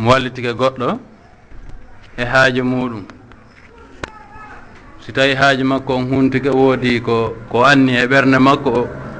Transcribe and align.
mo 0.00 0.10
wallitike 0.10 0.52
goɗɗo 0.60 0.88
e 2.16 2.24
haaji 2.32 2.62
muɗum. 2.70 3.04
Si 5.04 5.12
tawi 5.12 5.34
haaji 5.40 5.62
makko 5.64 5.92
on 5.96 6.04
huntike 6.10 6.48
woodi 6.58 7.00
ko 7.06 7.16
ko 7.50 7.64
anni 7.70 7.92
e 8.02 8.06
ɓernde 8.10 8.38
makko 8.38 8.70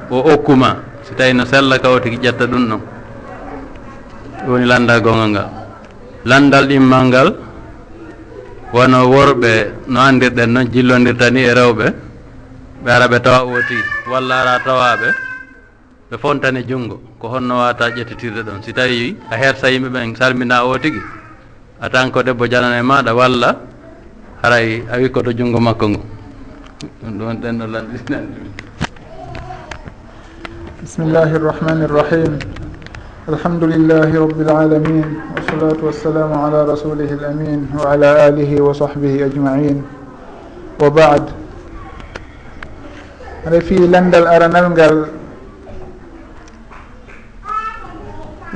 o 0.09 0.17
okkuma 0.33 0.69
si 1.05 1.13
tawi 1.17 1.33
no 1.33 1.45
sella 1.45 1.77
kawtiki 1.83 2.17
ƴetta 2.23 2.45
ɗum 2.51 2.63
ɗon 2.69 2.81
woni 4.49 4.65
landal 4.65 5.01
gongal 5.01 5.29
ngal. 5.29 5.49
Landal 6.25 6.65
ɗimmal 6.69 7.03
ngal 7.09 7.29
wono 8.73 8.97
worɓe 9.13 9.51
no 9.87 9.99
andirɗen 10.01 10.49
noon 10.53 10.67
jillondirta 10.73 11.29
ni 11.29 11.41
e 11.49 11.53
rewɓe. 11.53 11.87
Ɓe 12.83 12.89
ara 12.91 13.05
ɓe 13.07 13.17
tawa 13.21 13.39
ooti 13.45 13.77
walla 14.11 14.35
ara 14.41 14.59
tawaɓe 14.65 15.07
ɓe 16.09 16.15
fontani 16.17 16.63
junngo. 16.69 17.10
ko 17.21 17.29
honno 17.29 17.61
wata 17.61 17.93
ƴettitirde 17.93 18.41
ɗon. 18.41 18.63
Si 18.65 18.73
tawi 18.73 19.15
a 19.29 19.37
hersa 19.37 19.69
yimɓe 19.69 19.89
ɓen 19.93 20.15
salmina 20.17 20.65
o 20.65 20.75
tigui 20.79 20.99
a 21.79 21.87
tan 21.89 22.09
ko 22.09 22.23
debbo 22.23 22.47
janana 22.49 22.79
e 22.79 22.81
maɗa 22.81 23.13
walla 23.13 23.59
haray 24.41 24.81
a 24.89 24.97
wi 24.97 25.09
koto 25.11 25.29
junngo 25.31 25.59
makko 25.61 25.85
ngo 25.89 26.01
ɗum 27.01 27.17
ɗon 27.19 27.37
ɗen 27.41 27.57
ɗo 27.61 27.65
lanɗinan 27.69 28.25
bismillahi 30.81 31.35
irrahmani 31.37 31.83
irrahim 31.85 32.39
alhamdulillahi 33.29 34.17
rabbil 34.17 34.49
alamin. 34.49 35.05
Wassalatu 35.37 35.85
wassalamu 35.93 36.33
ala 36.41 36.65
rasulihi 36.65 37.21
l 37.21 37.25
amin 37.29 37.69
wa 37.77 37.93
ala 37.93 38.25
alihi 38.33 38.57
wa 38.59 38.73
sahbihi 38.73 39.29
ajmain. 39.29 39.83
Wa 40.81 40.89
bad. 40.89 41.29
Aɗa 43.45 43.61
fi 43.61 43.77
landal 43.77 44.25
aranal 44.25 44.73
ngal 44.73 45.20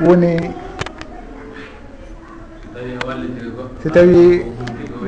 woni 0.04 0.50
si 3.82 3.88
tawi 3.90 4.44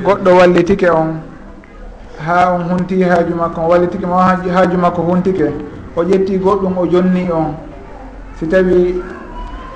goɗɗo 0.03 0.29
wallitike 0.37 0.89
on 0.89 1.21
ha 2.25 2.53
on 2.53 2.63
hunti 2.69 3.03
haaju 3.03 3.35
makko 3.35 3.61
on 3.61 3.67
wallitike 3.69 4.05
ma 4.05 4.23
haaju 4.53 4.77
makko 4.77 5.01
huntike 5.01 5.49
o 5.95 6.03
ƴetti 6.03 6.37
goɗɗum 6.39 6.77
o 6.77 6.85
jonni 6.87 7.31
on. 7.31 7.55
Si 8.39 8.47
tawi 8.47 9.01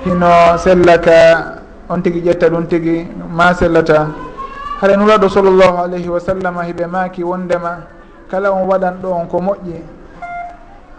hino 0.04 0.56
sellaka 0.58 1.60
on 1.88 2.00
tigui 2.02 2.20
ƴetta 2.22 2.48
ɗum 2.48 2.66
tigui 2.66 3.06
ma 3.30 3.52
sellata. 3.54 4.08
Haɗa 4.80 4.96
nuraɗo 4.96 5.28
sallllahu 5.28 5.76
alayhi 5.84 6.08
wa 6.08 6.20
sallam 6.20 6.56
hiɓe 6.62 6.86
maaki 6.86 7.22
wondema 7.24 7.78
kala 8.30 8.50
on 8.52 8.66
waɗan 8.68 8.94
ɗo 9.02 9.08
on 9.12 9.26
ko 9.28 9.38
moƴƴi. 9.40 9.82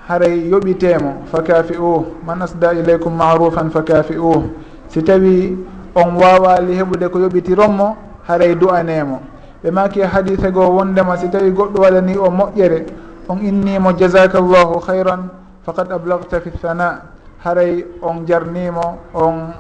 haray 0.07 0.49
yoɓitemo 0.49 1.25
fa 1.31 1.41
kafi 1.41 1.73
u 1.77 2.05
man 2.25 2.41
asda 2.41 2.73
ilaykum 2.73 3.13
marufan 3.15 3.69
fa 3.71 3.81
kafi 3.81 4.17
u 4.17 4.43
si 4.87 5.01
tawi 5.03 5.57
on 5.95 6.15
wawali 6.15 6.75
heɓude 6.77 7.09
ko 7.09 7.19
yoɓitironmo 7.19 7.95
haray 8.27 8.55
du'anemo. 8.55 9.19
Ɓe 9.63 9.71
maki 9.71 10.01
hadise 10.01 10.51
goo 10.51 10.69
wondema 10.77 11.17
si 11.17 11.29
tawi 11.29 11.49
goɗɗo 11.51 11.81
waɗani 11.81 12.17
o 12.17 12.29
moƴƴere 12.29 12.85
on 13.29 13.37
innimo 13.41 13.93
jasaka 13.97 14.39
llahu 14.39 14.79
hayran 14.87 15.29
faqad 15.65 15.91
ablagta 15.91 16.39
fi 16.41 16.49
thana. 16.61 17.01
Haray 17.43 17.85
on 18.01 18.25
jarnimo 18.27 18.97
on 19.13 19.53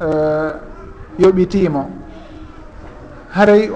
uh, 0.00 0.50
yoɓitimo. 1.18 1.86
Haray 3.34 3.70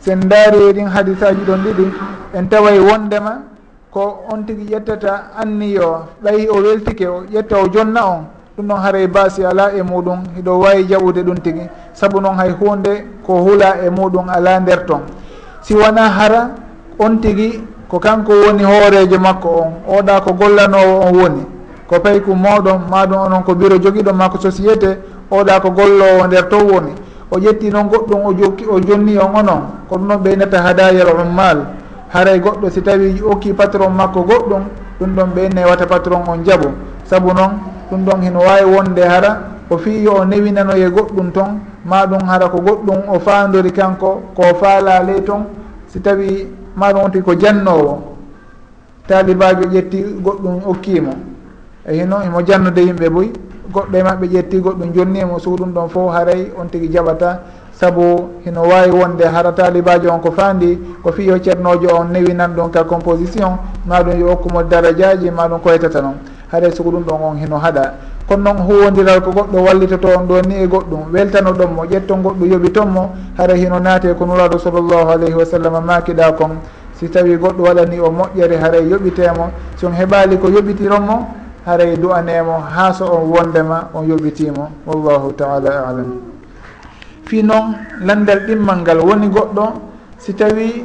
sen 0.00 0.20
daari 0.28 0.72
ɗin 0.72 0.86
hadisaji 0.88 1.40
ɗon 1.46 1.58
ɗiɗi 1.64 1.92
en 2.34 2.48
taway 2.48 2.78
wondema 2.78 3.49
ko 3.92 4.24
on 4.32 4.44
tigi 4.46 4.64
ƴettata 4.74 5.30
anniyo 5.36 6.06
ɓayi 6.22 6.48
o 6.48 6.56
weltike 6.62 7.06
o 7.08 7.22
ƴetta 7.32 7.56
o 7.58 7.68
jonna 7.68 8.06
on 8.06 8.24
ɗum 8.56 8.66
noon 8.66 8.80
haray 8.80 9.06
baasi 9.06 9.44
ala 9.44 9.72
e 9.74 9.82
muɗum 9.82 10.18
hiɗo 10.36 10.58
wawi 10.60 10.84
jaɓude 10.88 11.22
ɗum 11.22 11.38
tigi. 11.42 11.62
Saabu 11.92 12.20
noon 12.20 12.36
hay 12.36 12.50
hunde 12.50 13.04
ko 13.26 13.34
huula 13.42 13.76
e 13.86 13.90
muɗum 13.90 14.28
ala 14.28 14.60
nder 14.60 14.86
ton. 14.86 15.00
Si 15.62 15.74
wona 15.74 16.08
hara 16.08 16.50
on 16.98 17.18
tigi 17.20 17.62
ko 17.88 17.98
kanko 17.98 18.32
woni 18.32 18.62
hoorejo 18.64 19.18
makko 19.18 19.48
on 19.48 19.72
oɗa 19.98 20.20
ko 20.24 20.32
gollanowo 20.34 21.00
on 21.06 21.12
woni. 21.16 21.46
Ko 21.88 21.98
payku 22.00 22.34
moɗon 22.34 22.78
maɗum 22.90 23.18
onon 23.26 23.42
ko 23.44 23.54
bureau 23.54 23.78
joguiɗo 23.78 24.12
ma 24.12 24.28
ko 24.28 24.38
société 24.38 24.98
oɗa 25.30 25.60
ko 25.60 25.70
gollowo 25.70 26.26
nder 26.26 26.48
to 26.48 26.56
woni. 26.58 26.92
O 27.30 27.38
ƴetti 27.38 27.70
noon 27.70 27.88
goɗɗum 27.88 28.24
o 28.26 28.32
jokki 28.34 28.64
o 28.70 28.78
jonni 28.80 29.18
on 29.18 29.34
onon 29.34 29.60
ko 29.88 29.96
ɗum 29.96 30.06
noon 30.06 30.18
ɓeynata 30.22 30.62
hadayal 30.62 31.08
ummal 31.20 31.58
haray 32.12 32.38
goɗɗo 32.40 32.70
si 32.70 32.82
tawi 32.82 33.22
okki 33.22 33.52
patron 33.54 33.92
makko 33.94 34.22
goɗɗum 34.22 34.62
ɗum 35.00 35.10
ɗon 35.16 35.30
ɓe 35.34 35.48
newata 35.54 35.86
patron 35.86 36.22
on 36.28 36.44
jaɓo 36.44 36.68
saabu 37.04 37.32
noon 37.32 37.52
ɗum 37.90 38.04
ɗon 38.04 38.22
hino 38.22 38.40
wawi 38.40 38.64
wonde 38.64 39.00
hara 39.02 39.38
o 39.70 39.78
fii 39.78 40.02
yo 40.04 40.12
o 40.20 40.24
newinanoye 40.24 40.90
goɗɗum 40.90 41.30
toon 41.32 41.60
maɗum 41.84 42.22
hara 42.26 42.48
ko 42.48 42.58
goɗɗum 42.60 42.98
o 43.08 43.18
fandori 43.20 43.72
kanko 43.72 44.22
ko 44.34 44.42
faala 44.60 45.02
ley 45.02 45.22
ton 45.24 45.46
si 45.86 46.00
tawi 46.00 46.46
maɗum 46.76 47.02
wonti 47.02 47.22
ko 47.22 47.34
jannowo. 47.34 48.02
Talibajo 49.06 49.62
ƴetti 49.70 50.02
goɗɗum 50.22 50.60
okkimo 50.66 51.12
e 51.86 51.94
hino 51.94 52.22
imo 52.26 52.42
jannude 52.42 52.78
yimɓe 52.80 53.08
boyi 53.10 53.32
goɗɗo 53.72 53.96
e 53.98 54.02
maɓɓe 54.02 54.26
ƴetti 54.28 54.58
goɗɗum 54.60 54.92
jonnimo 54.94 55.38
so 55.38 55.50
ɗum 55.56 55.72
ɗon 55.72 55.88
fof 55.88 56.12
haray 56.12 56.50
on 56.58 56.66
tigui 56.68 56.88
jaɓata 56.92 57.40
saabu 57.80 58.28
hino 58.44 58.62
wawi 58.62 58.90
wonde 58.90 59.24
hara 59.24 59.52
talibajo 59.52 60.12
on 60.12 60.20
ko 60.20 60.30
fandi 60.32 60.78
ko 61.02 61.12
fiyo 61.12 61.38
ceernojo 61.38 61.88
on 61.96 62.12
newinan 62.12 62.52
ɗum 62.54 62.70
ka 62.70 62.84
composition 62.84 63.56
maɗum 63.88 64.20
yo 64.20 64.28
hokkumo 64.28 64.62
darajaji 64.62 65.30
maɗum 65.30 65.60
koytata 65.60 66.00
noon 66.02 66.14
haɗay 66.52 66.72
soko 66.72 66.90
ɗum 66.90 67.02
ɗon 67.04 67.22
on 67.22 67.36
hino 67.38 67.56
haɗa. 67.58 67.92
Kono 68.28 68.42
noon 68.52 68.58
huwodiral 68.66 69.20
ko 69.22 69.30
goɗɗo 69.30 69.58
wallitoto 69.64 70.08
on 70.08 70.26
ɗo 70.28 70.40
ni 70.46 70.54
e 70.62 70.66
goɗɗum 70.66 71.12
weltano 71.12 71.52
ɗon 71.52 71.70
mo 71.74 71.84
ƴetton 71.84 72.22
goɗɗo 72.22 72.44
yooɓi 72.46 72.70
ton 72.72 72.86
mo 72.88 73.10
hara 73.38 73.54
hino 73.54 73.78
naate 73.80 74.14
ko 74.14 74.26
nuraɗo 74.26 74.58
sallllahu 74.58 75.08
alayhi 75.10 75.34
wa 75.34 75.44
sallam 75.46 75.84
makiɗa 75.84 76.32
kon 76.36 76.60
si 76.92 77.08
tawi 77.08 77.36
goɗɗo 77.36 77.62
waɗani 77.64 77.98
o 78.00 78.10
moƴƴere 78.10 78.56
haray 78.60 78.84
e 78.84 78.88
yoɓitemo. 78.90 79.50
Si 79.76 79.86
on 79.86 79.92
heɓali 79.92 80.36
ko 80.38 80.48
yoɓitironmo 80.48 81.26
haray 81.66 81.94
e 81.94 81.96
du'anemo 81.96 82.60
ha 82.76 82.92
so 82.92 83.06
on 83.06 83.30
wondema 83.32 83.88
on 83.94 84.02
yoɓitimo. 84.06 84.68
Wallahu 84.86 85.32
taala 85.32 85.88
alam. 85.88 86.29
fi 87.30 87.42
noon 87.46 87.66
landal 88.02 88.40
ɗimmal 88.46 88.78
ngal 88.82 88.98
woni 89.06 89.28
goɗɗo. 89.28 89.64
Si 90.18 90.34
tawi 90.34 90.84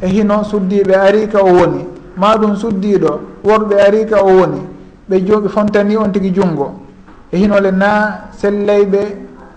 e 0.00 0.06
hino 0.06 0.44
suddiɓe 0.44 0.94
arika 0.94 1.42
o 1.42 1.50
woni 1.58 1.84
ma 2.16 2.36
ɗum 2.36 2.54
suddiɗo 2.56 3.10
worɓe 3.44 3.74
arika 3.86 4.22
o 4.22 4.30
woni 4.38 4.60
ɓe 5.08 5.16
joɓe 5.26 5.48
fontani 5.48 5.96
on 5.96 6.10
tigui 6.12 6.30
junggo 6.32 6.66
e 7.32 7.36
hinole 7.36 7.70
na 7.72 7.90
sellayɓe 8.40 9.00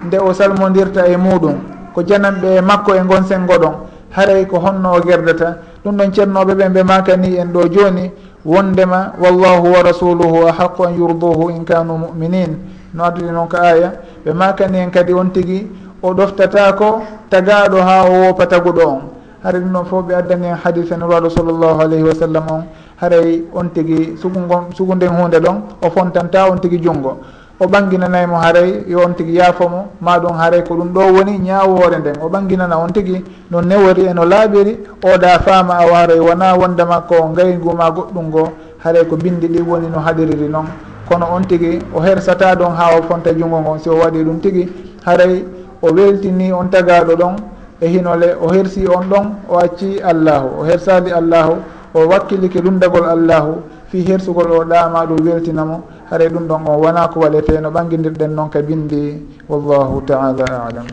nde 0.05 0.17
o 0.17 0.33
salmodirta 0.33 1.07
e 1.07 1.17
muɗum 1.17 1.55
ko 1.93 2.01
jananɓe 2.03 2.57
e 2.57 2.61
makko 2.61 2.95
e 2.95 3.01
gon 3.07 3.23
sengo 3.23 3.53
ɗon 3.57 3.75
haray 4.15 4.45
ko 4.47 4.57
honno 4.59 4.93
o 4.97 5.01
gerdata. 5.05 5.57
Ɗum 5.83 5.95
ɗon 5.97 6.11
ceernoɓe 6.13 6.53
ɓen 6.55 6.73
ɓe 6.73 6.83
makani 6.83 7.37
en 7.37 7.51
ɗo 7.53 7.61
joni 7.71 8.11
wondema 8.45 9.13
wallahu 9.19 9.73
wa 9.73 9.81
rasuluhu 9.83 10.47
ahaqu 10.47 10.83
an 10.85 10.93
yurduhu 10.97 11.49
in 11.49 11.65
kanu 11.65 11.97
muminin. 11.97 12.57
No 12.93 13.03
addudi 13.05 13.31
noon 13.31 13.47
ko 13.49 13.57
aya 13.57 13.91
ɓe 14.25 14.33
makani 14.33 14.77
hen 14.77 14.91
kadi 14.91 15.13
on 15.13 15.29
tigui 15.31 15.67
o 16.01 16.13
ɗoftatako 16.13 17.01
tagaɗo 17.29 17.77
ha 17.81 18.05
o 18.05 18.13
wopa 18.27 18.45
taguɗo 18.47 18.87
on. 18.87 19.01
Hara 19.43 19.59
ɗum 19.59 19.71
noon 19.71 19.85
fof 19.85 20.05
ɓe 20.05 20.13
addani 20.15 20.47
en 20.47 20.55
hadise 20.63 20.95
nuraɗo 20.97 21.29
sallllahu 21.29 21.81
alayhi 21.81 22.03
wa 22.03 22.13
sallam 22.15 22.45
on. 22.51 22.63
Haray 23.01 23.43
on 23.53 23.65
tigui 23.73 24.15
sugugon 24.17 24.71
sugunden 24.73 25.09
hunde 25.09 25.39
ɗon 25.41 25.61
o 25.81 25.89
fontanta 25.89 26.49
on 26.49 26.57
tigui 26.59 26.79
junggo 26.81 27.17
o 27.59 27.65
ɓanginanaymo 27.67 28.35
haray 28.35 28.83
yo 28.87 28.99
on 29.05 29.13
tigi 29.15 29.35
yaafomo 29.37 29.87
ma 30.01 30.19
ɗum 30.19 30.33
haray 30.37 30.61
ko 30.63 30.75
ɗum 30.75 30.89
ɗo 30.93 31.01
woni 31.15 31.37
ñaawoore 31.39 31.97
nden. 31.99 32.15
O 32.21 32.27
ɓanginana 32.29 32.77
on 32.77 32.89
tigi 32.91 33.23
no 33.49 33.61
newori 33.61 34.05
e 34.09 34.13
no 34.13 34.25
laaɓiri 34.25 34.77
oɗa 35.03 35.39
faama 35.39 35.73
aw 35.79 35.93
haray 35.93 36.19
wona 36.19 36.53
wonde 36.53 36.83
wondema 36.83 37.01
ko 37.07 37.15
ngayguma 37.29 37.91
goɗɗum 37.95 38.25
ngo 38.27 38.49
haray 38.83 39.05
ko 39.07 39.15
bindi 39.15 39.47
ɗi 39.47 39.61
woni 39.61 39.87
no 39.87 39.99
haɗiriri 39.99 40.49
noon. 40.49 40.65
Kono 41.07 41.25
on 41.31 41.43
tigi 41.47 41.79
o 41.93 41.99
hersata 42.01 42.55
ɗon 42.55 42.75
ha 42.75 42.97
o 42.97 43.01
fonta 43.03 43.31
junngo 43.33 43.59
ngon 43.61 43.79
si 43.79 43.89
o 43.89 43.95
waɗi 43.99 44.23
ɗum 44.23 44.39
tigi 44.41 44.67
haray 45.05 45.45
o 45.81 45.87
weltini 45.93 46.51
on 46.51 46.65
tagaɗo 46.69 47.15
ɗon 47.15 47.35
e 47.79 47.87
hinole 47.87 48.35
o 48.41 48.51
hersi 48.51 48.85
on 48.87 49.07
ɗon 49.09 49.25
o 49.47 49.57
acci 49.59 50.01
allahu. 50.03 50.59
O 50.59 50.63
hersali 50.65 51.11
allahu 51.11 51.55
o 51.93 51.99
wakkilike 52.07 52.59
lundagol 52.61 53.05
allahu 53.07 53.61
fi 53.87 54.03
hersugol 54.03 54.51
o 54.51 54.65
ɗama 54.65 55.05
ɗum 55.07 55.23
weltinamo 55.25 55.83
haray 56.09 56.29
ɗum 56.29 56.47
ɗon 56.47 56.61
on 56.67 56.77
wona 56.81 57.07
ko 57.07 57.19
waɗete 57.19 57.61
no 57.61 57.69
ɓangidirɗen 57.71 58.31
noon 58.35 58.49
ka 58.49 58.61
bindi 58.61 59.21
wallahu 59.49 60.01
taala 60.05 60.45
alam. 60.69 60.85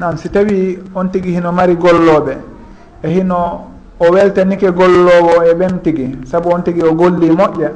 Nan 0.00 0.16
si 0.16 0.28
tawi 0.30 0.78
on 0.94 1.08
tigi 1.10 1.32
hino 1.34 1.52
mari 1.52 1.74
golloɓe 1.76 2.36
e 3.02 3.08
hino 3.08 3.66
o 3.98 4.04
weltanike 4.12 4.70
gollowo 4.72 5.42
e 5.44 5.54
ɓen 5.54 5.80
tigi 5.82 6.16
saabu 6.24 6.50
on 6.54 6.62
tigi 6.62 6.82
o 6.82 6.94
golli 6.94 7.30
moƴƴa 7.30 7.70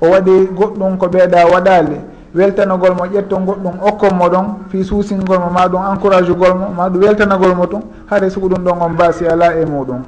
o 0.00 0.06
waɗi 0.10 0.48
goɗɗum 0.56 0.98
ko 0.98 1.06
ɓeeɗa 1.06 1.46
waɗali 1.52 1.96
weltanagol 2.34 2.94
mo 2.94 3.04
ƴettol 3.06 3.44
goɗɗum 3.46 3.74
okkonmo 3.88 4.28
ɗon 4.28 4.46
fi 4.68 4.84
suusingol 4.84 5.38
mo 5.38 5.50
ma 5.50 5.68
ɗum 5.68 5.82
encourage 5.94 6.28
ugol 6.30 6.54
mo 6.58 6.66
ma 6.76 6.88
ɗum 6.90 7.02
weltanagol 7.02 7.54
mo 7.54 7.66
tun 7.66 7.82
haade 8.10 8.28
sugo 8.30 8.48
ɗum 8.48 8.64
ɗon 8.64 8.80
on 8.82 8.90
baasi 8.96 9.26
ala 9.26 9.54
e 9.56 9.64
muɗum 9.64 10.02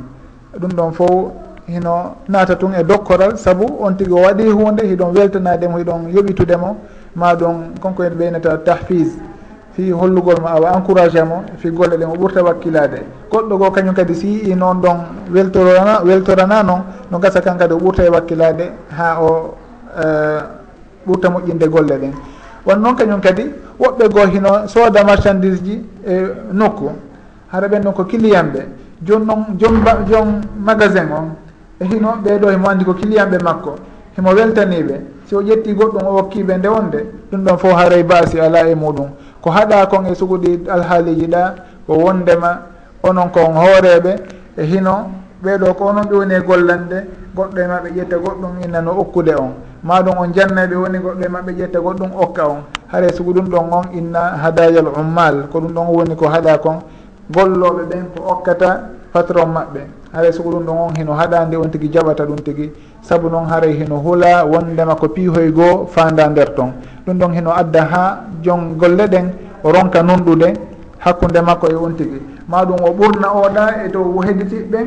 ɗum 0.61 0.71
ɗon 0.73 0.93
fof 0.93 1.33
hino 1.67 2.17
naata 2.29 2.57
tun 2.57 2.73
e 2.75 2.83
dokkoral. 2.85 3.37
Saabu 3.37 3.67
on 3.81 3.95
tigi 3.97 4.13
o 4.13 4.17
waɗi 4.23 4.49
hunde 4.51 4.83
hiɗon 4.85 5.15
weltanademo 5.15 5.79
hiɗon 5.79 6.11
yoɓitudemo 6.15 6.77
ma 7.17 7.35
ɗum 7.35 7.75
konko 7.81 8.03
en 8.05 8.11
ɓeynata 8.15 8.59
tahfise 8.65 9.19
fi 9.75 9.91
hollugol 9.91 10.41
ma 10.41 10.51
awa 10.55 10.77
encouragé 10.77 11.23
mo 11.25 11.43
fi 11.59 11.71
golle 11.71 11.97
ɗe 11.97 12.07
mo 12.07 12.15
ɓurta 12.15 12.43
wakkilade 12.45 13.03
goɗɗo 13.31 13.57
goo 13.59 13.71
kañum 13.71 13.95
kadi 13.95 14.15
si 14.15 14.51
i 14.51 14.55
noon 14.55 14.81
ɗon 14.81 14.97
weltorana 15.33 16.03
weltorana 16.05 16.63
noon 16.63 16.83
no 17.11 17.19
gasa 17.19 17.41
kan 17.41 17.57
kadi 17.59 17.75
o 17.75 17.79
ɓurta 17.79 18.05
e 18.05 18.09
wakkilade 18.09 18.71
ha 18.97 19.19
o 19.21 19.55
eh, 19.99 20.41
ɓurta 21.07 21.29
moƴƴinde 21.31 21.69
golle 21.69 21.99
ɗen 21.99 22.13
won 22.67 22.77
noon 22.81 22.95
kañum 22.97 23.21
kadi 23.21 23.51
woɓɓe 23.81 24.09
goo 24.13 24.27
hino 24.27 24.69
sooda 24.69 25.03
marchandise 25.05 25.63
ji 25.65 25.85
e 26.07 26.25
nokku 26.53 26.91
hara 27.51 27.67
ɓen 27.69 27.83
ɗon 27.83 27.93
ko 27.95 28.05
client 28.05 28.53
ɓe. 28.55 28.84
joni 29.07 29.27
noon 29.27 29.45
jom 29.59 29.85
joom 30.09 30.41
magasin 30.59 31.09
on 31.13 31.35
e 31.81 31.85
hino 31.85 32.09
ɓeɗo 32.25 32.51
himo 32.51 32.69
andi 32.69 32.85
ko 32.85 32.95
client 32.95 33.31
ɓe 33.31 33.39
makko 33.43 33.75
himo 34.17 34.31
weltaniɓe 34.31 35.15
si 35.27 35.35
o 35.35 35.41
ƴetti 35.43 35.73
goɗɗum 35.75 36.07
o 36.07 36.13
hokkiɓe 36.19 36.57
nde 36.59 36.69
wonde 36.69 37.01
ɗum 37.31 37.45
ɗon 37.45 37.59
fof 37.59 37.73
haray 37.73 38.03
baasi 38.03 38.41
ala 38.41 38.69
e 38.69 38.75
muɗum. 38.75 39.09
Ko 39.41 39.51
haɗa 39.51 39.87
kon 39.87 40.07
e 40.07 40.15
suguɗi 40.15 40.65
alhaaliji 40.69 41.27
ɗa 41.27 41.55
ko 41.87 41.95
wondema 41.95 42.59
onon 43.03 43.29
kon 43.31 43.55
hooreɓe 43.55 44.13
e 44.57 44.63
hino 44.65 45.11
ɓeɗo 45.43 45.75
ko 45.75 45.85
onon 45.87 46.05
ɓe 46.09 46.15
woni 46.17 46.35
e 46.35 46.41
gollande 46.41 46.99
goɗɗo 47.37 47.59
e 47.61 47.67
maɓɓe 47.67 47.89
ƴetta 47.97 48.17
goɗɗum 48.19 48.53
innano 48.65 48.91
okkude 49.01 49.35
on. 49.35 49.53
Maɗum 49.83 50.19
on 50.19 50.33
jannaɓe 50.35 50.75
woni 50.77 50.99
goɗɗo 50.99 51.25
e 51.25 51.29
maɓɓe 51.29 51.53
ƴetta 51.59 51.79
goɗɗum 51.81 52.11
okka 52.21 52.49
on. 52.49 52.61
Haray 52.93 53.13
sugu 53.13 53.33
ɗum 53.33 53.49
ɗon 53.49 53.73
on 53.73 53.85
inna 53.93 54.37
hadayal 54.43 54.89
ummal 54.89 55.49
ko 55.53 55.61
ɗum 55.61 55.73
ɗon 55.73 55.87
woni 55.89 56.17
ko 56.17 56.29
haɗa 56.29 56.59
kon 56.59 56.79
golloɓe 57.31 57.83
ɓen 57.91 58.05
ko 58.15 58.23
okkata 58.33 58.91
patron 59.13 59.49
maɓɓe. 59.53 59.81
Haray 60.15 60.33
soko 60.33 60.51
ɗum 60.51 60.65
ɗon 60.67 60.79
on 60.79 60.95
hino 60.97 61.13
haɗande 61.13 61.57
on 61.57 61.69
tigui 61.71 61.89
jaɓata 61.93 62.25
ɗum 62.27 62.37
tigui 62.45 62.71
saabu 63.03 63.29
noon 63.29 63.47
haray 63.51 63.73
hino 63.73 63.97
huula 63.99 64.45
wondema 64.45 64.95
ko 64.95 65.09
piihoy 65.09 65.51
goo 65.51 65.87
fanda 65.87 66.29
nder 66.29 66.55
toon 66.55 66.71
ɗum 67.07 67.19
ɗon 67.19 67.33
hino 67.35 67.51
adda 67.51 67.83
ha 67.85 68.21
jon 68.43 68.77
golle 68.79 69.07
ɗen 69.09 69.27
o 69.65 69.73
ronka 69.73 70.03
nunɗude 70.03 70.53
hakkude 70.99 71.41
makko 71.43 71.67
e 71.71 71.75
on 71.75 71.93
tigui 71.97 72.23
maɗum 72.49 72.77
o 72.85 72.91
ɓurna 72.93 73.29
oɗa 73.35 73.85
e 73.85 73.89
dow 73.91 74.21
hedditiɓɓen 74.23 74.87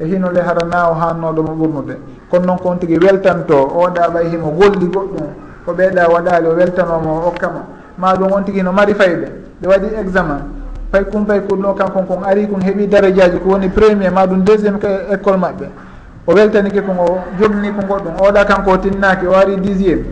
e 0.00 0.04
hino 0.04 0.26
hinole 0.28 0.40
harana 0.42 0.90
o 0.90 0.94
hannoɗomo 0.94 1.52
ɓurnude. 1.54 1.94
Kono 2.30 2.44
noon 2.46 2.58
ko 2.58 2.68
on 2.70 2.76
tigui 2.78 2.98
weltanto 2.98 3.54
oɗa 3.54 4.08
ɓay 4.10 4.28
himo 4.30 4.50
golli 4.58 4.86
goɗɗum 4.86 5.26
ko 5.64 5.72
ɓeeɗa 5.72 6.08
waɗali 6.12 6.46
o 6.48 6.54
weltanomo 6.56 7.10
o 7.22 7.28
okkama 7.28 7.62
maɗum 7.98 8.32
on 8.32 8.42
tigui 8.44 8.62
no 8.62 8.72
mari 8.72 8.92
fayɓe 8.94 9.28
ɓe 9.62 9.66
waɗi 9.68 9.86
examen. 10.00 10.53
fay 10.94 11.04
kum 11.10 11.26
fay 11.26 11.40
kon 11.48 11.56
ɗo 11.62 11.74
kankon 11.74 12.06
kon 12.06 12.22
ari 12.24 12.46
kon 12.46 12.60
heeɓi 12.62 12.86
darajaji 12.86 13.38
ko 13.42 13.48
woni 13.50 13.68
premier 13.68 14.12
ma 14.12 14.26
ɗum 14.26 14.44
deuxiéme 14.44 14.78
école 15.12 15.36
maɓɓe. 15.36 15.66
O 16.26 16.32
weltanike 16.34 16.80
kon 16.86 16.96
o 16.98 17.18
jogni 17.40 17.68
ko 17.74 17.82
goɗɗum 17.88 18.14
oɗa 18.20 18.44
kanko 18.44 18.70
o 18.70 18.76
tinnaki 18.78 19.26
o 19.26 19.34
ari 19.34 19.56
dixiéme 19.56 20.04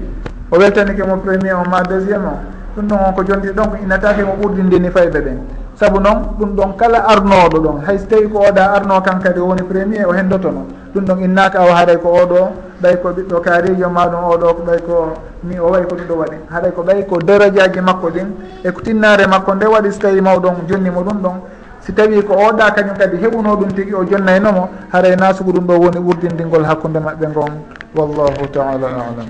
o 0.51 0.57
weltanike 0.59 1.03
mo 1.07 1.17
premier 1.19 1.55
o 1.55 1.65
ma 1.71 1.83
deuxiéme 1.83 2.27
o. 2.27 2.37
Ɗum 2.77 2.87
ɗon 2.89 2.99
on 3.09 3.13
ko 3.15 3.23
jondi 3.25 3.49
ɗon 3.53 3.69
ko 3.71 3.77
inatake 3.85 4.23
mo 4.25 4.33
ɓurdindini 4.43 4.91
fayɓe 4.91 5.21
ɓen. 5.21 5.39
Saabu 5.79 6.01
noon 6.01 6.19
ɗum 6.39 6.51
ɗon 6.57 6.77
kala 6.77 6.99
arnoɗo 7.07 7.59
ɗon. 7.61 7.77
Hayso 7.87 8.07
tawi 8.09 8.29
ko 8.29 8.39
oɗa 8.41 8.73
arno 8.75 9.01
kan 9.03 9.21
kadi 9.23 9.39
o 9.41 9.47
woni 9.47 9.63
premier 9.63 10.07
o 10.09 10.13
hendotono. 10.13 10.67
ɗum 10.95 11.05
ɗon 11.05 11.19
innaka 11.25 11.59
awa 11.61 11.75
haɗay 11.77 11.97
ko 11.99 12.09
oɗo 12.23 12.41
ɓay 12.83 12.97
ko 13.03 13.09
ɓiɗɗo 13.17 13.41
kaarijo 13.41 13.89
maɗum 13.89 14.25
oɗo 14.25 14.47
ko 14.55 14.63
ɓay 14.67 14.81
ko 14.87 14.95
mi 15.43 15.59
o 15.59 15.71
way 15.71 15.83
ko 15.89 15.95
ɗum 15.97 16.07
ɗo 16.09 16.15
waɗi. 16.21 16.37
Haɗay 16.53 16.73
ko 16.73 16.83
ɓay 16.83 17.07
ko 17.09 17.19
darajaji 17.19 17.81
makko 17.81 18.11
ɗin 18.11 18.29
eko 18.65 18.81
tinnare 18.83 19.27
makko 19.27 19.55
nde 19.55 19.67
waɗi 19.67 19.93
so 19.93 19.99
tawi 20.01 20.21
mawɗon 20.21 20.67
jonnimo 20.69 21.03
ɗum 21.03 21.19
ɗon. 21.23 21.37
Si 21.81 21.93
tawi 21.93 22.23
ko 22.23 22.35
oɗa 22.35 22.71
kañum 22.75 22.97
kadi 22.99 23.17
heɓuno 23.17 23.57
ɗum 23.57 23.73
tigui 23.75 23.95
o 23.95 24.05
jonnaynomo 24.05 24.69
haray 24.93 25.17
nasugu 25.17 25.53
ɗum 25.53 25.67
ɗo 25.67 25.75
woni 25.81 25.99
ɓurdindigol 26.01 26.65
hakkude 26.65 26.99
maɓɓe 27.01 27.27
ngon. 27.29 27.53
Wallahu 27.97 28.47
taala 28.53 28.87
alam. 28.87 29.29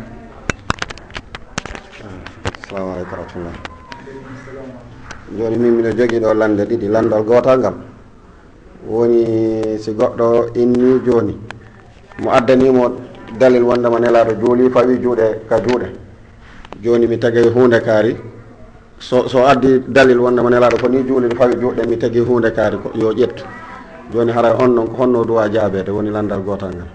Assalamu 2.62 2.91
aleykum 2.93 3.17
rahmatullah. 3.17 3.55
Joni 5.38 5.56
min 5.59 5.73
miɗo 5.76 5.91
jogui 5.97 6.20
ɗo 6.20 6.35
lande 6.35 6.62
ɗiɗi 6.67 6.88
landal 6.88 7.23
gotal 7.25 7.59
ngal. 7.61 7.75
Woni 8.88 9.79
si 9.79 9.93
goɗɗo 9.93 10.53
inni 10.55 11.00
joni. 11.06 11.51
mo 12.22 12.30
addanimo 12.30 12.84
dalil 13.38 13.62
wondema 13.66 13.98
nelaɗo 13.98 14.32
juuli 14.40 14.70
fawi 14.70 14.98
juuɗe 15.02 15.42
ka 15.48 15.58
juuɗe. 15.60 15.86
Joni 16.82 17.06
mi 17.06 17.19
tagui 17.19 17.48
hunde 17.50 17.80
kaari. 17.82 18.16
So 18.98 19.26
so 19.28 19.44
addi 19.46 19.82
dalil 19.88 20.19
wondema 20.20 20.48
nelaɗo 20.50 20.76
ko 20.80 20.88
ni 20.88 21.02
juuli 21.04 21.28
no 21.28 21.34
fawi 21.34 21.56
juuɗe 21.58 21.86
mi 21.88 21.96
tagui 21.98 22.20
hunde 22.20 22.50
kaari 22.52 22.78
yo 22.94 23.12
ƴettu. 23.12 23.44
Joni 24.12 24.30
haray 24.32 24.52
honno 24.58 24.86
honno 24.98 25.24
duwa 25.24 25.48
jaabede 25.50 25.90
woni 25.90 26.10
landal 26.10 26.40
gotal 26.42 26.70
ngal. 26.70 26.88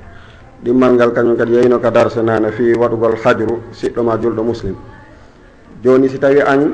Ɗimmal 0.64 0.94
ngal 0.94 1.12
kañum 1.12 1.36
kadi 1.38 1.54
yeyno 1.54 1.80
ka 1.80 1.90
darse 1.92 2.22
nane 2.24 2.52
fi 2.52 2.74
waɗugol 2.74 3.16
hajru 3.24 3.62
siɗɗoma 3.72 4.18
julɗo 4.22 4.44
muslim. 4.44 4.76
Joni 5.84 6.10
si 6.10 6.18
tawi 6.20 6.42
an 6.42 6.72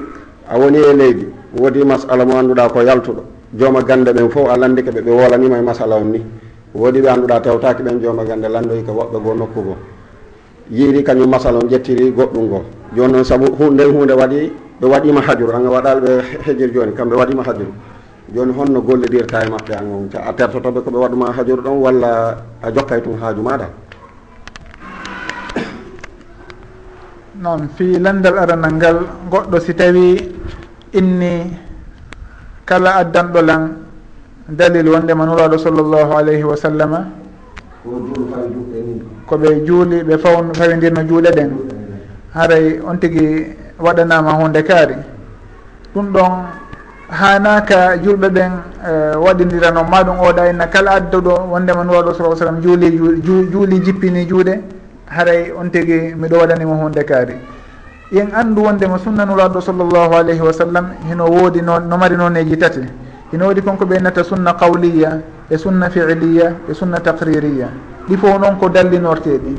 a 0.47 0.57
woni 0.57 0.77
e 0.77 0.93
leydi 0.93 1.27
woodi 1.57 1.83
masala 1.83 2.25
mo 2.25 2.37
annduɗa 2.37 2.69
ko 2.71 2.81
yaltuɗo. 2.81 3.23
Jooma 3.57 3.81
gande 3.83 4.11
ɓen 4.13 4.29
fof 4.29 4.49
a 4.49 4.57
landike 4.57 4.91
ɓe 4.91 5.01
ɓe 5.01 5.11
wolanima 5.11 5.57
e 5.57 5.61
masala 5.61 5.95
on 5.95 6.05
ni. 6.11 6.21
woodi 6.75 7.01
ɓe 7.01 7.09
annduɗa 7.09 7.39
tewtaki 7.41 7.83
ɓen 7.83 7.99
jooma 8.01 8.23
gande 8.25 8.47
landoyi 8.49 8.83
ko 8.83 8.91
woɓɓe 8.91 9.17
goo 9.23 9.33
nokku 9.33 9.61
goo 9.61 9.77
yiiri 10.71 11.03
kañum 11.03 11.29
masal 11.29 11.55
on 11.57 11.67
ƴettiri 11.69 12.11
goɗɗum 12.11 12.43
ngoo. 12.47 12.63
Joni 12.95 13.11
noon 13.13 13.23
saabu 13.23 13.45
hunde 13.59 13.83
hunde 13.83 14.13
waɗi 14.13 14.51
ɓe 14.81 14.85
waɗima 14.87 15.21
hajuru 15.21 15.51
anga 15.53 15.69
waɗal 15.69 15.99
ɓe 16.01 16.11
hejir 16.45 16.71
joni 16.73 16.93
kamɓe 16.93 17.15
waɗima 17.15 17.43
hajuru. 17.43 17.73
Joni 18.33 18.53
honno 18.57 18.81
gollidirta 18.81 19.43
e 19.45 19.49
maɓɓe 19.49 19.73
an 19.77 19.85
on. 19.91 20.09
A 20.27 20.33
tertotoɓe 20.33 20.79
koɓe 20.81 20.97
waɗuma 20.97 21.31
hajuru 21.35 21.61
ɗon 21.61 21.77
walla 21.81 22.37
a 22.61 22.71
jokkay 22.71 23.01
tun 23.01 23.17
haaju 23.21 23.41
maɗa 23.41 23.67
noon 27.43 27.67
fi 27.75 27.99
landal 27.99 28.37
aranal 28.39 28.73
ngal 28.79 28.97
goɗɗo 29.29 29.57
si 29.59 29.73
tawi 29.75 30.15
inni 30.95 31.51
kala 32.65 32.95
addanɗo 33.03 33.41
lan 33.43 33.82
dalil 34.49 34.87
wondema 34.91 35.25
nuraɗo 35.25 35.57
sallllahu 35.57 36.11
alayhi 36.17 36.43
wa 36.43 36.55
sallama. 36.57 36.99
Koɓe 39.27 39.63
juuli 39.65 40.03
ɓe 40.03 40.17
fawn 40.17 40.53
fawidirno 40.53 41.03
juuɗe 41.07 41.31
ɗen. 41.31 41.51
Haray 42.33 42.79
on 42.85 42.97
tigui 42.99 43.55
waɗanama 43.79 44.31
hunde 44.33 44.63
kaari. 44.63 44.95
Ɗum 45.95 46.11
ɗon 46.11 46.31
hanaka 47.09 47.97
julɓe 48.03 48.27
ɓen 48.29 48.51
e, 48.83 49.15
waɗidirano 49.17 49.83
maɗum 49.83 50.17
oɗa 50.19 50.49
inna 50.49 50.67
kala 50.67 50.91
adduɗo 50.99 51.47
wondema 51.51 51.83
nuraɗo 51.83 52.13
sa 52.13 52.35
sallam 52.35 52.61
juuli 52.61 52.91
juuli 53.51 53.79
jippini 53.79 54.25
juuɗe. 54.27 54.59
Haray 55.07 55.51
on 55.55 55.69
tigui 55.69 56.15
miɗo 56.15 56.35
waɗanimo 56.39 56.75
hunde 56.83 57.03
kaari. 57.05 57.35
Yen 58.11 58.27
andu 58.35 58.61
wondema 58.63 58.97
sunna 58.99 59.25
nuraɗo 59.25 59.61
sallllahu 59.61 60.13
alayhi 60.15 60.41
wa 60.41 60.51
sallam 60.53 60.85
hino 61.07 61.25
woodi 61.29 61.61
no 61.61 61.79
no 61.79 61.97
mari 61.97 62.15
noneji 62.17 62.57
tati. 62.59 62.81
ino 63.33 63.47
waɗi 63.47 63.61
konko 63.61 63.85
ɓeynata 63.85 64.23
sunna 64.23 64.53
qawliya 64.53 65.19
e 65.49 65.57
sunna 65.57 65.89
fiiliya 65.89 66.53
e 66.69 66.73
sunna 66.73 66.99
taqririya. 66.99 67.67
Ɗi 68.07 68.17
fof 68.17 68.37
noon 68.39 68.57
ko 68.59 68.69
dallinorteɗi. 68.69 69.55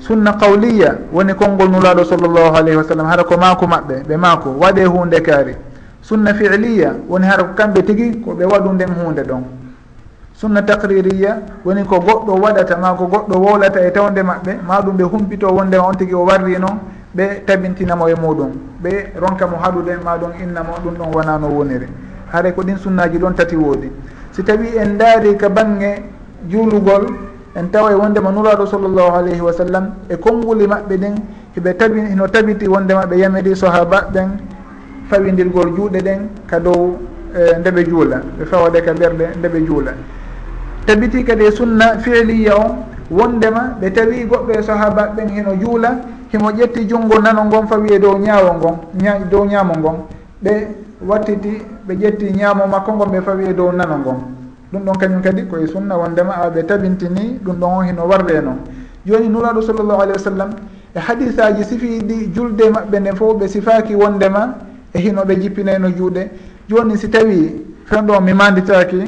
Sunna 0.00 0.32
qawliya 0.32 0.96
woni 1.12 1.34
konngol 1.34 1.68
nulaɗo 1.70 2.04
sallllahu 2.04 2.56
alayhi 2.56 2.76
wa 2.76 2.82
sallam 2.84 3.06
hara 3.06 3.22
ko 3.24 3.36
maako 3.38 3.66
maɓɓe 3.66 4.02
ɓe 4.08 4.16
maako 4.16 4.50
waɗe 4.58 4.84
hunde 4.84 5.20
kaari. 5.22 5.54
Sunna 6.02 6.34
fiiliya 6.34 6.94
woni 7.08 7.26
hara 7.26 7.44
ko 7.44 7.54
kamɓe 7.54 7.82
tigi 7.84 8.20
ko 8.24 8.32
ɓe 8.34 8.44
waɗu 8.44 8.72
nden 8.72 8.90
hunde 8.90 9.22
ɗon. 9.22 9.42
Sunna 10.34 10.62
taqririya 10.62 11.38
woni 11.64 11.84
ko 11.84 12.00
goɗɗo 12.00 12.32
waɗata 12.40 12.76
ma 12.78 12.94
ko 12.94 13.06
goɗɗo 13.06 13.34
wowlata 13.38 13.80
e 13.86 13.90
tawde 13.92 14.22
maɓɓe 14.22 14.58
ma 14.66 14.80
ɗum 14.80 14.96
ɓe 14.96 15.02
humpito 15.04 15.46
wondema 15.54 15.86
on 15.86 15.94
tigi 15.96 16.14
o 16.14 16.24
warri 16.24 16.58
noon 16.58 16.78
ɓe 17.14 17.44
tabintinamo 17.46 18.08
e 18.08 18.14
muɗum. 18.14 18.50
Ɓe 18.82 19.12
ronkamo 19.20 19.56
haɗude 19.62 19.98
ma 20.04 20.16
ɗum 20.18 20.30
innamo 20.42 20.72
ɗum 20.82 20.94
ɗon 20.98 21.12
wona 21.14 21.38
no 21.38 21.46
woniri. 21.48 21.86
haare 22.32 22.52
ko 22.54 22.62
ɗin 22.62 22.76
sunnaji 22.78 23.18
ɗon 23.18 23.34
tati 23.34 23.56
woodi. 23.56 23.90
Si 24.32 24.42
tawi 24.42 24.76
en 24.76 24.96
daari 24.98 25.36
ka 25.36 25.48
bange 25.48 26.02
juulugol 26.48 27.06
en 27.56 27.70
tawa 27.70 27.90
e 27.90 27.94
wondema 27.94 28.30
nuraɗo 28.30 28.66
sallllahu 28.66 29.12
alayhi 29.16 29.40
wa 29.40 29.52
sallam 29.52 29.84
e 30.08 30.16
konnguli 30.16 30.66
maɓɓe 30.66 30.96
ɗen 30.96 31.14
heɓe 31.56 31.74
tabi 31.76 32.00
hino 32.00 32.26
tabiti 32.28 32.68
wonde 32.68 32.92
maɓe 32.94 33.16
yamiri 33.18 33.56
sahaba 33.56 34.08
ɓen 34.12 34.28
fawidirgol 35.10 35.74
juuɗe 35.74 36.00
ɗen 36.02 36.20
ka 36.46 36.60
dow 36.60 36.96
e, 37.34 37.58
nde 37.58 37.70
ɓe 37.70 37.84
juula 37.88 38.22
ɓe 38.38 38.44
fawade 38.44 38.80
ka 38.84 38.92
ɓerɗe 38.92 39.26
ndeɓe 39.38 39.66
juula. 39.66 39.92
Tabiti 40.86 41.24
kadi 41.24 41.44
e 41.44 41.50
sunna 41.50 41.98
fiiliya 41.98 42.54
o 42.56 42.76
wondema 43.10 43.74
ɓe 43.80 43.90
tawi 43.92 44.24
goɗɗo 44.24 44.52
e 44.58 44.62
sahaba 44.62 45.12
ɓen 45.16 45.28
heno 45.28 45.54
juula 45.60 45.98
himo 46.32 46.50
ƴetti 46.50 46.86
junngo 46.88 47.18
nano 47.20 47.44
ngon 47.44 47.66
fawi 47.66 47.88
e 47.94 47.98
dow 47.98 48.18
ñaawo 48.18 48.54
ngon 48.54 48.76
dow 49.30 49.44
ñaamo 49.44 49.74
ngon. 49.78 49.96
ɓe 50.42 50.52
wattiti 51.06 51.62
ɓe 51.86 51.94
ƴetti 51.94 52.32
ñaamo 52.32 52.66
makko 52.66 52.92
ngon 52.92 53.10
ɓe 53.10 53.20
fawi 53.22 53.44
e 53.50 53.54
dow 53.54 53.72
nano 53.72 53.98
ngon 53.98 54.18
ɗum 54.72 54.82
ɗon 54.84 54.96
kañum 54.98 55.22
kadi 55.22 55.46
koye 55.46 55.66
sunna 55.66 55.96
wondema 55.96 56.32
awa 56.36 56.50
ɓe 56.50 56.62
tabintini 56.66 57.38
ɗum 57.44 57.56
ɗon 57.60 57.72
o 57.78 57.80
hino 57.82 58.02
warre 58.06 58.40
noon 58.40 58.58
joni 59.06 59.28
nuraɗo 59.28 59.62
sallllahu 59.62 60.00
alayhi 60.02 60.12
wa 60.12 60.18
sallam 60.30 60.50
e 60.94 60.98
hadisaji 60.98 61.64
sifiɗi 61.64 62.30
julde 62.34 62.62
maɓɓe 62.70 63.00
nde 63.00 63.12
fof 63.16 63.36
ɓe 63.40 63.48
sifaki 63.48 63.94
wondema 63.94 64.54
e 64.94 64.98
hino 65.00 65.22
ɓe 65.24 65.36
jippinayno 65.40 65.88
juuɗe. 65.90 66.30
Joni 66.68 66.96
si 66.98 67.08
tawi 67.08 67.64
fen 67.86 68.06
ɗo 68.06 68.20
mi 68.20 68.32
manditaki 68.32 69.02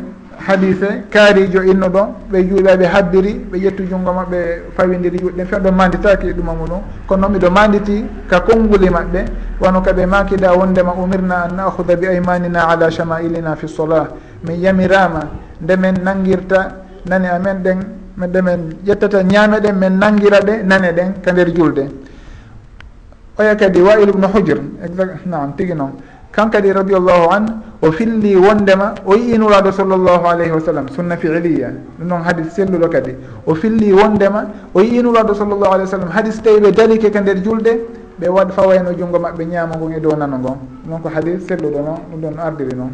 hadise 0.46 1.04
kaarijo 1.10 1.62
inno 1.62 1.88
ɗon 1.88 2.08
ɓe 2.30 2.38
juuɗaɓe 2.48 2.84
habbiri 2.86 3.32
ɓe 3.50 3.56
ƴettu 3.58 3.82
junngo 3.90 4.12
maɓɓe 4.12 4.38
fawidiri 4.76 5.18
juɗɗen 5.18 5.46
fen 5.46 5.60
ɗo 5.62 5.70
manditaki 5.72 6.32
ɗuma 6.32 6.52
muɗum. 6.52 6.80
Kono 7.06 7.20
noon 7.22 7.32
miɗo 7.32 7.50
manditi 7.50 8.04
ka 8.28 8.40
konnguli 8.40 8.88
maɓɓe 8.90 9.20
wano 9.60 9.80
kaɓe 9.82 10.06
makida 10.06 10.52
wondema 10.56 10.92
umirna 10.94 11.44
an 11.44 11.56
nahuda 11.56 11.96
bi 11.96 12.06
aymanina 12.06 12.68
ala 12.68 12.90
chamailina 12.90 13.54
fi 13.56 13.68
solah 13.68 14.08
min 14.44 14.56
yamirama 14.60 15.20
ndemen 15.60 15.94
nanguirta 16.02 16.72
nani 17.06 17.26
amen 17.28 17.62
ɗen 17.62 17.78
ɗemen 18.32 18.60
ƴettata 18.86 19.22
ñaame 19.22 19.60
ɗen 19.60 19.72
min 19.78 19.98
nangira 19.98 20.40
ɗe 20.40 20.62
nane 20.64 20.92
ɗen 20.92 21.12
ka 21.22 21.32
nder 21.32 21.48
julde 21.54 21.84
oya 23.38 23.54
kadi 23.56 23.80
wail 23.80 24.08
ubnu 24.10 24.26
hujre 24.32 24.60
exact 24.84 25.26
nam 25.26 25.52
tigui 25.56 25.74
noon. 25.74 25.92
kankadi 26.32 26.72
radiallahu 26.72 27.30
an 27.32 27.44
o 27.82 27.90
filli 27.92 28.36
wondema 28.36 28.94
o 29.06 29.14
yi 29.14 29.34
inuraɗo 29.34 29.72
sallllahu 29.72 30.26
alayhi 30.26 30.52
wa 30.52 30.60
sallam 30.60 30.86
sunna 30.94 31.16
fiiliya 31.16 31.72
ɗum 31.98 32.06
noon 32.08 32.22
hadis 32.22 32.52
selluɗo 32.54 32.88
kadi. 32.90 33.14
O 33.46 33.54
filli 33.54 33.92
wondema 33.92 34.46
o 34.74 34.80
yi 34.80 34.98
inuraɗo 35.00 35.34
sallllahu 35.34 35.72
alayhi 35.74 35.88
wa 35.90 35.94
sallam 35.98 36.10
hadis 36.10 36.40
tawi 36.42 36.60
ɓe 36.60 36.70
darike 36.72 37.10
ka 37.10 37.20
nder 37.20 37.36
julɗe 37.42 37.72
ɓe 38.20 38.28
waɗ 38.28 38.50
fawayno 38.52 38.92
junngo 38.98 39.18
maɓɓe 39.18 39.44
ñaama 39.46 39.76
ngon 39.76 39.92
e 39.92 40.00
dow 40.00 40.14
nano 40.16 40.36
ngon 40.38 40.58
ɗum 40.86 41.00
ko 41.02 41.08
hadis 41.08 41.46
selluɗo 41.48 41.80
noon 41.82 41.98
ɗum 42.12 42.20
ɗon 42.20 42.38
ardiri 42.38 42.76
noon 42.76 42.92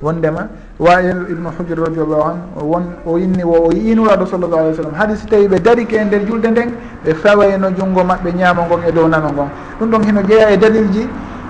wondema 0.00 0.48
wail 0.78 1.26
ibnu 1.28 1.48
hujre 1.58 1.74
radiallahu 1.84 2.22
an 2.22 2.36
won 2.62 2.84
o 3.04 3.18
inni 3.18 3.42
wo 3.44 3.66
o 3.66 3.72
yinuraɗo 3.72 4.24
sallllahu 4.26 4.60
alih 4.62 4.70
wa 4.70 4.76
sallam 4.76 4.94
hadis 4.94 5.26
tawi 5.26 5.48
ɓe 5.48 5.58
darike 5.60 5.92
e 5.96 6.04
nder 6.04 6.24
julde 6.24 6.46
nden 6.50 6.70
ɓe 7.04 7.14
fawayno 7.14 7.70
junngo 7.76 8.00
maɓɓe 8.04 8.32
ñaama 8.32 8.62
ngon 8.66 8.80
e 8.88 8.92
dow 8.92 9.08
nano 9.08 9.28
ngon 9.32 9.48
ɗum 9.80 9.90
ɗon 9.90 10.02
hino 10.06 10.22
jeeya 10.22 10.50
e 10.52 10.56
dalilji 10.56 11.08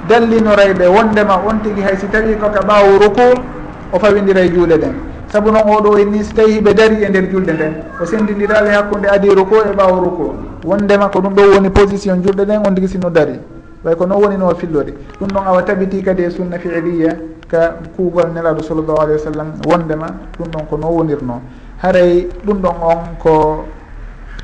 dallinorayɓe 0.09 0.87
wondema 0.89 1.37
on 1.47 1.61
tigui 1.63 1.83
hay 1.83 1.97
si 1.97 2.07
tawi 2.09 2.35
koka 2.37 2.61
ɓaawo 2.67 2.99
ruku 2.99 3.27
o 3.93 3.99
fawidira 3.99 4.41
e 4.41 4.49
juuɗe 4.51 4.77
ɗen 4.79 4.95
saabu 5.33 5.51
noon 5.51 5.69
oɗo 5.77 5.99
en 5.99 6.11
ni 6.11 6.25
so 6.25 6.33
tawi 6.35 6.53
hiɓe 6.59 6.75
dari 6.75 7.03
e 7.05 7.09
nder 7.09 7.29
julɗe 7.31 7.53
nden 7.53 7.75
o 8.01 8.05
sendidiraali 8.07 8.71
hakkude 8.71 9.07
adi 9.09 9.29
ruku 9.29 9.55
e 9.55 9.73
ɓaawo 9.77 10.01
ruku 10.05 10.35
wondema 10.65 11.09
ko 11.09 11.21
ɗum 11.21 11.35
ɗo 11.35 11.43
woni 11.55 11.71
position 11.71 12.23
julɗe 12.23 12.45
ɗen 12.45 12.67
on 12.67 12.75
tigui 12.75 12.89
sino 12.89 13.11
dari. 13.11 13.39
Way 13.85 13.95
ko 13.95 14.07
noon 14.07 14.23
woni 14.23 14.37
no 14.37 14.51
fillode. 14.55 14.93
Ɗum 15.21 15.29
ɗon 15.29 15.47
awa 15.47 15.63
tabiti 15.63 16.03
kadi 16.03 16.23
e 16.25 16.31
sunna 16.31 16.59
fiiliya 16.59 17.15
ka 17.49 17.77
kuugol 17.97 18.33
nelaɗo 18.35 18.63
sallllahu 18.63 18.99
alayhi 19.01 19.21
wa 19.23 19.33
sallam 19.33 19.49
wondema 19.67 20.07
ɗum 20.39 20.49
ɗon 20.51 20.67
ko 20.69 20.77
no 20.77 20.87
wonirno 20.89 21.41
haray 21.83 22.27
ɗum 22.45 22.59
ɗon 22.61 22.75
on 22.83 22.99
ko 23.23 23.65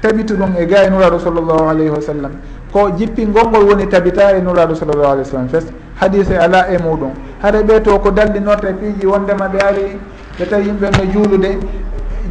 tabitu 0.00 0.36
ɗum 0.36 0.54
e 0.56 0.66
gaynuraɗo 0.66 1.18
sallllahu 1.18 1.68
alayhi 1.68 1.90
wa 1.90 2.00
sallam. 2.00 2.32
ko 2.74 2.90
jippingol 2.98 3.46
ngol 3.54 3.64
woni 3.70 3.86
tabita 3.86 4.34
e 4.36 4.40
nuraɗo 4.42 4.74
sallllahu 4.74 5.06
alih 5.14 5.22
w 5.22 5.30
sallam 5.30 5.48
fes 5.48 5.66
hadise 5.94 6.34
ala 6.36 6.66
e 6.74 6.76
muɗum. 6.82 7.12
Haɗa 7.40 7.62
ɓe 7.62 7.82
to 7.82 7.98
ko 8.00 8.10
dallinorte 8.10 8.66
piiji 8.80 9.06
wondema 9.06 9.46
ɓe 9.46 9.58
ari 9.62 9.96
ɓe 10.38 10.44
tawi 10.50 10.64
yimɓe 10.66 10.90
no 10.90 11.04
juulude 11.12 11.50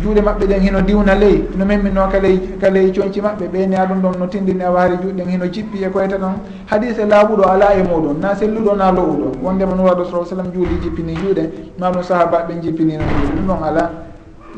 juuɗe 0.03 0.21
maɓɓe 0.21 0.45
ɗen 0.47 0.59
hino 0.59 0.81
diwna 0.81 1.15
ley 1.15 1.47
no 1.55 1.63
memminno 1.65 2.07
kaley 2.11 2.57
kaley 2.59 2.91
coñci 2.91 3.21
maɓɓe 3.21 3.47
ɓeyniya 3.53 3.85
ɗum 3.87 4.01
ɗon 4.01 4.19
no 4.19 4.27
tindini 4.27 4.63
a 4.63 4.71
waari 4.71 4.97
juuɗe 5.01 5.15
ɗen 5.23 5.29
hino 5.31 5.45
jippi 5.47 5.77
e 5.83 5.87
koyta 5.89 6.19
tan 6.19 6.35
hadise 6.67 7.05
laaɓuɗo 7.07 7.43
ala 7.47 7.73
e 7.79 7.83
muɗum 7.83 8.19
na 8.19 8.35
selluɗo 8.35 8.75
na 8.75 8.91
lowuɗo 8.91 9.31
wondema 9.41 9.75
nuraɗo 9.75 10.03
sa 10.11 10.25
sallam 10.35 10.51
juuli 10.51 10.75
jippini 10.83 11.15
juuɗe 11.15 11.49
ma 11.79 11.89
ɗum 11.89 12.03
sahabaɓe 12.03 12.59
jippinino 12.61 12.99
juuɗe. 12.99 13.31
Ɗum 13.39 13.47
ɗon 13.47 13.63
ala 13.63 13.91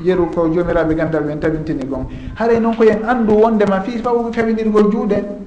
yeru 0.03 0.25
ko 0.33 0.49
joomiraɓe 0.49 0.95
gandal 0.95 1.23
ɓen 1.23 1.39
tabintini 1.39 1.85
gon 1.85 2.07
haɗay 2.39 2.57
e 2.57 2.59
noon 2.59 2.73
ko 2.75 2.83
yen 2.83 3.05
anndu 3.07 3.33
wondema 3.37 3.81
fi 3.81 3.99
faw 3.99 4.31
fewinirgol 4.33 4.89
juuɗe 4.91 5.45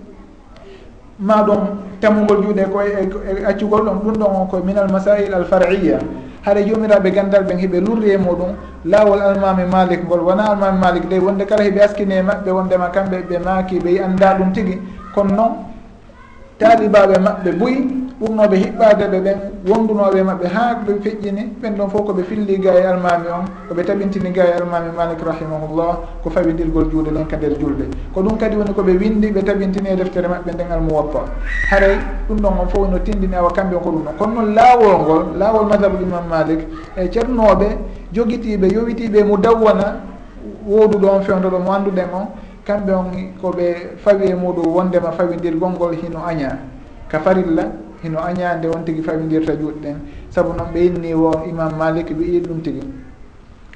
ma 1.19 1.43
ɗum 1.43 1.61
tamugol 2.01 2.43
juuɗe 2.43 2.65
koye 2.73 2.91
e, 3.01 3.05
e 3.43 3.45
accugol 3.47 3.85
ɗum 3.85 3.99
ɗum 4.05 4.13
ɗon 4.19 4.37
on 4.37 4.47
koye 4.49 4.63
minal 4.63 4.89
masail 4.91 5.35
al 5.35 5.45
fariya 5.45 5.99
haɗa 6.45 6.61
jomiraɓe 6.63 7.11
gandal 7.11 7.45
ɓen 7.45 7.59
heeɓe 7.59 7.81
lurri 7.81 8.11
e 8.11 8.17
muɗum. 8.17 8.55
Laawol 8.85 9.21
almami 9.21 9.65
malik 9.67 10.05
ngol 10.05 10.21
wona 10.21 10.51
almami 10.53 10.79
malik 10.79 11.09
dey 11.09 11.19
wonde 11.19 11.45
kala 11.47 11.63
heɓe 11.65 11.81
askine 11.83 12.13
e 12.19 12.23
maɓɓe 12.23 12.51
wondema 12.51 12.89
kamɓe 12.91 13.23
ɓe 13.29 13.39
maaki 13.45 13.79
ɓe 13.81 14.01
anda 14.03 14.35
ɗum 14.39 14.53
tigui 14.53 14.79
kono 15.15 15.35
noon 15.35 15.53
taalibaɓe 16.59 17.19
maɓɓe 17.19 17.51
boyi 17.59 18.08
ɓurnoɓe 18.21 18.57
hiɓɓade 18.57 19.05
ɓe 19.13 19.19
ɓen 19.21 19.39
wondunoɓe 19.69 20.23
maɓɓe 20.23 20.47
haa 20.49 20.75
ɓe 20.87 20.93
feƴƴini. 21.03 21.43
Ɓen 21.63 21.75
ɗon 21.77 21.89
fof 21.91 22.07
koɓe 22.07 22.23
filli 22.25 22.59
ga 22.59 22.73
e 22.75 22.83
almami 22.87 23.29
on 23.31 23.45
koɓe 23.69 23.83
taɓintini 23.85 24.31
ga 24.33 24.43
e 24.45 24.53
almami 24.59 24.91
malik 24.97 25.21
rahimahullah 25.23 25.99
ko 26.23 26.31
fawidirgol 26.31 26.91
juuɗe 26.91 27.11
ɗen 27.11 27.27
ka 27.29 27.37
nder 27.37 27.59
julde 27.59 27.85
ko 28.15 28.21
ɗum 28.23 28.37
kadi 28.39 28.57
woni 28.57 28.73
koɓe 28.75 28.93
windi 28.99 29.31
ɓe 29.31 29.43
taɓintini 29.43 29.89
e 29.93 29.97
deftere 29.97 30.27
maɓɓe 30.29 30.51
nden 30.55 30.71
almuwappa 30.73 31.21
haray 31.71 31.97
ɗum 32.29 32.39
ɗon 32.41 32.53
on 32.61 32.69
fof 32.69 32.89
no 32.91 32.99
tindini 32.99 33.35
awa 33.37 33.51
kamɓe 33.53 33.75
on 33.77 33.81
ko 33.83 33.91
ɗum 33.91 34.03
ɗon. 34.05 34.15
Kono 34.19 34.35
noon 34.35 34.55
laawol 34.55 34.99
ngol 35.03 35.23
laawol 35.39 35.67
madhabu 35.67 36.03
imam 36.03 36.27
malik 36.29 36.61
e 36.97 37.09
ceernoɓe 37.09 37.67
jogitiɓe 38.13 38.67
yowitiɓe 38.75 39.23
mudawwana 39.25 40.01
wooduɗo 40.67 41.07
on 41.09 41.23
fewdo 41.23 41.49
ɗo 41.51 41.59
mo 41.59 41.71
annduɗen 41.73 42.09
on 42.13 42.27
kamɓe 42.67 42.93
on 42.93 43.07
koɓe 43.41 43.97
fawi 44.05 44.27
e 44.31 44.35
muɗum 44.35 44.75
wondema 44.75 45.13
fawidirgol 45.13 45.71
ngol 45.71 45.95
hino 45.95 46.19
aña 46.27 46.59
ka 47.09 47.21
farilla 47.21 47.87
hino 48.03 48.19
añande 48.23 48.67
on 48.69 48.85
tigui 48.85 49.03
fawidirta 49.03 49.53
juuɗe 49.57 49.81
ɗen 49.83 49.97
saabu 50.31 50.53
noon 50.57 50.73
ɓe 50.73 50.81
inni 50.87 51.15
wo 51.15 51.31
imam 51.51 51.73
malik 51.79 52.09
wiyi 52.19 52.41
ɗum 52.41 52.61
tigui 52.63 52.83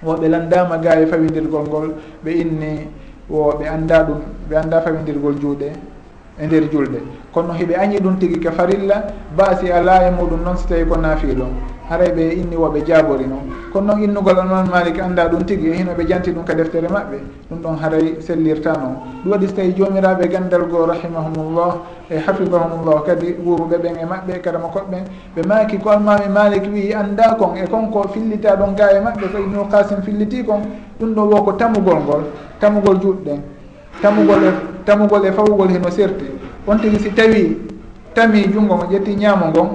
woɓe 0.04 0.28
landama 0.28 0.78
ga 0.78 1.00
e 1.00 1.06
fawidirgol 1.06 1.66
ngol 1.68 1.88
ɓe 2.24 2.30
inni 2.42 2.86
wo 3.28 3.52
ɓe 3.58 3.64
anda 3.68 4.04
ɗum 4.04 4.20
ɓe 4.48 4.56
anda 4.56 4.80
fawidirgol 4.80 5.34
juuɗe. 5.40 5.91
e 6.38 6.46
nder 6.46 6.70
julde. 6.70 7.00
Kono 7.32 7.52
hiɓe 7.52 7.74
añi 7.76 7.98
ɗum 7.98 8.18
tigi 8.18 8.40
ko 8.40 8.50
farilla 8.52 9.06
baasi 9.36 9.70
ala 9.70 10.08
e 10.08 10.10
muɗum 10.10 10.42
noon 10.42 10.56
so 10.56 10.66
tawi 10.68 10.84
ko 10.84 10.96
naafiilo 10.96 11.46
haray 11.92 12.10
ɓe 12.16 12.24
inni 12.40 12.56
woɓe 12.56 12.80
jaabori 12.86 13.26
noon 13.26 13.46
kono 13.72 13.86
noon 13.92 14.02
innugol 14.04 14.38
onon 14.38 14.68
malik 14.70 14.98
annda 14.98 15.28
ɗum 15.28 15.44
tigi 15.44 15.68
e 15.68 15.74
hino 15.76 15.92
ɓe 15.92 16.06
janti 16.08 16.30
ɗum 16.32 16.44
ka 16.44 16.54
deftere 16.54 16.88
maɓɓe 16.88 17.16
ɗum 17.50 17.58
ɗon 17.62 17.76
haray 17.82 18.16
sellirta 18.20 18.72
noon 18.72 18.96
ɗum 19.22 19.32
waɗi 19.32 19.48
so 19.48 19.54
tawi 19.54 19.74
joomiraɓe 19.76 20.28
gandal 20.28 20.64
goo 20.70 20.86
rahimahumullah 20.86 21.72
e 22.10 22.16
hafidahumullah 22.18 23.02
kadi 23.06 23.34
wuruɓe 23.44 23.76
ɓen 23.82 23.96
e 24.00 24.04
maɓɓe 24.04 24.40
karama 24.42 24.68
koɓɓen 24.68 25.04
ɓe 25.36 25.42
maaki 25.46 25.78
ko 25.78 25.90
almami 25.90 26.28
malik 26.28 26.64
wi 26.72 26.94
annda 26.94 27.34
kon 27.38 27.56
e 27.56 27.66
konko 27.68 28.08
fillita 28.08 28.56
ɗon 28.56 28.74
ga 28.76 28.90
e 28.96 29.00
maɓɓe 29.00 29.26
ko 29.32 29.38
ibnu 29.38 29.68
kasim 29.70 30.02
filliti 30.02 30.44
kon 30.44 30.62
ɗum 31.00 31.14
ɗon 31.14 31.28
wo 31.32 31.42
ko 31.42 31.52
tamugol 31.52 31.98
ngol 32.00 32.22
tamugol 32.60 32.96
juɗɗen 33.00 33.40
tamugol 34.02 34.42
e 34.44 34.50
tamugol 34.84 35.24
e 35.24 35.30
fawugol 35.32 35.68
heno 35.70 35.88
serti. 35.90 36.26
On 36.66 36.76
tigi 36.78 36.98
si 36.98 37.10
tawi 37.14 37.56
tami 38.14 38.50
junngo 38.52 38.74
ngo 38.76 38.86
ƴetti 38.90 39.14
ñaamo 39.16 39.46
ngon 39.48 39.68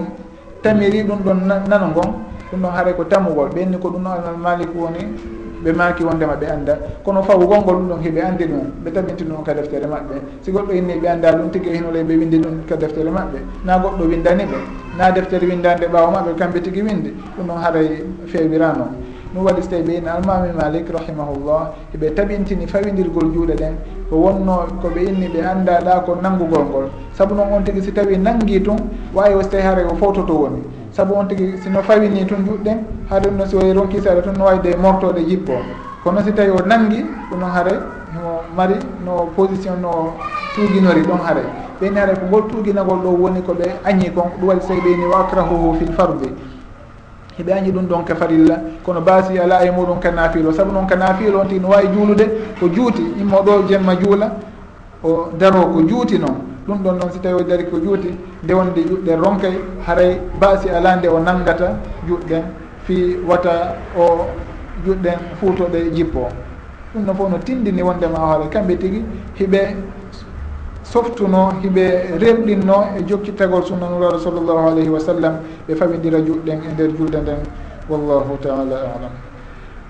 tamiri 0.62 1.04
ɗum 1.04 1.20
ɗon 1.24 1.40
nano 1.68 1.88
ngon 1.88 2.10
ɗum 2.52 2.60
ɗon 2.62 2.72
haray 2.76 2.94
ko 2.94 3.04
tamugol. 3.06 3.50
Ɓenni 3.56 3.78
ko 3.80 3.90
ɗum 3.90 4.04
ɗon 4.04 4.12
alal 4.12 4.38
malik 4.38 4.70
woni 4.76 5.00
ɓe 5.64 5.72
maaki 5.74 6.04
wondema 6.04 6.36
ɓe 6.36 6.46
annda. 6.52 6.74
Kono 7.04 7.24
fawugol 7.24 7.60
ngol 7.64 7.76
ɗum 7.76 7.88
ɗon 7.90 8.00
hiɓe 8.04 8.20
anndi 8.22 8.46
ɗum 8.46 8.66
ɓe 8.84 8.92
tabinti 8.92 9.24
ɗum 9.24 9.44
ka 9.44 9.54
deftere 9.54 9.88
maɓɓe. 9.88 10.16
Si 10.44 10.52
goɗɗo 10.52 10.72
inni 10.74 10.94
ɓe 11.02 11.08
annda 11.08 11.32
ɗum 11.32 11.50
tigi 11.52 11.70
hinolay 11.72 12.04
ɓe 12.04 12.14
windi 12.20 12.38
ɗum 12.40 12.66
ka 12.68 12.76
deftere 12.76 13.10
maɓɓe. 13.10 13.40
Na 13.66 13.78
goɗɗo 13.80 14.04
windani 14.10 14.44
ɓe 14.44 14.58
na 14.98 15.12
deftere 15.12 15.46
windande 15.48 15.88
ɓaawa 15.88 16.12
maɓɓe 16.12 16.36
kamɓe 16.38 16.60
tigi 16.62 16.82
windi 16.82 17.10
ɗum 17.38 17.48
ɗon 17.48 17.58
haaray 17.64 18.04
fewirano 18.28 18.86
ɗum 19.34 19.44
waɗi 19.46 19.62
so 19.64 19.70
tawi 19.70 19.84
ɓe 19.84 20.08
almami 20.10 20.50
malik 20.56 20.90
rahimahullah 20.90 21.72
eɓe 21.96 22.14
taɓintini 22.16 22.68
fawidirgol 22.68 23.32
juuɗe 23.34 23.56
ɗen 23.56 23.74
ko 24.10 24.16
wonno 24.16 24.66
koɓe 24.82 25.02
inni 25.10 25.28
ɓe 25.28 25.42
annda 25.44 25.82
ɗa 25.82 26.00
ko 26.06 26.16
nanngugol 26.22 26.64
ngol. 26.66 26.90
Saabu 27.14 27.36
noon 27.36 27.52
on 27.54 27.64
tigi 27.64 27.82
si 27.82 27.92
tawi 27.92 28.18
nangi 28.18 28.62
tun 28.64 28.78
wawi 29.14 29.34
o 29.36 29.42
so 29.42 29.50
tawi 29.50 29.64
haara 29.64 29.84
o 29.92 29.96
fowtoto 29.96 30.34
woni. 30.34 30.64
Saabu 30.92 31.14
on 31.16 31.26
tigi 31.28 31.58
sino 31.62 31.82
fawini 31.82 32.26
tun 32.26 32.46
juɗɗen 32.46 32.78
haade 33.10 33.28
ɗum 33.28 33.36
noon 33.38 33.48
si 33.50 33.56
wayi 33.56 33.74
ronki 33.74 34.00
saɗa 34.02 34.22
tun 34.24 34.34
no 34.38 34.46
wayde 34.46 34.76
mortode 34.78 35.26
jippo 35.28 35.54
kono 36.04 36.22
si 36.24 36.32
tawi 36.32 36.50
o 36.52 36.62
nangi 36.66 37.04
ɗum 37.30 37.40
noon 37.40 37.52
haare 37.52 37.74
mo 38.14 38.42
mari 38.56 38.76
no 39.06 39.28
position 39.36 39.82
no 39.82 40.14
tuuginori 40.56 41.02
ɗon 41.02 41.20
haare 41.20 41.44
ɓeyni 41.82 41.98
haare 42.00 42.14
ko 42.16 42.26
ngol 42.28 42.48
tuuginagol 42.48 43.00
ɗo 43.04 43.10
woni 43.20 43.42
koɓe 43.42 43.66
añi 43.84 44.10
kon 44.14 44.32
ɗum 44.40 44.48
waɗi 44.50 44.62
so 44.62 44.68
tawi 44.68 44.82
ɓeyni 44.82 45.06
wa 45.12 45.20
akrahuhu 45.20 45.76
fil 45.80 45.92
fardi. 45.94 46.30
heɓani 47.38 47.72
ɗum 47.72 47.86
ɗon 47.88 48.04
ka 48.06 48.16
farilla 48.16 48.60
kono 48.84 49.02
baasi 49.02 49.38
ala 49.40 49.64
e 49.66 49.70
muɗum 49.72 50.00
ka 50.00 50.12
naafilo. 50.12 50.52
Saabu 50.52 50.72
noon 50.72 50.88
ka 50.88 50.96
naafilo 50.96 51.40
on 51.40 51.48
tigi 51.48 51.60
no 51.60 51.70
wawi 51.70 51.88
juulude 51.94 52.26
ko 52.60 52.68
juuti 52.70 53.02
immo 53.20 53.38
ɗo 53.44 53.68
jemma 53.68 53.96
juula 53.96 54.32
o 55.04 55.30
daro 55.38 55.68
ko 55.74 55.82
juuti 55.88 56.18
noon. 56.18 56.38
Ɗum 56.68 56.78
ɗon 56.84 56.98
noon 56.98 57.12
si 57.12 57.20
tawi 57.20 57.36
o 57.42 57.44
dari 57.44 57.66
ko 57.70 57.78
juuti 57.80 58.10
nde 58.44 58.54
wonde 58.54 58.80
juɗɗen 58.82 59.20
ronkay 59.22 59.54
haray 59.86 60.20
baasi 60.40 60.70
ala 60.70 60.96
nde 60.96 61.08
o 61.08 61.20
nanggata 61.20 61.78
juɗɗen 62.08 62.44
fi 62.86 63.18
wata 63.28 63.76
o 63.98 64.26
juɗɗen 64.86 65.18
fuutoɗe 65.40 65.92
jippo. 65.94 66.28
Ɗum 66.94 67.04
ɗon 67.06 67.16
fof 67.16 67.30
no 67.30 67.38
tindini 67.38 67.82
wondema 67.82 68.18
o 68.20 68.28
haala 68.28 68.46
kamɓe 68.50 68.78
tigi 68.78 69.04
hiɓe 69.40 69.76
softuno 70.92 71.52
hiɓe 71.62 71.86
remɗinno 72.22 72.78
e 72.98 73.04
jokkittagol 73.08 73.64
sunna 73.66 73.88
nuraɗo 73.90 74.20
sallllahu 74.20 74.68
alayhi 74.72 74.90
wa 74.90 75.00
sallam 75.00 75.34
ɓe 75.68 75.76
famidira 75.76 76.20
juɗɗen 76.20 76.60
e 76.64 76.72
nder 76.74 76.90
julde 76.98 77.18
nden. 77.22 77.40
Wallahu 77.90 78.38
taala 78.42 78.76
alam. 78.96 79.14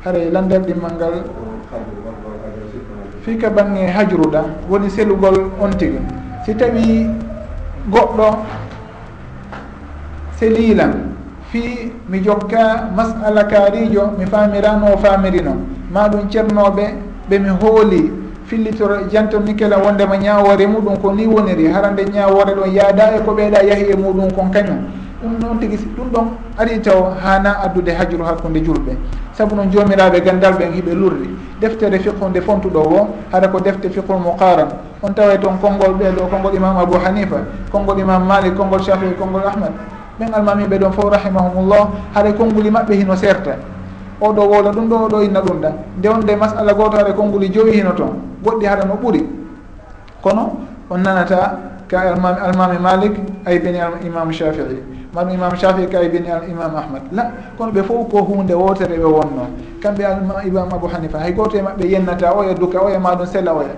Haray 0.03 0.29
landal 0.31 0.61
ɗimmal 0.65 0.93
ngal 0.97 1.13
fika 3.21 3.49
bange 3.49 3.85
hajruɗa 3.85 4.41
woni 4.69 4.89
selugol 4.89 5.51
on 5.61 5.69
tigi. 5.77 5.99
Si 6.45 6.55
tawi 6.55 7.05
goɗɗo 7.91 8.27
selilan 10.39 10.93
fi 11.51 11.91
mi 12.09 12.19
jokka 12.23 12.89
masala 12.95 13.43
kaarijo 13.45 14.13
mi 14.17 14.25
faamirano 14.25 14.93
o 14.93 14.97
faamirino. 14.97 15.53
Ma 15.91 16.07
ɗum 16.09 16.27
ceernoɓe 16.29 16.85
ɓe 17.29 17.39
mi 17.39 17.49
hooli. 17.61 18.26
fillitoro 18.47 18.95
e 19.01 19.05
janto 19.11 19.39
nikela 19.39 19.77
wondema 19.77 20.17
ñawore 20.17 20.65
muɗum 20.67 20.97
ko 21.01 21.11
ni 21.11 21.27
woniri. 21.27 21.67
Harande 21.67 22.05
ñawore 22.05 22.55
ɗon 22.55 22.71
yaada 22.73 23.15
e 23.17 23.19
ko 23.25 23.31
ɓeeɗa 23.35 23.61
yahi 23.67 23.91
e 23.91 23.95
muɗum 23.95 24.31
kon 24.31 24.49
kañum. 24.51 24.79
Ɗum 25.21 25.31
noon 25.41 25.59
tigi 25.59 25.77
ɗum 25.95 26.07
ɗon 26.13 26.25
ari 26.57 26.79
taw 26.81 27.11
hana 27.21 27.59
addude 27.63 27.89
hajru 27.91 28.23
hakkude 28.23 28.59
julɓe. 28.63 28.95
Saabu 29.33 29.55
noon 29.55 29.69
jomiraɓe 29.71 30.21
gandal 30.23 30.53
ɓen 30.53 30.71
hiɓe 30.73 30.93
lurri. 30.95 31.29
Deftere 31.59 31.99
fiqhunde 31.99 32.39
fontuɗo 32.41 32.79
o 32.79 33.07
haɗa 33.31 33.47
ko 33.49 33.59
defte 33.59 33.89
fiqhul 33.89 34.17
moukaran 34.19 34.69
on 35.03 35.11
tawa 35.13 35.37
toon 35.37 35.57
konngol 35.59 35.93
ɓeeɗo 35.99 36.29
konngol 36.29 36.55
imam 36.55 36.77
abou 36.77 36.97
hanifa 37.03 37.37
konngol 37.71 37.99
imam 37.99 38.25
malik 38.25 38.55
konngol 38.55 38.79
shafii 38.81 39.13
konngol 39.19 39.43
ahmad. 39.45 39.71
Ɓen 40.19 40.33
almamiɓe 40.33 40.77
ɗon 40.79 40.91
fof 40.93 41.11
rahimahumullah 41.11 41.89
haɗa 42.15 42.31
konnguli 42.33 42.69
maɓɓe 42.71 42.93
hino 42.95 43.15
serta. 43.15 43.55
oɗo 44.21 44.41
wola 44.49 44.71
ɗum 44.71 44.87
ɗo 44.89 44.95
oɗo 45.05 45.21
inna 45.23 45.41
ɗum 45.41 45.61
da 45.61 45.73
nde 45.97 46.07
wonde 46.09 46.35
masala 46.35 46.73
goto 46.73 46.97
are 46.97 47.13
konnguli 47.13 47.49
joyi 47.51 47.71
hino 47.77 47.91
toon 47.93 48.13
goɗɗi 48.43 48.65
haɗa 48.65 48.85
no 48.85 48.95
ɓuuri 48.95 49.25
kono 50.21 50.53
on 50.89 50.97
nanata 51.01 51.59
ka 51.87 51.99
almami 52.13 52.39
almami 52.41 52.77
malik 52.79 53.13
ay 53.45 53.55
aybini 53.55 53.79
imamu 54.05 54.31
shafii. 54.33 54.83
Maɗum 55.13 55.33
imam 55.33 55.55
shafii 55.55 55.87
ka 55.87 55.97
ay 55.99 56.05
aybini 56.05 56.27
imam 56.51 56.75
ahmad. 56.75 57.01
La 57.11 57.31
kono 57.57 57.71
ɓe 57.71 57.83
fof 57.83 58.09
ko 58.11 58.21
hunde 58.23 58.53
wotere 58.53 58.97
ɓe 58.97 59.05
wonno. 59.05 59.47
Kamɓe 59.81 60.03
imam 60.47 60.69
abou 60.73 60.87
hanifa 60.89 61.19
hay 61.19 61.31
goto 61.33 61.57
e 61.57 61.61
maɓɓe 61.61 61.85
yennata 61.89 62.33
oya 62.35 62.53
duka 62.53 62.81
oya 62.83 62.99
maɗum 62.99 63.25
sella 63.25 63.53
oya. 63.53 63.75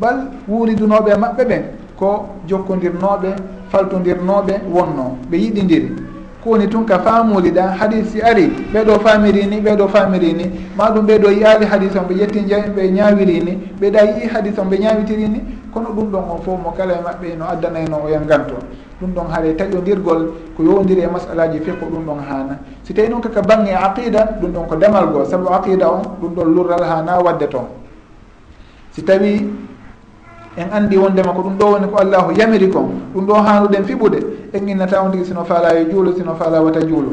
Bal 0.00 0.28
wuuridunoɓe 0.48 1.10
e 1.12 1.16
maɓɓe 1.16 1.44
ɓen 1.44 1.62
ko 1.98 2.26
jokkodirnoɓe 2.48 3.28
faltodirnoɓe 3.72 4.54
wonno 4.72 5.16
ɓe 5.30 5.36
yiɗidiri. 5.36 6.07
kowoni 6.44 6.68
tun 6.68 6.84
ka 6.86 6.98
famuliɗa 6.98 7.74
hadisi 7.78 8.22
ari 8.22 8.46
ɓeɗo 8.72 9.00
famirini 9.00 9.60
ɓeɗo 9.60 9.88
famirini. 9.88 10.50
Maɗum 10.76 11.06
ɓeɗo 11.06 11.28
yiyaali 11.30 11.66
hadis 11.66 11.96
on 11.96 12.06
ɓe 12.08 12.14
ƴetti 12.14 12.40
ɓe 12.76 12.90
ñawirini. 12.90 13.52
Ɓeɗa 13.80 14.00
yii 14.04 14.28
hadis 14.28 14.58
on 14.58 14.66
ɓe 14.70 14.78
ñawitirini. 14.78 15.40
Kono 15.72 15.88
ɗum 15.90 16.10
ɗon 16.10 16.24
on 16.30 16.38
fof 16.42 16.58
mo 16.62 16.70
kala 16.76 16.94
e 16.94 17.02
maɓɓe 17.02 17.36
no 17.38 17.44
addanayno 17.44 17.96
e 17.98 18.06
oyan 18.06 18.24
ganto 18.26 18.54
ɗum 19.00 19.10
ɗon 19.14 19.26
haare 19.30 19.54
taƴodirgol 19.56 20.20
ko 20.56 20.62
yowdiri 20.62 21.02
e 21.02 21.06
masalaji 21.06 21.58
fekko 21.60 21.86
ɗum 21.86 22.04
ɗon 22.06 22.18
hana. 22.28 22.58
Si 22.82 22.94
tawi 22.94 23.08
noon 23.08 23.20
kaka 23.20 23.42
bange 23.42 23.70
aqida 23.74 24.38
ɗum 24.40 24.52
ɗon 24.52 24.66
ko 24.68 24.76
damal 24.76 25.06
goo 25.12 25.24
saabu 25.24 25.48
aqida 25.52 25.90
on 25.90 26.02
ɗum 26.20 26.34
ɗon 26.34 26.54
lurral 26.54 26.82
hana 26.82 27.20
wadde 27.22 27.48
toon. 27.48 27.66
Si 28.92 29.02
tawi 29.02 29.46
en 30.58 30.68
anndi 30.74 30.96
wondema 30.98 31.32
ko 31.32 31.42
ɗum 31.42 31.56
ɗo 31.58 31.64
woni 31.72 31.86
ko 31.86 31.96
allahu 31.98 32.32
yamiri 32.36 32.68
kon 32.68 32.90
ɗum 33.14 33.26
ɗo 33.26 33.34
haanuɗen 33.34 33.84
fiɓude 33.84 34.18
en 34.52 34.68
innata 34.68 35.02
on 35.02 35.10
tigi 35.12 35.24
sino 35.26 35.44
faala 35.44 35.72
yo 35.78 35.88
juulo 35.90 36.12
sino 36.16 36.34
faala 36.34 36.60
wata 36.62 36.80
juulo. 36.80 37.12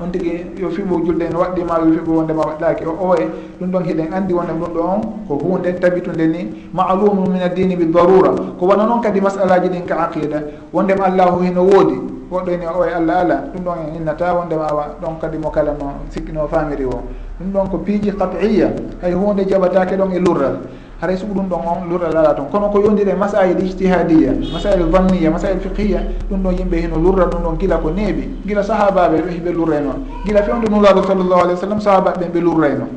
On 0.00 0.08
tigi 0.10 0.46
yo 0.56 0.70
fiɓu 0.70 1.04
julde 1.04 1.22
en 1.28 1.36
waɗɗima 1.36 1.74
yo 1.84 1.92
fiɓu 1.92 2.10
wondema 2.16 2.42
waɗɗaki 2.46 2.84
o 2.86 3.08
oye 3.10 3.28
ɗum 3.60 3.70
ɗon 3.70 3.84
hiɗen 3.84 4.12
anndi 4.14 4.32
wondema 4.32 4.66
ɗum 4.66 4.72
ɗo 4.74 4.80
on 4.80 5.00
ko 5.28 5.34
hunde 5.44 5.72
tabitunde 5.80 6.26
ni 6.26 6.68
maalumu 6.72 7.28
min 7.30 7.42
addini 7.42 7.76
bi 7.76 7.84
darura 7.92 8.30
ko 8.58 8.66
wona 8.66 8.86
noon 8.86 9.00
kadi 9.02 9.20
masalaji 9.20 9.68
ɗin 9.68 9.84
ka 9.86 9.96
aqida 10.08 10.42
wondema 10.72 11.04
allahu 11.04 11.42
hino 11.42 11.62
woodi 11.64 12.00
woɗɗo 12.30 12.50
ene 12.50 12.64
oye 12.80 12.94
allah 12.94 13.16
ala 13.20 13.34
ɗum 13.52 13.62
ɗon 13.64 13.76
en 13.88 13.94
innata 14.00 14.32
wondema 14.34 14.68
awa 14.70 14.86
ɗon 15.02 15.18
kadi 15.20 15.36
mo 15.38 15.50
kala 15.50 15.72
no 15.78 15.92
sikkino 16.08 16.48
famiri 16.48 16.84
o. 16.84 17.02
Ɗum 17.40 17.52
ɗon 17.52 17.68
ko 17.70 17.78
piiji 17.78 18.12
qat'iya 18.12 18.68
hay 19.02 19.12
hunde 19.12 19.44
jaɓatake 19.44 19.96
ɗon 19.96 20.12
e 20.14 20.18
lurral. 20.18 20.56
haray 21.00 21.16
sugu 21.16 21.34
ɗum 21.34 21.48
ɗon 21.48 21.60
on 21.62 21.88
lurral 21.88 22.16
ala 22.16 22.34
toon 22.34 22.48
kono 22.50 22.68
ko 22.70 22.80
yondiri 22.82 23.14
masail 23.14 23.54
ijtihadiya 23.58 24.32
masail 24.52 24.82
vanniya 24.90 25.30
masail 25.30 25.60
fiqiya 25.60 26.02
ɗum 26.30 26.42
ɗon 26.42 26.52
yimɓe 26.58 26.76
hino 26.82 26.96
lurra 26.98 27.26
ɗum 27.26 27.42
ɗon 27.42 27.56
gila 27.58 27.76
ko 27.78 27.90
neeɓi. 27.90 28.28
Gila 28.46 28.62
sahabaɓe 28.62 29.22
ɓe 29.22 29.30
hiɓe 29.30 29.50
lurray 29.52 29.80
noon. 29.80 30.02
Gila 30.26 30.42
fewde 30.42 30.66
nulaɗo 30.68 31.02
sallllahu 31.06 31.40
alih 31.44 31.54
w 31.54 31.56
sallam 31.60 31.80
sahabaɓe 31.80 32.26
ɓe 32.34 32.40
lurray 32.40 32.74
noon. 32.74 32.90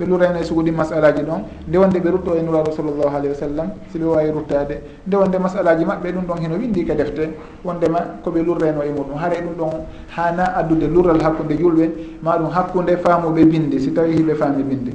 Ɓe 0.00 0.06
lurrayno 0.06 0.38
e 0.40 0.44
sugu 0.44 0.62
ɗi 0.62 0.70
masalaji 0.70 1.22
ɗon. 1.22 1.40
Nde 1.68 1.76
wonde 1.78 1.98
ɓe 2.00 2.10
rutto 2.10 2.34
e 2.36 2.42
nulaɗo 2.42 2.70
sallllahu 2.72 3.08
alayhi 3.16 3.28
wa 3.28 3.34
sallam 3.34 3.68
si 3.92 3.98
ɓe 3.98 4.04
wawi 4.04 4.30
ruttade 4.32 4.76
nde 5.06 5.14
wonde 5.16 5.36
masalaji 5.38 5.84
maɓɓe 5.84 6.12
ɗum 6.12 6.24
ɗon 6.28 6.38
hino 6.40 6.54
windi 6.56 6.84
ka 6.84 6.94
defte. 6.94 7.24
Wondema 7.64 8.00
koɓe 8.24 8.42
lurrayno 8.44 8.82
e 8.84 8.90
muɗum. 8.92 9.16
Haara 9.16 9.36
ɗum 9.40 9.54
ɗon 9.56 9.72
hana 10.16 10.44
addude 10.56 10.88
lurral 10.92 11.20
hakkude 11.20 11.56
julɓe 11.56 11.90
ma 12.22 12.36
ɗum 12.36 12.50
hakkude 12.52 12.96
faamuɓe 13.00 13.44
bindi. 13.44 13.80
Si 13.80 13.92
tawi 13.92 14.12
hiɓe 14.16 14.34
faami 14.36 14.62
bindi. 14.62 14.92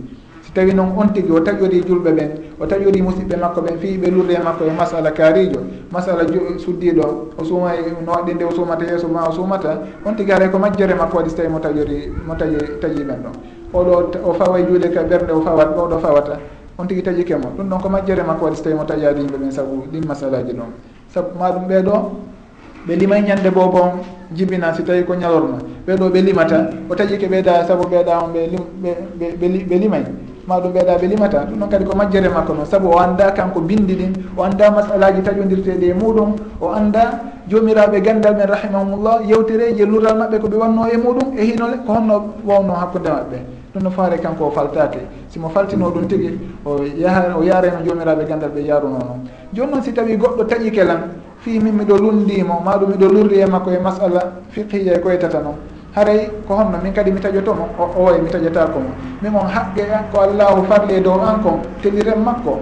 tawi 0.55 0.71
noon 0.73 0.95
on 0.97 1.11
tigi 1.13 1.31
o 1.31 1.39
taƴori 1.43 1.83
julɓe 1.83 2.11
ɓen 2.15 2.29
o 2.59 2.65
taƴori 2.65 3.01
musidɓe 3.01 3.35
makko 3.35 3.61
ɓen 3.61 3.77
fiyiɓe 3.77 4.07
lurde 4.09 4.31
e 4.33 4.39
makko 4.43 4.63
e 4.63 4.71
masala 4.71 5.11
kaarijo. 5.11 5.59
Masala 5.91 6.23
suddiɗo 6.57 7.05
o 7.37 7.43
suuma 7.43 7.75
e 7.75 7.91
noɗɗi 8.05 8.33
nde 8.35 8.43
o 8.45 8.51
suumata 8.51 8.85
yeeso 8.85 9.07
ma 9.09 9.27
o 9.27 9.31
suumata 9.31 9.81
on 10.05 10.15
tigi 10.15 10.31
alay 10.31 10.49
ko 10.49 10.57
majjere 10.57 10.95
makko 10.95 11.17
waɗi 11.17 11.29
so 11.29 11.35
tawi 11.35 11.49
mo 11.49 11.59
taƴori 11.59 11.97
mo 12.25 12.33
taƴi 12.35 12.57
taƴi 12.79 13.03
ɓen 13.03 13.19
ɗon 13.23 13.35
oɗo 13.73 14.11
o 14.23 14.33
fawa 14.33 14.59
e 14.59 14.63
juuɗe 14.63 14.89
ka 14.93 15.03
ɓerde 15.03 15.31
o 15.33 15.41
fawat 15.41 15.75
oɗo 15.77 15.99
fawata 15.99 16.39
on 16.77 16.87
tigi 16.87 17.01
taƴi 17.03 17.23
kemo. 17.25 17.51
Ɗum 17.57 17.67
ɗon 17.69 17.79
ko 17.81 17.89
majjere 17.89 18.23
makko 18.23 18.45
waɗi 18.45 18.55
so 18.55 18.63
tawi 18.63 18.75
mo 18.75 18.83
taƴadi 18.85 19.19
yimɓe 19.21 19.37
ɓen 19.37 19.51
saabu 19.51 19.83
ɗin 19.91 20.05
masalaji 20.07 20.53
ɗon. 20.53 20.71
Saabu 21.11 21.37
maɗum 21.37 21.67
ɓeeɗo 21.67 21.93
ɓe 22.87 22.95
limay 22.95 23.21
ñande 23.23 23.51
bo 23.51 23.67
bon 23.67 23.99
jibina 24.31 24.73
si 24.73 24.83
tawi 24.83 25.03
ko 25.03 25.15
ñalorma. 25.15 25.57
Ɓeeɗo 25.85 26.09
ɓe 26.11 26.21
limata 26.21 26.69
o 26.89 26.95
taƴi 26.95 27.17
ke 27.17 27.27
ɓeyda 27.27 27.67
saabu 27.67 27.83
ɓeeɗa 27.91 28.23
on 28.23 28.31
ɓe 28.31 28.95
ɓe 29.19 29.65
ɓe 29.67 29.75
limay. 29.79 30.03
ma 30.47 30.59
ɗum 30.59 30.71
ɓeeɗa 30.73 30.97
ɓe 30.97 31.07
limata. 31.07 31.45
Ɗum 31.45 31.57
noon 31.59 31.69
kadi 31.69 31.85
ko 31.85 31.95
majjere 31.95 32.29
makko 32.29 32.53
noon. 32.53 32.65
Saabu 32.65 32.87
o 32.89 32.99
anda 32.99 33.31
kanko 33.31 33.61
bindi 33.61 33.95
ɗin 33.95 34.13
o 34.37 34.43
anda 34.43 34.71
masalaji 34.71 35.21
taƴodirteɗi 35.21 35.89
e 35.89 35.93
muɗum 35.93 36.35
o 36.61 36.69
anda 36.71 37.21
jomiraɓe 37.49 38.01
gandal 38.01 38.35
men 38.35 38.47
rahimahumullah 38.47 39.21
yewtereji 39.27 39.85
lural 39.85 40.17
maɓɓe 40.17 40.39
ko 40.39 40.47
ɓe 40.47 40.57
wanno 40.57 40.85
e 40.87 40.97
muɗum 40.97 41.37
e 41.37 41.43
hinole 41.45 41.77
ko 41.85 41.93
honno 41.93 42.33
wawno 42.45 42.73
hakkude 42.73 43.09
maɓɓe. 43.09 43.37
Ɗum 43.73 43.83
no 43.83 43.89
faare 43.89 44.17
kanko 44.19 44.45
o 44.45 44.51
faltake 44.51 44.99
simo 45.29 45.49
faltino 45.49 45.89
ɗum 45.89 46.07
tigui 46.07 46.39
o 46.65 46.83
yaha 46.83 47.35
o 47.37 47.43
yareno 47.43 47.83
jomiraɓe 47.85 48.25
gandal 48.27 48.49
ɓe 48.49 48.61
yaruno 48.65 48.97
noon. 48.99 49.19
Joni 49.53 49.71
noon 49.71 49.81
si 49.83 49.91
tawi 49.93 50.15
goɗɗo 50.17 50.45
taƴi 50.45 50.71
kelan 50.71 51.11
fi 51.39 51.59
min 51.59 51.73
miɗo 51.73 51.97
lundimo 51.97 52.61
maɗum 52.63 52.89
miɗo 52.91 53.07
lurri 53.11 53.39
e 53.41 53.45
makko 53.45 53.71
e 53.71 53.79
masala 53.79 54.31
fiqhiya 54.49 54.95
e 54.95 54.99
koytata 54.99 55.41
noon. 55.41 55.55
haray 55.95 56.27
ko 56.47 56.55
honno 56.55 56.77
min 56.83 56.91
kadi 56.93 57.11
mi 57.11 57.19
taƴotomo 57.19 57.65
o 57.79 58.11
e 58.11 58.21
mi 58.21 58.29
taƴata 58.29 58.67
ko 58.73 58.79
mo 58.79 58.91
min 59.21 59.33
on 59.35 59.47
haqqe 59.47 59.83
ko 60.11 60.19
allahu 60.19 60.63
farli 60.67 60.95
e 60.95 61.01
dow 61.01 61.19
an 61.21 61.41
kon 61.41 61.61
teliren 61.81 62.19
makko. 62.23 62.59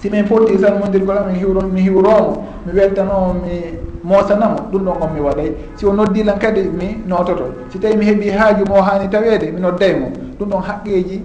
Si 0.00 0.08
min 0.10 0.24
fotti 0.26 0.58
salmodirgol 0.58 1.16
amin 1.18 1.36
hiwro 1.36 1.60
mi 1.68 1.80
hiwromo 1.80 2.44
mi 2.66 2.72
weltanomo 2.72 3.34
mi 3.44 3.78
mosanamo 4.04 4.68
ɗum 4.72 4.84
ɗon 4.84 4.96
on 5.02 5.08
mi 5.14 5.20
waɗay. 5.20 5.52
Si 5.76 5.86
o 5.86 5.92
noddilan 5.92 6.38
kadi 6.38 6.62
mi 6.68 6.96
nototo. 7.06 7.52
Si 7.70 7.78
tawi 7.78 7.96
mi 7.96 8.04
heeɓi 8.06 8.30
haaju 8.30 8.64
mo 8.68 8.80
hani 8.82 9.08
tawede 9.10 9.52
mi 9.52 9.60
noddaymo 9.60 10.08
ɗum 10.38 10.48
ɗon 10.48 10.62
haqqeji 10.62 11.22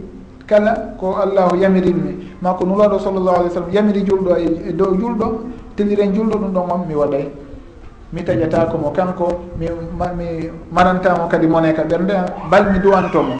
kala 0.47 0.95
ko 0.99 1.15
allahu 1.23 1.55
yamirinmi 1.57 2.37
ma 2.41 2.53
ko 2.53 2.65
nulaɗo 2.65 2.99
sallllahu 2.99 3.35
alih 3.39 3.49
w 3.49 3.53
sallam 3.53 3.71
yamiri 3.71 4.03
julɗo 4.05 4.35
e, 4.37 4.69
e 4.69 4.73
dow 4.73 4.93
julɗo 4.95 5.41
teliren 5.75 6.13
julɗo 6.13 6.37
ɗum 6.37 6.51
ɗon 6.53 6.71
on 6.71 6.85
mi 6.87 6.95
waɗay. 6.95 7.25
mi 8.15 8.23
taƴatako 8.23 8.77
mo 8.79 8.89
kanko 8.95 9.27
mi 9.59 9.67
mi 10.15 10.49
manantamo 10.71 11.27
kadi 11.27 11.47
mone 11.47 11.73
ka 11.73 11.83
ɓernde 11.83 12.11
an 12.15 12.25
bal 12.49 12.71
mi 12.71 12.79
duwantomo. 12.79 13.35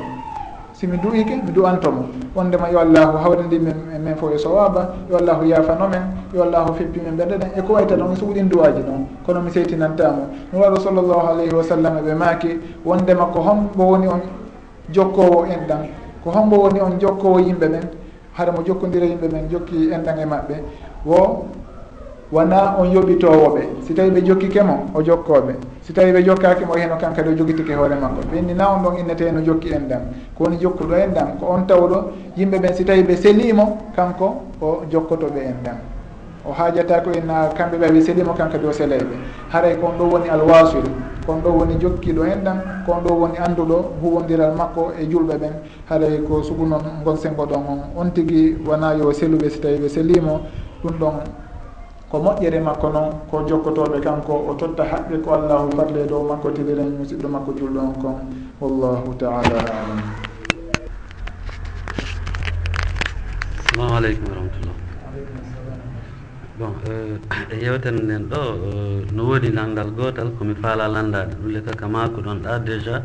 Simi 0.73 0.97
duwike 0.97 1.35
mi 1.45 1.51
duwantomo. 1.53 2.09
Wondema 2.35 2.67
yo 2.69 2.79
allahu 2.79 3.17
hawrindi 3.23 3.57
min 3.59 3.73
min 4.03 4.15
fof 4.17 4.33
e 4.35 4.37
sowaba 4.37 4.93
yo 5.09 5.15
allahu 5.17 5.45
yafano 5.45 5.87
men 5.87 6.01
yo 6.33 6.43
allahu 6.43 6.73
feppi 6.75 6.99
min 6.99 7.15
ɓerɗe 7.15 7.37
ɗen. 7.39 7.49
Eko 7.55 7.73
wayta 7.73 7.95
ɗon 7.95 8.07
so 8.07 8.11
e 8.11 8.15
suuɗin 8.33 8.49
duwaji 8.49 8.81
ɗon 8.81 9.05
kono 9.25 9.39
mi 9.41 9.51
seytinantamo 9.51 10.27
mi 10.51 10.59
waɗo 10.59 10.79
sallllahu 10.81 11.27
alayhi 11.27 11.53
wa 11.55 11.63
sallam 11.63 11.97
e 11.97 12.01
ɓe 12.01 12.13
maaki 12.15 12.59
wondema 12.85 13.25
ko 13.31 13.39
hombo 13.39 13.83
woni 13.83 14.07
on 14.07 14.21
jokkowo 14.91 15.45
en 15.45 15.63
ɗan 15.67 15.87
ko 16.23 16.31
hombo 16.31 16.57
woni 16.57 16.81
on 16.81 16.99
jokkowo 16.99 17.39
yimɓe 17.39 17.67
ɓen 17.69 17.83
haɗa 18.37 18.51
mo 18.51 18.61
jokkodira 18.67 19.05
yimɓe 19.05 19.27
ɓen 19.31 19.47
jokki 19.49 19.89
en 19.93 20.03
ɗan 20.03 20.19
e 20.19 20.25
maɓɓe. 20.25 20.55
Wo 21.05 21.45
wona 22.31 22.75
on 22.79 22.85
yoɓitowoɓe. 22.91 23.61
Si 23.87 23.93
tawi 23.93 24.09
ɓe 24.09 24.21
jokkike 24.25 24.61
mo 24.63 24.85
o 24.93 25.01
jokkoɓe. 25.01 25.53
Si 25.81 25.93
tawi 25.93 26.11
ɓe 26.11 26.23
jokkakemo 26.23 26.73
o 26.73 26.77
heno 26.77 26.95
kankadi 26.97 27.29
o 27.29 27.33
jogitike 27.37 27.73
hoore 27.75 27.95
makko. 27.95 28.21
Ɓenni 28.31 28.53
na 28.55 28.69
on 28.73 28.81
ɗon 28.83 28.97
innete 28.99 29.31
no 29.31 29.41
jokki 29.41 29.69
en 29.73 29.87
ɗam. 29.87 30.01
Ko 30.37 30.43
woni 30.45 30.57
jokkuɗo 30.57 30.93
en 30.95 31.13
ɗam 31.13 31.37
ko 31.39 31.45
on 31.45 31.65
tawɗo 31.67 32.11
yimɓe 32.37 32.57
ɓen 32.59 32.73
si 32.73 32.83
tawi 32.85 33.03
ɓe 33.03 33.15
selimo 33.15 33.77
kanko 33.95 34.41
o 34.61 34.81
jokkotoɓe 34.91 35.37
en 35.39 35.55
ɗam. 35.63 35.77
O 36.47 36.51
hajata 36.51 37.01
ko 37.01 37.11
enna 37.11 37.49
kamɓe 37.57 37.77
ɓe 37.77 37.87
ɓe 37.91 38.01
selimo 38.01 38.33
kankadi 38.33 38.65
o 38.65 38.71
seleyɓe 38.71 39.15
haray 39.51 39.75
kon 39.77 39.93
ɗo 39.97 40.05
woni 40.11 40.29
alwasul 40.29 40.83
kon 41.27 41.41
ɗo 41.43 41.49
woni 41.59 41.75
jokkiɗo 41.79 42.23
en 42.25 42.43
ɗam 42.43 42.57
kon 42.85 43.01
ɗo 43.05 43.13
woni 43.13 43.37
annduɗo 43.37 43.91
huwodiral 44.01 44.55
makko 44.57 44.91
e 44.99 45.05
julɓe 45.05 45.37
ɓen. 45.37 45.53
Haray 45.89 46.19
ko 46.27 46.41
sugu 46.43 46.65
noon 46.65 46.81
gon 47.03 47.15
sengo 47.17 47.45
ɗon 47.45 47.61
on 47.69 47.79
on 48.01 48.09
tigui 48.11 48.57
wona 48.65 48.93
yo 48.95 49.11
seluɓe 49.13 49.49
si 49.49 49.59
tawi 49.59 49.77
ɓe 49.77 49.89
selimo 49.89 50.41
ɗum 50.83 50.97
ɗon 50.99 51.13
ko 52.11 52.19
moƴƴere 52.21 52.59
makko 52.61 52.89
noon 52.89 53.09
ko 53.31 53.41
jokkotoɓe 53.47 53.99
kanko 54.03 54.33
o 54.49 54.53
totta 54.53 54.83
haqqe 54.85 55.17
ko 55.25 55.31
allahu 55.33 55.69
farle 55.75 56.05
dow 56.07 56.21
makko 56.29 56.51
tiliren 56.51 56.97
musidɗo 56.97 57.27
makko 57.27 57.51
julɗo 57.57 57.79
on 57.79 57.93
kon. 58.01 58.15
Wallahu 58.61 59.13
taala 59.17 59.57
alam. 59.57 60.01
Salamu 63.73 63.93
aleykum 63.97 64.25
wa 64.29 64.35
rahmatullah. 64.37 64.75
Bon 66.59 66.73
eh, 66.87 67.17
e 67.53 67.55
yewten 67.65 67.95
nden 68.05 68.29
ɗo 68.29 68.41
eh, 68.69 69.11
no 69.11 69.23
woodi 69.25 69.49
lanndal 69.51 69.89
gootal 69.91 70.29
komi 70.37 70.53
faala 70.61 70.87
landade. 70.87 71.33
Ɗum 71.41 71.51
le 71.51 71.61
kaka 71.61 71.87
maako 71.87 72.21
ɗon 72.21 72.39
ɗa 72.45 72.59
déjà 72.63 73.01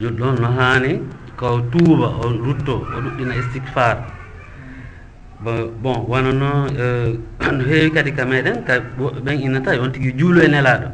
juɗɗo 0.00 0.26
no 0.40 0.48
haani. 0.58 1.00
Ko 1.38 1.60
tuuba 1.70 2.08
o 2.18 2.28
rutto 2.44 2.82
o 2.82 2.96
ɗuɗɗina 3.00 3.34
istigfar 3.40 4.19
bon 5.42 6.04
wono 6.08 6.32
noon 6.32 6.68
e, 6.76 7.18
no 7.52 7.64
heewi 7.64 7.90
kadi 7.90 8.12
ka 8.12 8.24
meɗen 8.24 8.64
ka 8.64 8.74
ɓen 9.24 9.40
innata 9.40 9.72
on 9.80 9.90
tigi 9.92 10.12
juulo 10.18 10.40
e 10.42 10.48
nelaɗo 10.48 10.88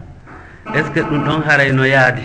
est 0.74 0.84
ce 0.86 0.90
que 0.92 1.00
ɗum 1.02 1.24
ɗon 1.24 1.42
haray 1.46 1.72
no 1.72 1.84
yaade? 1.84 2.22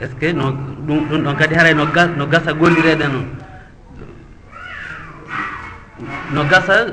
Est 0.00 0.08
ce 0.10 0.14
que 0.16 0.32
no 0.32 0.52
ɗum 0.86 1.08
ɗum 1.08 1.22
ɗon 1.24 1.36
kadi 1.36 1.54
haray 1.54 1.74
no 1.74 1.86
ga 1.86 2.06
no 2.06 2.26
gasa 2.26 2.52
gollirede 2.52 3.06
noon 3.08 3.26
no 6.32 6.44
gasa 6.44 6.86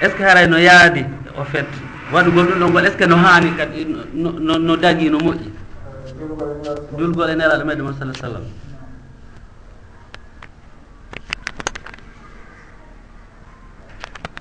est 0.00 0.10
ce 0.10 0.14
que 0.16 0.22
haray 0.22 0.46
no 0.48 0.58
yaadi 0.58 1.04
o 1.38 1.44
fait? 1.44 1.66
Waɗugol 2.12 2.46
ɗum 2.46 2.58
ɗon 2.60 2.70
gol 2.72 2.86
est 2.86 2.90
ce 2.92 2.96
que 2.96 3.04
no 3.06 3.16
haani 3.16 3.56
kadi 3.56 3.86
no 4.14 4.58
no 4.58 4.76
dagi 4.76 5.08
no 5.10 5.18
moƴƴi? 5.18 5.50
Julgol 6.98 7.30
e 7.30 7.34
nelaɗo 7.36 7.64
meɗe 7.64 7.82
mo 7.82 7.92
sallah 7.98 8.14
sallam. 8.20 8.44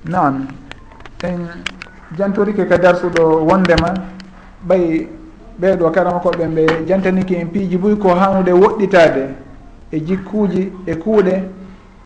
noon 0.09 0.47
en 1.23 1.37
jantorike 2.17 2.67
ka 2.67 2.77
darsuɗo 2.77 3.45
wondema 3.49 3.93
ɓay 4.67 5.07
ɓeeɗo 5.59 5.91
karama 5.91 6.19
koɓe 6.19 6.45
ɓe 6.47 6.65
jantaniki 6.87 7.35
en 7.35 7.47
piiji 7.47 7.77
boy 7.77 7.95
ko 7.97 8.09
hanude 8.09 8.51
woɗɗitade 8.51 9.23
e 9.91 9.99
jikkuji 9.99 10.71
e 10.85 10.95
kuuɗe 10.95 11.43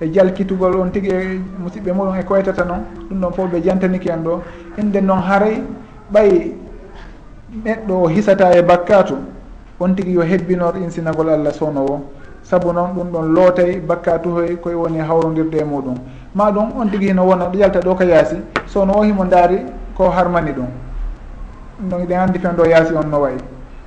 e 0.02 0.08
jalkitugol 0.14 0.76
on 0.80 0.92
tigi 0.92 1.10
e 1.10 1.40
musidɓe 1.60 1.92
muɗum 1.92 2.16
e 2.20 2.24
koytata 2.24 2.64
noon 2.66 2.84
ɗum 3.10 3.20
ɗon 3.22 3.34
fof 3.34 3.52
ɓe 3.52 3.62
jantaniki 3.64 4.10
en 4.10 4.24
ɗo. 4.24 4.42
Inde 4.78 5.02
noon 5.02 5.20
haray 5.20 5.62
ɓay 6.14 6.54
neɗɗo 7.66 7.94
o 8.04 8.08
hisata 8.08 8.56
e 8.58 8.62
bakkatu. 8.62 9.16
On 9.80 9.94
tigi 9.96 10.12
yo 10.12 10.22
hebbinor 10.22 10.78
insinagol 10.78 11.30
allah 11.30 11.52
sownowo 11.54 12.02
saabu 12.44 12.74
noon 12.74 12.94
ɗum 12.96 13.12
ɗon 13.12 13.34
lootay 13.34 13.80
bakka 13.80 14.20
tuhoy 14.20 14.56
koye 14.58 14.76
woni 14.76 15.00
hawrodirde 15.00 15.56
e 15.58 15.64
muɗum. 15.64 15.96
Ma 16.36 16.52
ɗum 16.52 16.72
on 16.80 16.88
tigui 16.90 17.14
no 17.14 17.24
wona 17.26 17.46
ɗo 17.46 17.58
yalta 17.58 17.80
ɗo 17.80 17.96
ka 17.96 18.06
yaasi 18.06 18.38
so 18.66 18.82
o 18.82 19.02
himo 19.04 19.26
daari 19.26 19.60
ko 19.96 20.10
harmani 20.10 20.52
ɗum. 20.52 20.68
Ɗon 21.90 22.04
iɗen 22.04 22.20
andi 22.20 22.40
fen 22.40 22.56
ɗo 22.56 22.66
yaasi 22.66 22.94
on 22.96 23.10
no 23.10 23.20
wayi. 23.20 23.38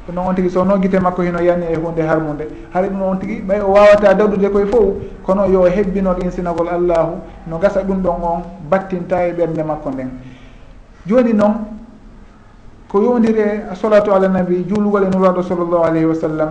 Ɗum 0.06 0.14
noon 0.14 0.26
on 0.28 0.34
tigui 0.34 0.50
so 0.50 0.64
guite 0.64 1.00
makko 1.00 1.22
hino 1.22 1.40
yanni 1.40 1.66
e 1.72 1.76
hunde 1.76 2.00
harmude 2.02 2.48
haara 2.72 2.88
ɗum 2.88 3.02
on 3.02 3.16
tigui 3.18 3.42
ɓay 3.46 3.60
o 3.60 3.72
wawata 3.72 4.14
dawɗude 4.14 4.50
koye 4.50 4.66
fof 4.66 4.94
kono 5.24 5.46
yo 5.46 5.64
hebbinol 5.64 6.16
insinagol 6.22 6.68
allahu 6.68 7.18
no 7.46 7.58
gasa 7.58 7.82
ɗum 7.82 8.02
ɗon 8.02 8.22
on 8.22 8.42
battinta 8.70 9.26
e 9.26 9.32
ɓernde 9.32 9.62
makko 9.64 9.90
nden. 9.90 10.10
Joni 11.06 11.32
noon 11.32 11.54
ko 12.88 13.00
yowdiri 13.00 13.40
e 13.40 13.74
salatu 13.74 14.12
ala 14.12 14.28
nabi 14.28 14.64
juulugol 14.68 15.04
e 15.04 15.08
nuraɗo 15.08 15.42
sallllahu 15.42 15.84
alayhi 15.84 16.06
wa 16.06 16.14
sallam 16.14 16.50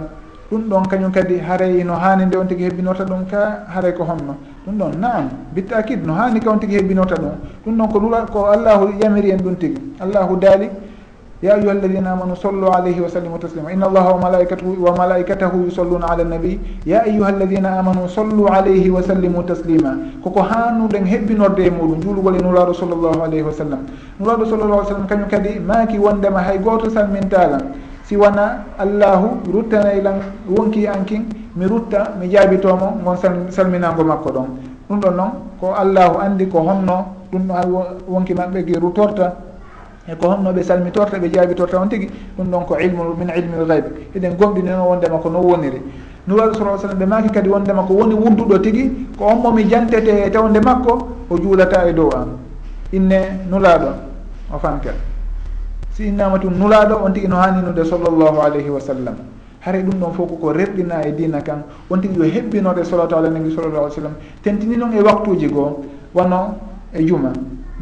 ɗum 0.51 0.67
ɗon 0.67 0.83
kañum 0.89 1.11
kadi 1.11 1.39
haray 1.39 1.83
no 1.83 1.93
haani 1.95 2.25
nde 2.25 2.35
on 2.37 2.45
tigi 2.47 2.63
hebbinorta 2.65 3.05
ɗum 3.05 3.25
ka 3.31 3.63
haray 3.73 3.93
ko 3.93 4.03
honno. 4.03 4.35
Ɗum 4.67 4.75
ɗon 4.77 4.99
naam 4.99 5.29
bittakid 5.55 6.05
no 6.05 6.13
haani 6.13 6.41
ka 6.41 6.51
on 6.51 6.59
tigi 6.59 6.75
hebbinorta 6.75 7.15
ɗum. 7.15 7.35
Ɗum 7.65 7.77
ɗon 7.77 7.87
ko 7.91 7.99
ɗura 7.99 8.25
ko 8.29 8.45
allahu 8.51 8.91
yamiri 9.01 9.31
en 9.31 9.37
ɗum 9.39 9.55
tigi. 9.55 9.79
Allahu 10.01 10.35
daali. 10.35 10.69
Ya 11.41 11.55
ayuha 11.55 11.71
alladina 11.71 12.11
amanu 12.11 12.35
sallu 12.35 12.67
alayhi 12.69 12.99
wa 12.99 13.07
sallimu 13.09 13.39
taslima. 13.39 13.71
Inna 13.71 13.87
allaha 13.87 14.13
wa 14.13 14.29
malaikatahu 14.29 14.77
wa 14.77 14.91
malaikatahu 14.93 15.65
yusalluna 15.71 16.05
ala 16.11 16.23
nabi. 16.23 16.59
Ya 16.85 17.01
ayuha 17.03 17.29
alladina 17.31 17.79
amanu 17.79 18.07
sallu 18.09 18.45
alayhi 18.45 18.91
wa 18.91 19.01
sallimu 19.01 19.41
taslima. 19.47 19.95
Koko 20.21 20.41
hannuɗen 20.43 21.05
hebbinorde 21.07 21.65
e 21.65 21.69
muɗum. 21.71 22.01
Juulugol 22.03 22.35
e 22.35 22.41
nuraɗo 22.43 22.73
sallllahu 22.75 23.23
alayhi 23.23 23.41
wa 23.41 23.53
sallam. 23.53 23.87
Nuraɗo 24.19 24.45
sallllahu 24.45 24.73
alih 24.73 24.83
w 24.83 24.89
sallam 24.91 25.07
kañum 25.07 25.29
kadi 25.31 25.59
maaki 25.59 25.97
wondema 25.97 26.43
hay 26.43 26.59
goto 26.59 26.89
salmintala 26.91 27.57
si 28.12 28.19
wona 28.19 28.67
allahu 28.76 29.39
ruttanaylan 29.47 30.19
e 30.19 30.52
wonki 30.52 30.84
ankin 30.84 31.24
mi 31.56 31.63
rutta 31.63 32.12
mi 32.19 32.28
jaabitomo 32.28 33.00
gon 33.06 33.15
salminago 33.47 34.04
makko 34.04 34.30
ɗon. 34.36 34.47
Ɗum 34.89 35.00
ɗon 35.00 35.15
noon 35.15 35.32
ko 35.62 35.71
allahu 35.71 36.19
andi 36.19 36.45
ko 36.52 36.60
honno 36.60 36.97
ɗum 37.32 37.47
ɗo 37.47 37.80
wonki 38.12 38.34
maɓɓe 38.34 38.65
gi 38.67 38.74
ruttorta 38.84 39.32
e 40.12 40.15
ko 40.19 40.28
honno 40.28 40.52
ɓe 40.52 40.62
salmitorta 40.62 41.19
ɓe 41.19 41.32
jaabitorta 41.32 41.80
on 41.80 41.88
tigui 41.88 42.10
ɗum 42.38 42.52
ɗon 42.52 42.65
ko 42.67 42.76
ilmu 42.80 43.15
min 43.17 43.30
ilmil 43.32 43.65
gaybe 43.65 43.89
eɗen 44.13 44.36
gomɗinino 44.36 44.84
wondema 44.89 45.17
ko 45.17 45.30
no 45.30 45.39
woniri. 45.39 45.82
Nuraɗo 46.28 46.54
sa 46.54 46.78
sallam 46.84 47.00
ɓe 47.00 47.06
maki 47.06 47.30
kadi 47.32 47.47
wondema 47.50 47.84
ko 47.88 47.93
woni 47.93 48.13
wudduɗo 48.13 48.60
tigui 48.60 49.08
ko 49.17 49.24
on 49.24 49.39
momi 49.41 49.63
jantete 49.69 50.28
e 50.28 50.30
tewde 50.30 50.60
makko 50.60 51.08
o 51.30 51.38
juulata 51.38 51.88
e 51.88 51.93
dow 51.93 52.10
an 52.12 52.36
inne 52.91 53.47
nuraɗo 53.50 53.88
o 54.54 54.60
fankel 54.60 54.95
si 56.01 56.07
innama 56.07 56.39
tum 56.39 56.53
nulaɗo 56.57 57.03
on 57.05 57.13
tigui 57.13 57.27
no 57.29 57.35
haninude 57.37 57.85
sallllahu 57.85 58.41
alayhi 58.41 58.69
wa 58.69 58.79
sallam. 58.79 59.15
Haray 59.61 59.83
ɗum 59.83 59.99
ɗon 59.99 60.13
fof 60.13 60.29
koko 60.29 60.51
reɗɗina 60.53 61.05
e 61.05 61.11
dina 61.13 61.41
kan 61.41 61.63
on 61.89 61.99
tigui 62.01 62.17
yo 62.17 62.33
hebbinode 62.33 62.83
salatu 62.83 63.15
ala 63.15 63.29
nabi 63.29 63.53
sallallah 63.53 63.85
alih 63.85 63.93
sallam. 63.93 64.15
Tentini 64.41 64.77
noon 64.77 64.93
e 64.93 65.01
waktuji 65.01 65.47
goo 65.47 65.83
wonno 66.15 66.57
e 66.93 67.05
juma. 67.05 67.31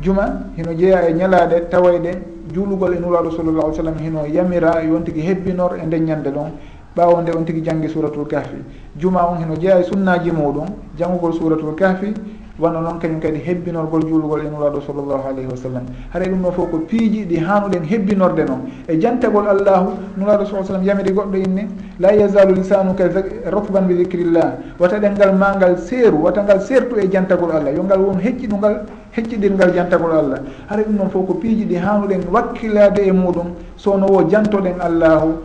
Juma 0.01 0.51
hino 0.57 0.73
jeeya 0.73 1.07
e 1.09 1.13
ñalade 1.13 1.69
tawayde 1.69 2.11
juulugol 2.53 2.93
e 2.93 2.99
nulaɗo 2.99 3.31
sallallah 3.31 3.63
alih 3.65 3.75
sallam 3.75 3.97
hino 3.99 4.25
yamira 4.25 4.83
yon 4.83 5.03
tigui 5.03 5.21
hebbinor 5.21 5.77
e 5.81 5.85
ndeññande 5.85 6.29
ɗon. 6.31 6.51
Ɓawo 6.97 7.21
nde 7.21 7.31
on 7.37 7.43
tigui 7.45 7.63
janggue 7.63 7.87
suratul 7.87 8.27
kahfi. 8.27 8.57
Juma 8.97 9.23
on 9.29 9.37
hino 9.39 9.55
jeeya 9.55 9.79
e 9.79 9.83
sunnaji 9.83 10.31
muɗum 10.31 10.67
janggugol 10.97 11.33
suratul 11.33 11.73
kahfi 11.75 12.13
wonno 12.59 12.81
noon 12.81 12.99
kañum 12.99 13.19
kadi 13.21 13.39
hebbinorgol 13.39 14.03
juulugol 14.03 14.41
en 14.45 14.53
uraɗo 14.53 14.81
sallllahu 14.81 15.23
alayhi 15.27 15.47
wa 15.47 15.55
sallam. 15.55 15.85
Haara 16.13 16.25
ɗum 16.25 16.41
ɗo 16.43 16.51
fof 16.51 16.69
ko 16.71 16.77
piiji 16.79 17.25
ɗi 17.25 17.37
hanuɗen 17.39 17.83
hebbinorde 17.87 18.43
noon. 18.47 18.61
E 18.87 18.97
jantagol 18.99 19.47
allahu 19.47 19.91
nuraɗo 20.17 20.45
sa 20.45 20.63
sallam 20.63 20.83
yamiri 20.83 21.11
goɗɗo 21.13 21.35
inne 21.37 21.67
la 21.99 22.11
yazalu 22.13 22.53
lisanuka 22.55 23.07
rokban 23.49 23.87
bi 23.87 23.95
dicrillah 23.95 24.57
wata 24.77 24.99
ɗengal 24.99 25.35
ma 25.37 25.55
ngal 25.55 25.77
seeru 25.77 26.17
wata 26.23 26.43
ngal 26.43 26.59
sertu 26.61 26.97
e 26.99 27.07
jantagol 27.09 27.51
allah. 27.51 27.71
Yo 27.71 27.83
ngal 27.83 27.99
won 28.01 28.19
hecciɗungal 28.19 28.85
hecciɗirngal 29.15 29.73
jantagol 29.73 30.11
allah. 30.11 30.39
Haara 30.67 30.83
ɗum 30.83 30.97
ɗon 30.97 31.09
fof 31.09 31.27
ko 31.27 31.33
piiji 31.35 31.65
ɗi 31.65 31.75
hanuɗen 31.79 32.21
wakkilade 32.31 32.99
e 33.07 33.11
muɗum. 33.11 33.55
Sowno 33.77 34.07
wo 34.07 34.23
jantoɗen 34.27 34.81
allahu 34.81 35.39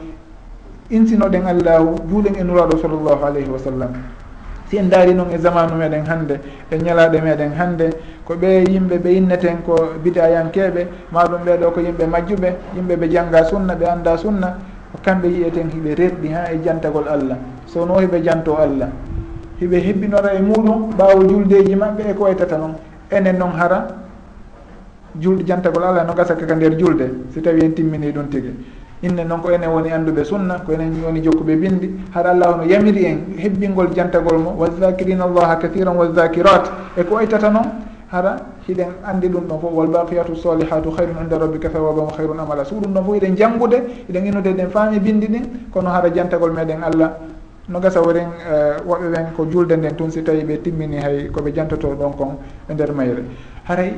insinoɗen 0.90 1.46
allahu 1.46 1.94
juuɗen 2.10 2.34
e 2.36 2.42
nuraɗo 2.42 2.76
sallllahu 2.82 3.22
alayhi 3.24 3.48
wa 3.50 3.58
sallam. 3.58 3.92
si 4.74 4.78
en 4.80 4.88
daari 4.90 5.14
noon 5.14 5.30
e 5.30 5.38
zamanu 5.38 5.76
meɗen 5.78 6.04
hannde 6.06 6.40
e 6.70 6.76
ñalaaɗe 6.76 7.20
meɗen 7.22 7.52
hannde 7.58 7.86
ko 8.26 8.34
ɓe 8.34 8.64
yimɓe 8.72 8.98
ɓe 8.98 9.10
inneten 9.14 9.62
ko 9.64 9.74
bidayankeɓe 10.02 10.88
maɗum 11.12 11.42
ɓeɗo 11.46 11.70
ko 11.74 11.80
yimɓe 11.80 12.06
majjuɓe 12.06 12.48
yimɓe 12.74 12.96
ɓe 12.96 13.08
jangga 13.10 13.44
sunna 13.44 13.74
ɓe 13.74 13.84
annda 13.86 14.16
sunna. 14.16 14.48
Ko 14.92 14.98
kamɓe 15.04 15.26
yiyeten 15.28 15.70
hiɓe 15.70 15.94
reɗɗi 15.94 16.28
ha 16.34 16.50
e 16.52 16.60
jantagol 16.64 17.06
allah. 17.08 17.36
Sowno 17.66 18.00
hiɓe 18.00 18.22
janto 18.22 18.56
allah. 18.56 18.88
Hiɓe 19.60 19.76
hebbinora 19.78 20.34
e 20.34 20.42
muɗum 20.42 20.90
ɓawo 20.98 21.22
juldeji 21.28 21.74
maɓɓe 21.76 22.10
e 22.10 22.14
ko 22.14 22.24
waytata 22.24 22.56
noon 22.58 22.74
enen 23.10 23.38
noon 23.38 23.52
hara 23.56 23.86
julde 25.20 25.44
jantagol 25.46 25.84
allah 25.84 26.04
no 26.04 26.14
gasa 26.14 26.34
kaka 26.34 26.54
nder 26.54 26.76
julde. 26.78 27.06
Si 27.32 27.40
tawi 27.40 27.62
en 27.64 27.70
timmini 27.74 28.10
ɗum 28.10 28.26
tigui 28.28 28.54
inne 29.04 29.24
noon 29.24 29.40
ko 29.40 29.50
enen 29.50 29.70
woni 29.70 29.90
anduɓe 29.92 30.24
sunna 30.24 30.60
ko 30.64 30.72
enen 30.72 30.92
woni 31.04 31.20
jokkuɓe 31.22 31.56
bindi. 31.56 31.90
Haɗa 32.14 32.30
allah 32.30 32.52
hono 32.52 32.64
yamiri 32.64 33.04
en 33.06 33.18
hebbingol 33.38 33.92
jantagol 33.94 34.38
mo. 34.38 34.54
Wazakirina 34.58 35.24
allaha 35.24 35.56
kathiran 35.56 35.96
wazakirat 35.96 36.70
e 36.96 37.04
ko 37.04 37.16
oytata 37.16 37.50
noon 37.50 37.66
hara 38.10 38.36
hiɗen 38.66 38.88
andi 39.04 39.28
ɗum 39.28 39.44
ɗon 39.48 39.58
fof 39.60 39.72
walbaqiyatu 39.72 40.34
solihatu 40.36 40.90
hayrun 40.96 41.22
inda 41.22 41.38
rabbika 41.38 41.70
sawaban 41.70 42.06
wa 42.06 42.12
hayrun 42.16 42.38
amala. 42.40 42.64
So 42.64 42.76
ɗum 42.76 42.92
ɗon 42.92 43.04
fof 43.04 43.16
iɗen 43.16 43.36
janngude 43.36 43.76
iɗen 44.08 44.26
innude 44.26 44.46
eɗen 44.50 44.70
faami 44.70 44.98
bindi 44.98 45.26
ɗin. 45.28 45.44
Kono 45.72 45.90
hara 45.90 46.08
jantagol 46.12 46.52
meɗen 46.52 46.82
allah. 46.82 47.12
No 47.68 47.80
gasa 47.80 48.00
woren 48.02 48.28
eh, 48.48 48.76
woɓɓe 48.86 49.08
ɓen 49.12 49.26
ko 49.36 49.46
julde 49.50 49.72
nden 49.76 49.96
tun 49.96 50.10
si 50.10 50.22
tawi 50.22 50.44
ɓe 50.44 50.62
timmini 50.62 50.96
hay 50.96 51.28
koɓe 51.30 51.52
jantoto 51.54 51.94
ɗon 51.94 52.12
kon 52.16 52.36
e 52.68 52.72
nder 52.74 52.92
mayre. 52.92 53.24
Haray 53.64 53.94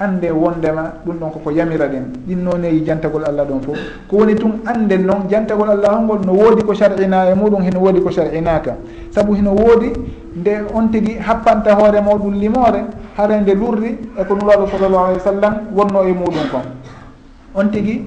ande 0.00 0.30
wondema 0.32 0.92
ɗum 1.04 1.16
ɗon 1.20 1.30
koko 1.30 1.50
yamira 1.50 1.86
ɗen. 1.86 2.04
Ɗin 2.26 2.42
noon 2.42 2.62
jantagol 2.84 3.22
allah 3.24 3.44
ɗon 3.44 3.60
fof 3.60 3.78
ko 4.08 4.16
woni 4.16 4.34
tun 4.34 4.60
ande 4.66 4.96
noon 4.98 5.28
jantagol 5.28 5.68
allah 5.68 6.00
ngol 6.00 6.20
no 6.24 6.32
woodi 6.32 6.62
ko 6.64 6.72
sar'ina 6.74 7.30
e 7.30 7.34
muɗum 7.34 7.62
heno 7.62 7.80
woodi 7.80 8.00
ko 8.00 8.10
sar'inaka 8.10 8.76
saabu 9.10 9.34
heno 9.34 9.52
woodi 9.52 9.92
nde 10.36 10.50
on 10.74 10.88
tigui 10.90 11.18
happanta 11.18 11.74
hoore 11.74 12.00
moɗum 12.00 12.34
limore 12.40 12.80
hara 13.16 13.40
nde 13.40 13.54
lurri 13.54 13.98
e 14.18 14.24
ko 14.24 14.34
nuraɗo 14.34 14.66
sallllahu 14.72 15.04
alih 15.04 15.18
wa 15.18 15.24
sallam 15.32 15.54
wonno 15.76 16.02
e 16.08 16.12
muɗum 16.12 16.48
kon. 16.50 16.64
On 17.54 17.68
tigui 17.70 18.02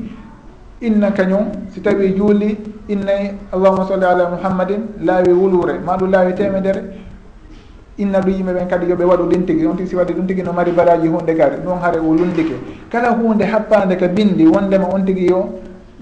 inna 0.81 1.11
kañum 1.11 1.45
si 1.71 1.79
tawi 1.81 2.15
juuli 2.17 2.57
innayi 2.89 3.31
allahuma 3.53 3.85
salli 3.87 4.05
ala 4.05 4.29
muhammadin 4.29 4.81
laawi 5.03 5.31
wulure. 5.31 5.77
Maɗum 5.85 6.09
laawi 6.11 6.33
temedere. 6.33 6.81
inna 7.97 8.19
ɗo 8.21 8.29
yimɓe 8.29 8.53
ɓen 8.53 8.67
kadi 8.67 8.85
yooɓe 8.89 9.03
waɗu 9.05 9.23
ɗin 9.29 9.45
tigui 9.45 9.65
on 9.67 9.75
tigui 9.75 9.87
si 9.89 9.95
wadde 9.95 10.13
ɗum 10.13 10.25
tigui 10.27 10.43
no 10.43 10.51
mari 10.53 10.71
baraji 10.71 11.07
hunde 11.07 11.33
kadi 11.35 11.55
ɗum 11.65 11.79
haare 11.81 11.99
o 11.99 12.13
lundike 12.13 12.55
kala 12.89 13.11
hunde 13.11 13.43
happade 13.45 13.95
ka 13.97 14.07
bindi 14.07 14.47
wondema 14.47 14.87
on 14.93 15.05
tigui 15.05 15.27
yo 15.29 15.49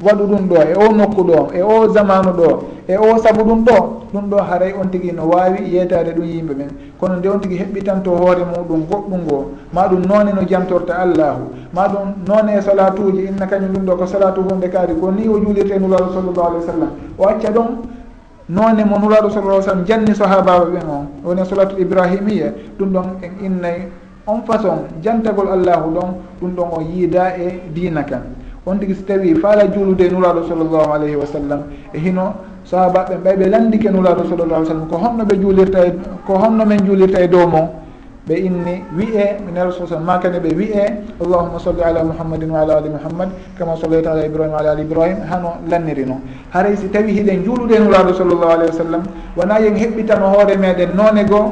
waɗu 0.02 0.24
ɗum 0.28 0.48
ɗo 0.48 0.56
e 0.56 0.74
o 0.76 0.92
nokku 0.94 1.22
ɗo 1.24 1.50
e 1.54 1.62
o 1.62 1.88
zamanu 1.90 2.32
ɗo 2.32 2.64
e 2.88 2.96
o 2.98 3.18
saabu 3.18 3.44
ɗum 3.44 3.64
ɗo 3.66 3.76
ɗum 4.14 4.30
ɗo 4.30 4.38
haray 4.38 4.74
on 4.74 4.88
tigui 4.90 5.12
no 5.12 5.28
wawi 5.28 5.68
yeytade 5.74 6.14
ɗum 6.16 6.26
yimɓe 6.26 6.54
ɓen 6.54 6.70
kono 7.00 7.16
nde 7.18 7.28
on 7.30 7.40
tigui 7.40 7.58
heɓɓitanto 7.58 8.10
hoore 8.16 8.44
muɗum 8.46 8.86
goɗɗum 8.90 9.22
ngo 9.26 9.52
ma 9.74 9.88
ɗum 9.88 10.02
noone 10.08 10.32
no 10.34 10.42
jamtorta 10.48 10.96
allahu 10.98 11.44
ma 11.74 11.88
ɗum 11.88 12.08
noone 12.28 12.56
e 12.58 12.62
salatuji 12.62 13.26
inna 13.28 13.46
kañum 13.48 13.74
ɗum 13.74 13.84
ɗo 13.86 13.96
ko 13.98 14.06
salatu 14.08 14.42
hunde 14.50 14.70
kaari 14.72 14.94
ko 14.96 15.12
ni 15.12 15.28
o 15.28 15.38
juulirte 15.40 15.78
nulaɗo 15.80 16.14
sallllahu 16.14 16.48
alih 16.48 16.60
wa 16.60 16.66
sallam 16.72 16.90
o 17.20 17.24
acca 17.28 17.52
ɗum 17.52 17.68
noone 18.52 18.84
mo 18.84 19.00
nuraɗo 19.00 19.30
sallah 19.32 19.64
sallam 19.64 19.86
janni 19.88 20.14
sahabaɓe 20.14 20.72
ɓen 20.76 20.88
on 20.92 21.06
woni 21.24 21.46
solatul 21.48 21.80
ibrahimia 21.80 22.52
ɗum 22.78 22.90
ɗon 22.92 23.08
en 23.24 23.34
innayi 23.46 23.88
on 24.28 24.42
façon 24.44 24.84
jantagol 25.02 25.48
allahu 25.48 25.92
ɗon 25.96 26.10
ɗum 26.42 26.52
ɗon 26.56 26.68
o 26.76 26.82
yiida 26.82 27.38
e 27.40 27.62
diina 27.74 28.04
kan. 28.04 28.22
On 28.66 28.78
tigi 28.78 28.94
so 28.94 29.02
tawi 29.08 29.34
faala 29.36 29.68
juulude 29.74 30.02
e 30.06 30.10
nuraɗo 30.10 30.44
sallllahu 30.48 30.92
alayhi 30.94 31.16
wa 31.16 31.26
sallam 31.26 31.62
e 31.94 31.98
hino 31.98 32.34
sahabaɓe 32.66 33.16
ɓay 33.24 33.36
ɓe 33.38 33.50
landike 33.50 33.90
nuraɗo 33.90 34.24
sallllahu 34.30 34.66
sallam 34.66 34.88
ko 34.88 34.98
honno 34.98 35.24
ɓe 35.24 35.36
juulirta 35.42 35.80
ko 36.28 36.34
honno 36.38 36.66
men 36.66 36.86
juulirta 36.86 37.24
e 37.24 37.28
dow 37.28 37.48
mon 37.48 37.81
ɓe 38.28 38.36
inni 38.38 38.84
wiye 38.98 39.38
mine 39.46 39.64
rasul 39.64 39.88
sallm 39.88 40.06
makane 40.06 40.40
ɓe 40.40 40.54
wiye 40.56 40.84
allahuma 41.22 41.58
salli 41.60 41.82
ala 41.82 42.04
muhammadin 42.04 42.50
wa 42.52 42.62
ala 42.62 42.78
ali 42.78 42.90
muhammad 42.90 43.30
kama 43.58 43.76
sallayta 43.78 44.12
ala 44.12 44.26
ibrahima 44.26 44.58
ala 44.60 44.72
ali 44.72 44.82
ibrahima 44.84 45.26
hano 45.26 45.58
lanniri 45.70 46.06
noon 46.06 46.22
haray 46.54 46.76
si 46.78 46.88
tawi 46.90 47.12
hiɗen 47.18 47.44
juulude 47.44 47.80
nuraɗo 47.80 48.14
sallllahu 48.14 48.52
alayhi 48.54 48.72
wa 48.72 48.78
sallam 48.78 49.04
wona 49.36 49.60
yen 49.60 49.76
heɓɓitano 49.76 50.26
hoore 50.38 50.54
meɗen 50.58 50.94
noone 50.96 51.24
goo 51.26 51.52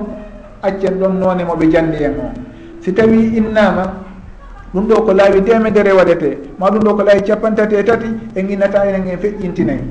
accen 0.61 0.99
ɗon 0.99 1.13
noone 1.19 1.43
moɓe 1.43 1.71
janndi 1.71 2.03
en 2.03 2.13
o 2.21 2.29
si 2.81 2.93
tawi 2.93 3.33
innama 3.37 3.93
ɗum 4.73 4.85
ɗo 4.87 5.01
ko 5.05 5.13
laawi 5.13 5.41
temedere 5.41 5.91
waɗete 5.91 6.37
ma 6.59 6.69
ɗum 6.69 6.83
ɗo 6.83 6.95
ko 6.95 7.03
laawi 7.03 7.21
capantati 7.23 7.75
e 7.75 7.83
tati 7.83 8.07
en 8.35 8.45
innata 8.49 8.85
enen 8.85 9.07
en 9.09 9.17
feƴƴintinayi. 9.17 9.83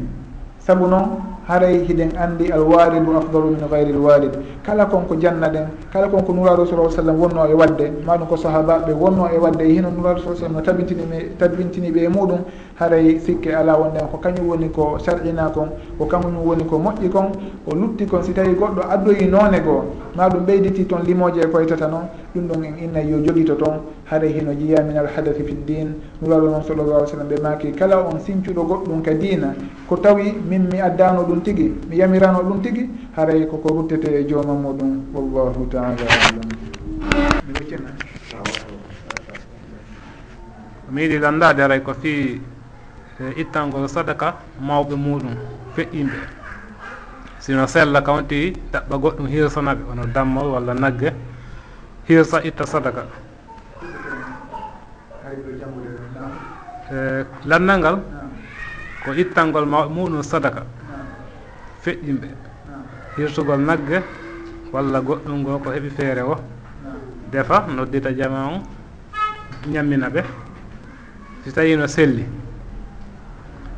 Saabu 0.63 0.87
noon 0.87 1.19
haray 1.49 1.83
hiɗen 1.89 2.13
anndi 2.17 2.53
alwalidu 2.53 3.17
afdalu 3.17 3.51
min 3.57 3.69
gayri 3.71 3.93
lwalid 3.93 4.33
kala 4.69 4.85
konko 4.85 5.17
janna 5.17 5.49
ɗen 5.49 5.67
kala 5.91 6.09
konko 6.09 6.33
nuraɗo 6.33 6.67
sala 6.67 6.91
sallam 6.91 7.17
wonno 7.17 7.47
e 7.49 7.55
wadde 7.55 7.89
maɗum 8.05 8.29
ko 8.29 8.37
sahabaɓe 8.37 8.93
wonno 8.93 9.25
e 9.33 9.39
wadde 9.39 9.63
e 9.65 9.73
hino 9.73 9.89
nuraɗo 9.91 10.21
sa 10.21 10.37
sallam 10.37 10.57
no 10.57 10.61
tabintini 10.61 11.33
tabintiniɓe 11.39 12.05
e 12.05 12.09
muɗum 12.09 12.45
haray 12.79 13.19
sikke 13.19 13.49
ala 13.49 13.79
wonɗen 13.79 14.11
ko 14.11 14.19
kañum 14.19 14.47
woni 14.47 14.69
ko 14.69 14.99
sarƴina 14.99 15.49
kon 15.55 15.71
ko 15.99 16.05
kañum 16.05 16.37
woni 16.45 16.65
ko 16.67 16.79
moƴƴi 16.79 17.09
kon 17.09 17.33
o 17.67 17.75
lutti 17.75 18.05
kon 18.05 18.23
si 18.23 18.35
tawi 18.35 18.53
goɗɗo 18.55 18.83
addoyi 18.91 19.27
noone 19.27 19.61
goo 19.65 19.85
maɗum 20.15 20.45
ɓeyditi 20.45 20.85
toon 20.85 21.03
limoje 21.07 21.41
e 21.41 21.47
koytata 21.49 21.87
noon 21.89 22.05
ɗum 22.35 22.47
ɗon 22.49 22.65
en 22.65 22.85
inna 22.85 23.01
yo 23.01 23.25
joguito 23.25 23.55
toon 23.55 23.81
haray 24.05 24.33
hino 24.33 24.53
jiya 24.53 24.83
min 24.83 24.99
alhadati 24.99 25.43
fi 25.45 25.55
ddin 25.55 25.95
nuraɗo 26.21 26.47
noon 26.51 26.63
sallallah 26.63 27.07
sallam 27.07 27.29
ɓe 27.29 27.41
maki 27.43 27.73
kala 27.73 28.05
on 28.05 28.21
sincuɗo 28.21 28.63
goɗɗum 28.63 29.03
ka 29.03 29.15
diina 29.15 29.55
ko 29.89 29.97
tawi 29.97 30.35
min 30.47 30.69
mi 30.71 30.79
addano 30.79 31.25
ɗum 31.25 31.41
tigui 31.41 31.73
mi 31.89 31.97
yamirano 31.97 32.43
ɗum 32.43 32.61
tigui 32.61 32.89
haray 33.17 33.47
koko 33.47 33.69
ruttete 33.69 34.09
e 34.13 34.27
joomam 34.29 34.58
muɗum 34.63 34.91
wallahu 35.15 35.67
taala 35.71 36.05
alam. 36.07 36.49
Mi 40.91 41.03
yiɗi 41.03 41.19
landade 41.21 41.61
aray 41.63 41.81
ko 41.83 41.93
fi 41.95 42.41
e, 43.21 43.25
ittangol 43.37 43.89
sadaka 43.89 44.37
mawɓe 44.61 44.95
muɗum 44.97 45.35
feƴƴinɓe 45.77 46.19
sino 47.39 47.67
sella 47.67 48.01
kawnti 48.03 48.53
ɗaɓɓa 48.73 48.97
goɗɗum 49.03 49.27
hirsanaɓe 49.29 49.83
wono 49.89 50.05
dammol 50.15 50.47
walla 50.55 50.75
nagge 50.75 51.13
hirsa 52.09 52.43
itta 52.45 52.65
sadaka. 52.67 53.03
E, 56.91 57.25
Landal 57.45 57.79
ngal 57.81 57.97
ko 59.05 59.13
ittangol 59.13 59.67
mawɓe 59.67 59.89
muɗum 59.95 60.23
sadaka 60.23 60.63
feƴƴinɓe 61.85 62.29
hirsugol 63.17 63.61
nagge 63.61 64.01
walla 64.73 65.01
goɗɗum 65.01 65.39
ngo 65.41 65.59
ko 65.59 65.71
heɓi 65.71 65.91
feere 65.91 66.23
o 66.23 66.37
defa 67.31 67.67
noddita 67.77 68.13
jama 68.17 68.47
on 68.47 68.63
ñammina 69.73 70.09
ɓe. 70.09 70.23
Si 71.45 71.53
tawi 71.53 71.77
no 71.77 71.87
selli 71.87 72.25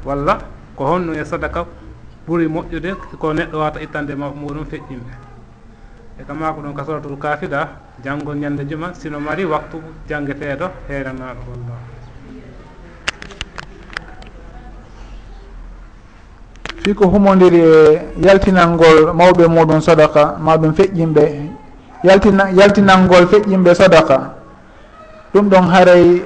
walla 0.05 0.39
ko 0.77 0.85
honɗum 0.85 1.15
e 1.15 1.25
sadaka 1.25 1.67
ɓuri 2.27 2.47
moƴƴude 2.49 2.91
ko 3.19 3.33
neɗɗo 3.33 3.59
wata 3.59 3.81
ittande 3.83 4.15
ma 4.15 4.29
muɗum 4.31 4.65
feƴƴimɓe 4.67 5.13
e 6.21 6.25
kama 6.27 6.53
ko 6.53 6.61
ɗum 6.63 6.75
kasaratul 6.75 7.19
kafida 7.19 7.81
janngol 8.05 8.37
ñande 8.37 8.65
juma 8.69 8.95
sino 8.95 9.21
mari 9.21 9.45
waktu 9.45 9.79
janngeteeɗo 10.09 10.67
heeranaɗo 10.89 11.41
wallah 11.51 11.90
fii 16.81 16.95
ko 16.97 17.07
humodiri 17.13 17.61
e 17.61 17.75
yaltinalngol 18.25 19.13
mawɓe 19.13 19.45
muɗum 19.49 19.81
sodaka 19.85 20.37
maɗum 20.41 20.73
feƴƴinɓe 20.73 21.25
yaltina 22.05 22.49
yaltinalngol 22.57 23.27
feƴƴinɓe 23.29 23.75
sodaka 23.77 24.35
ɗum 25.35 25.49
ɗon 25.49 25.67
haray 25.69 26.23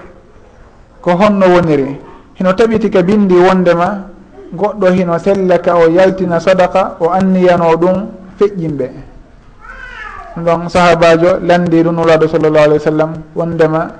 ko 1.02 1.10
honno 1.18 1.46
woniri. 1.46 2.00
Hino 2.38 2.52
taɓiti 2.54 2.88
ka 2.90 3.02
bindi 3.02 3.34
wondema 3.34 4.06
goɗɗo 4.54 4.86
hino 4.94 5.18
sella 5.18 5.58
ka 5.58 5.74
o 5.76 5.88
yaltina 5.90 6.40
sodaka 6.40 6.96
o 7.00 7.10
anniyano 7.10 7.74
ɗum 7.76 8.06
feƴƴinɓe. 8.38 8.86
Ɗum 10.36 10.44
ɗon 10.44 10.68
sahabajo 10.70 11.38
landi 11.42 11.82
ɗum 11.82 11.94
nulaɗo 11.96 12.28
sallllahu 12.28 12.64
alih 12.64 12.78
w 12.78 12.80
sallam 12.80 13.10
wondema 13.34 13.90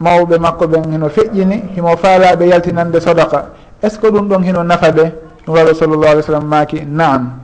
mawɓe 0.00 0.38
makko 0.40 0.64
ɓen 0.66 0.92
hino 0.92 1.08
feƴƴini 1.08 1.76
himo 1.76 1.96
faalaɓe 1.96 2.48
yaltinande 2.48 3.00
sodaka 3.00 3.50
est 3.82 3.90
ce 3.90 3.98
que 4.00 4.08
ɗum 4.10 4.28
ɗon 4.28 4.42
hino 4.42 4.62
nafa 4.64 4.90
ɓe? 4.90 5.29
no 5.50 5.56
wawi 5.56 5.74
sallllahu 5.74 6.04
alih 6.06 6.22
w 6.22 6.26
sallam 6.26 6.46
maaki 6.46 6.80
naam. 6.86 7.40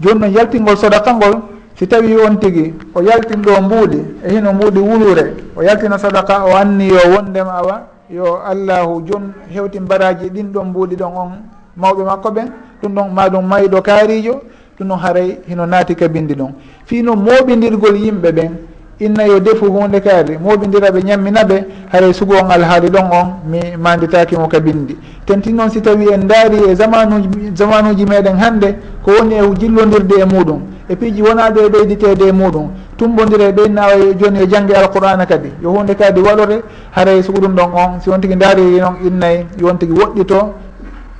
Joni 0.00 0.20
noon 0.20 0.32
yaltingol 0.32 0.76
sodaka 0.76 1.14
ngol 1.14 1.34
si 1.78 1.86
tawi 1.86 2.16
on 2.16 2.38
tigi 2.40 2.74
o 2.94 3.02
yaltin 3.02 3.42
ɗo 3.42 3.60
mbuuɗi 3.62 3.98
e 4.24 4.30
hino 4.34 4.52
mbuuɗi 4.52 4.78
wulure 4.80 5.24
o 5.56 5.62
yaltina 5.62 5.98
sadaka 5.98 6.44
o 6.44 6.56
anni 6.56 6.88
yo 6.88 6.98
wondema 7.14 7.52
awa 7.54 7.82
yo 8.10 8.40
allahu 8.44 9.02
joni 9.06 9.32
hewti 9.50 9.80
mbaraji 9.80 10.30
ɗin 10.30 10.52
ɗon 10.52 10.66
mbuuɗi 10.70 10.96
ɗon 10.96 11.12
on 11.16 11.30
mawɓe 11.76 12.04
makko 12.04 12.28
ɓen 12.30 12.48
ɗum 12.82 12.92
ɗon 12.94 13.08
maɗum 13.14 13.44
mayiɗo 13.46 13.82
kaarijo 13.82 14.40
ɗum 14.78 14.88
ɗon 14.88 14.98
haray 14.98 15.38
hino 15.48 15.66
naati 15.66 15.94
kabindi 15.94 16.34
ɗon. 16.34 16.52
Fii 16.86 17.02
no 17.02 17.14
mooɓidirgol 17.14 17.96
yimɓe 17.96 18.32
ɓen 18.32 18.50
inna 18.98 19.24
yo 19.24 19.40
defu 19.40 19.66
hunde 19.72 20.00
kaari 20.00 20.38
moɓidira 20.38 20.90
ɓe 20.90 21.02
ñammina 21.02 21.44
ɓe 21.44 21.64
haray 21.92 22.12
sugo 22.14 22.34
on 22.34 22.50
alhaali 22.50 22.88
ɗon 22.90 23.10
on 23.12 23.26
mi 23.50 23.60
manditakimo 23.78 24.46
ka 24.48 24.60
bindi 24.60 24.96
tenti 25.26 25.52
noon 25.52 25.70
si 25.70 25.80
tawi 25.80 26.08
en 26.12 26.26
daari 26.28 26.58
e 26.70 26.74
zamanuji 26.74 27.28
zamanuji 27.56 28.04
meɗen 28.04 28.36
hannde 28.36 28.76
ko 29.02 29.10
woni 29.18 29.34
e 29.34 29.42
jillodirde 29.58 30.14
e 30.20 30.24
muɗum. 30.24 30.60
E 30.88 30.96
piiji 30.96 31.22
wonade 31.22 31.58
e 31.60 31.68
ɓeyditede 31.68 32.28
e 32.28 32.32
muɗum. 32.32 32.68
Tumbodire 32.96 33.52
ɓeynawa 33.52 33.94
joni 34.20 34.38
e 34.42 34.46
jangge 34.46 34.74
alqur'ana 34.74 35.26
kadi. 35.26 35.48
Yo 35.62 35.70
hunde 35.70 35.94
kadi 35.94 36.20
waɗore 36.20 36.62
haray 36.92 37.22
sugo 37.22 37.40
ɗum 37.40 37.54
ɗon 37.54 37.70
on. 37.74 38.00
Si 38.00 38.10
won 38.10 38.20
tigui 38.20 38.36
daariri 38.36 38.80
noon 38.80 38.96
e 39.02 39.06
innayi 39.08 39.46
yon 39.60 39.76
tigui 39.78 39.96
woɗɗito 39.98 40.52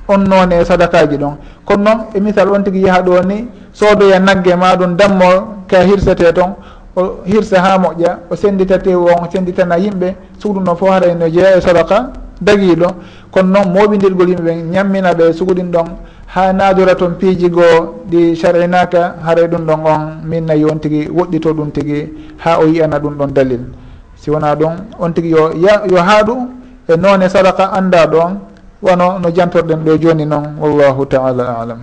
on 0.07 0.17
noon 0.29 0.51
e 0.51 0.63
sadakaji 0.65 1.17
ɗon. 1.17 1.33
Kono 1.65 1.83
noon 1.83 1.97
e 2.13 2.19
misal 2.19 2.49
on 2.49 2.63
tigui 2.63 2.81
yaaha 2.85 3.01
ɗo 3.01 3.23
ni 3.25 3.47
soodoya 3.73 4.19
nagge 4.19 4.55
ma 4.55 4.75
ɗum 4.75 4.95
dammo 4.95 5.63
ka 5.67 5.81
hirsete 5.83 6.31
toon 6.33 6.53
o 6.95 7.19
hirsa 7.25 7.61
ha 7.61 7.77
moƴƴa 7.77 8.17
o 8.29 8.35
sendita 8.35 8.77
tew 8.79 9.05
on 9.05 9.29
senditana 9.31 9.75
yimɓe 9.77 10.15
suguɗum 10.39 10.63
ɗon 10.63 10.75
fof 10.77 10.89
haray 10.89 11.11
e 11.11 11.15
no 11.15 11.27
jeeya 11.29 11.57
e 11.57 11.61
soraka 11.61 12.11
dagiɗo 12.41 12.87
kono 13.31 13.49
noon 13.51 13.73
moɓidirgol 13.73 14.29
yimɓe 14.29 14.43
ɓe 14.43 14.55
ñammina 14.71 15.13
ɓe 15.13 15.33
suguɗin 15.33 15.71
ɗon 15.71 15.87
ha 16.27 16.53
naadora 16.53 16.95
toon 16.95 17.15
piiji 17.19 17.49
goo 17.49 17.95
ɗi 18.09 18.35
sarinaka 18.35 19.15
haray 19.25 19.45
e 19.45 19.47
ɗum 19.47 19.65
ɗon 19.65 19.79
on 19.85 20.21
minna 20.23 20.53
yo 20.55 20.67
on 20.71 20.79
tigui 20.79 21.07
woɗɗito 21.09 21.53
ɗum 21.53 21.71
tigui 21.71 22.13
ha 22.37 22.59
o 22.59 22.65
yiyana 22.65 22.99
ɗum 22.99 23.15
ɗon 23.17 23.27
dalil. 23.33 23.61
Si 24.15 24.31
wona 24.31 24.55
ɗum 24.55 24.73
on 24.99 25.11
tigui 25.13 25.31
yo 25.31 25.51
ya 25.53 25.83
yo 25.89 25.97
haaɗu 25.97 26.33
e 26.87 26.95
noone 26.97 27.27
sadaka 27.29 27.71
anda 27.73 28.05
ɗon 28.07 28.39
wono 28.81 29.19
no 29.19 29.29
jantorɗen 29.35 29.83
ɗo 29.83 29.97
joni 30.01 30.25
noon 30.25 30.55
wallahu 30.59 31.05
taala 31.05 31.59
alam. 31.61 31.79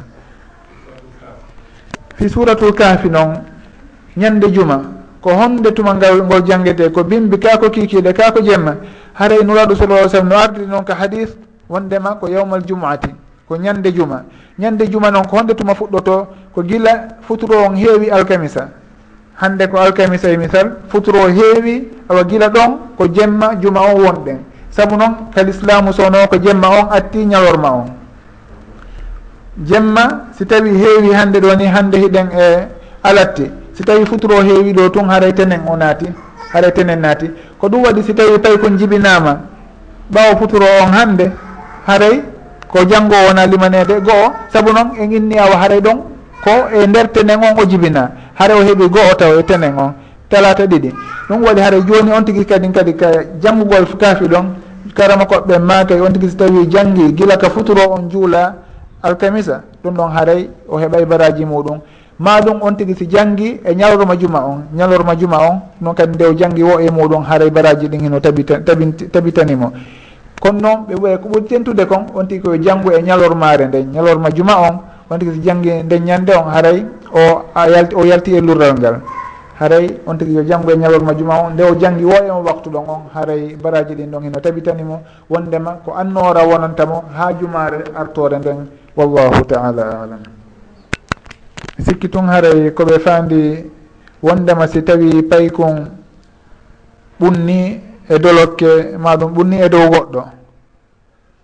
Fi 2.16 2.29
suratul 2.29 2.72
kahfi 2.75 3.09
noon 3.11 3.35
ñande 4.16 4.53
juma 4.53 5.02
ko 5.23 5.31
honde 5.31 5.71
tuma 5.73 5.95
ngal 5.95 6.23
ngol 6.27 6.43
jangguete 6.43 6.91
ko 6.91 7.05
bimbi 7.05 7.39
kako 7.39 7.71
kikiɗe 7.71 8.13
kako 8.13 8.43
jemma. 8.43 8.75
Haray 9.15 9.39
nuraɗo 9.45 9.75
sallah 9.77 10.09
sallam 10.11 10.29
no 10.29 10.37
ardi 10.37 10.67
noon 10.67 10.85
ko 10.85 10.93
hadis 10.93 11.31
wondema 11.71 12.17
ko 12.19 12.27
yawmal 12.29 12.61
jumuati 12.67 13.15
ko 13.49 13.57
ñande 13.57 13.95
juma. 13.95 14.25
Ñande 14.59 14.91
juma 14.91 15.11
noon 15.11 15.25
ko 15.31 15.37
honde 15.39 15.55
tuma 15.55 15.75
fuɗɗoto 15.75 16.27
ko 16.55 16.63
gila 16.65 17.09
futuro 17.23 17.55
on 17.69 17.77
heewi 17.77 18.11
alkamisa. 18.11 18.69
Hande 19.41 19.69
ko 19.71 19.79
alkamisa 19.79 20.29
e 20.29 20.37
misal 20.37 20.73
futuro 20.89 21.29
heewi 21.29 21.89
awa 22.09 22.25
gila 22.25 22.49
ɗon 22.49 22.79
ko 22.99 23.07
jemma 23.07 23.55
juma 23.63 23.81
on 23.81 24.01
wonɗen. 24.03 24.39
Saabu 24.71 24.97
noon 24.97 25.31
kalislamu 25.35 25.93
sowno 25.93 26.27
ko 26.29 26.37
jemma 26.43 26.69
on 26.69 26.89
atti 26.91 27.25
ñalorma 27.27 27.71
on. 27.71 27.87
Jemma 29.65 30.27
si 30.37 30.45
tawi 30.47 30.71
heewi 30.75 31.15
hande 31.15 31.39
ɗo 31.41 31.55
ni 31.57 31.67
hande 31.67 31.95
hiɗen 31.99 32.29
e 32.35 32.67
alatti 33.05 33.62
si 33.75 33.83
tawi 33.85 34.07
futuro 34.07 34.41
heewi 34.43 34.73
ɗo 34.73 34.89
tun 34.91 35.09
haray 35.09 35.33
tenen 35.33 35.61
o 35.69 35.77
naati 35.77 36.07
haray 36.53 36.73
tenen 36.73 37.01
naati. 37.01 37.31
Ko 37.59 37.69
ɗum 37.69 37.83
waɗi 37.85 38.03
si 38.03 38.15
tawi 38.15 38.39
tawi 38.41 38.59
kon 38.59 38.77
jibinama 38.79 39.41
ɓawa 40.13 40.37
futuro 40.37 40.67
on 40.83 40.93
hande 40.93 41.31
haray 41.87 42.23
ko 42.69 42.85
janngo 42.85 43.15
wona 43.29 43.47
limanede 43.47 44.01
go'o 44.01 44.33
saabu 44.53 44.73
noon 44.73 44.91
en 45.01 45.13
inni 45.13 45.39
awa 45.39 45.57
haray 45.57 45.81
ɗon 45.81 45.99
ko 46.45 46.51
e 46.75 46.87
nder 46.87 47.09
tenen 47.13 47.39
on 47.39 47.59
o 47.63 47.65
jibina 47.67 48.11
haara 48.35 48.57
o 48.57 48.63
heeɓi 48.63 48.89
go'o 48.89 49.15
taw 49.17 49.39
e 49.39 49.43
tenen 49.45 49.75
on 49.79 49.93
talata 50.29 50.65
ɗiɗi. 50.67 50.93
Ɗum 51.29 51.43
waɗi 51.45 51.61
haara 51.61 51.81
joni 51.81 52.11
on 52.13 52.23
tigui 52.25 52.45
kadi 52.45 52.71
kadi 52.73 52.95
ka 52.97 53.07
janngugol 53.41 53.87
kaafi 53.99 54.25
ɗon 54.29 54.47
karama 54.95 55.25
koɓɓe 55.25 55.59
makay 55.59 56.01
on 56.01 56.13
tigui 56.13 56.31
so 56.31 56.37
tawi 56.37 56.67
janggi 56.69 57.13
gila 57.15 57.37
ka 57.37 57.49
futuro 57.51 57.81
on 57.93 58.09
juula 58.11 58.55
alkamisa. 59.03 59.63
Ɗum 59.85 59.95
ɗon 59.95 60.11
haray 60.13 60.51
o 60.69 60.77
heɓay 60.79 61.05
baraji 61.07 61.45
muɗum. 61.45 61.81
ma 62.23 62.41
ɗum 62.41 62.63
on 62.63 62.77
tigui 62.77 62.95
si 62.95 63.07
janggi 63.09 63.61
e 63.65 63.75
ñalorma 63.75 64.15
juma 64.17 64.41
on 64.47 64.63
ñalorma 64.77 65.17
juma 65.19 65.39
on 65.43 65.61
noon 65.81 65.95
kadi 65.95 66.15
nde 66.15 66.25
o 66.25 66.33
janggi 66.35 66.63
wo 66.63 66.79
e 66.79 66.89
muɗum 66.89 67.25
haray 67.29 67.51
baraji 67.51 67.89
ɗin 67.89 68.01
hino 68.05 68.21
tabita 68.21 68.61
tabitanimo. 69.11 69.73
Kono 70.41 70.61
noon 70.61 70.87
ɓe 70.87 70.95
ɓoya 70.95 71.19
ko 71.19 71.29
ɓuri 71.29 71.45
tentude 71.49 71.85
kon 71.87 72.07
on 72.15 72.25
tigui 72.27 72.43
koye 72.43 72.63
janggu 72.63 72.91
e 72.93 73.03
ñalormare 73.03 73.67
nde. 73.67 73.83
Ñalorma 73.93 74.29
juma 74.31 74.55
on 74.61 74.79
on 75.11 75.19
tigui 75.19 75.35
si 75.35 75.41
janggi 75.43 75.83
nden 75.83 76.05
ñande 76.05 76.31
on 76.37 76.47
haaray 76.49 76.87
o 77.13 77.43
a 77.55 77.69
yalti 77.69 77.95
o 77.97 78.05
yalti 78.05 78.37
e 78.37 78.41
lurral 78.41 78.75
ngal. 78.79 79.01
Haray 79.59 79.99
on 80.07 80.15
tigui 80.17 80.35
yo 80.35 80.45
janngu 80.45 80.71
e 80.71 80.77
ñalorma 80.77 81.15
juma 81.19 81.43
on 81.43 81.55
nde 81.55 81.63
o 81.65 81.75
janggi 81.75 82.05
wo 82.05 82.15
emo 82.15 82.43
waktu 82.47 82.71
ɗon 82.71 82.85
on 82.87 83.03
haray 83.15 83.57
baraji 83.61 83.95
ɗin 83.97 84.11
ɗon 84.13 84.23
hino 84.23 84.39
tabitanimo. 84.41 85.03
Wondema 85.29 85.73
ko 85.85 85.93
annora 85.95 86.45
wonantamo 86.47 87.03
ha 87.19 87.33
jumare 87.35 87.83
artore 87.97 88.39
nden. 88.39 88.69
Wallahu 88.97 89.43
taala 89.45 90.03
alam. 90.07 90.32
sikki 91.85 92.09
tun 92.09 92.27
haray 92.29 92.71
koɓe 92.77 92.99
fandi 93.05 93.40
wondema 94.23 94.66
si 94.66 94.83
tawi 94.83 95.23
paykon 95.31 95.77
ɓunni 97.21 97.59
e 98.09 98.18
dolokke 98.18 98.71
maɗum 99.05 99.31
ɓunni 99.35 99.57
e 99.64 99.68
dow 99.68 99.87
goɗɗo. 99.92 100.23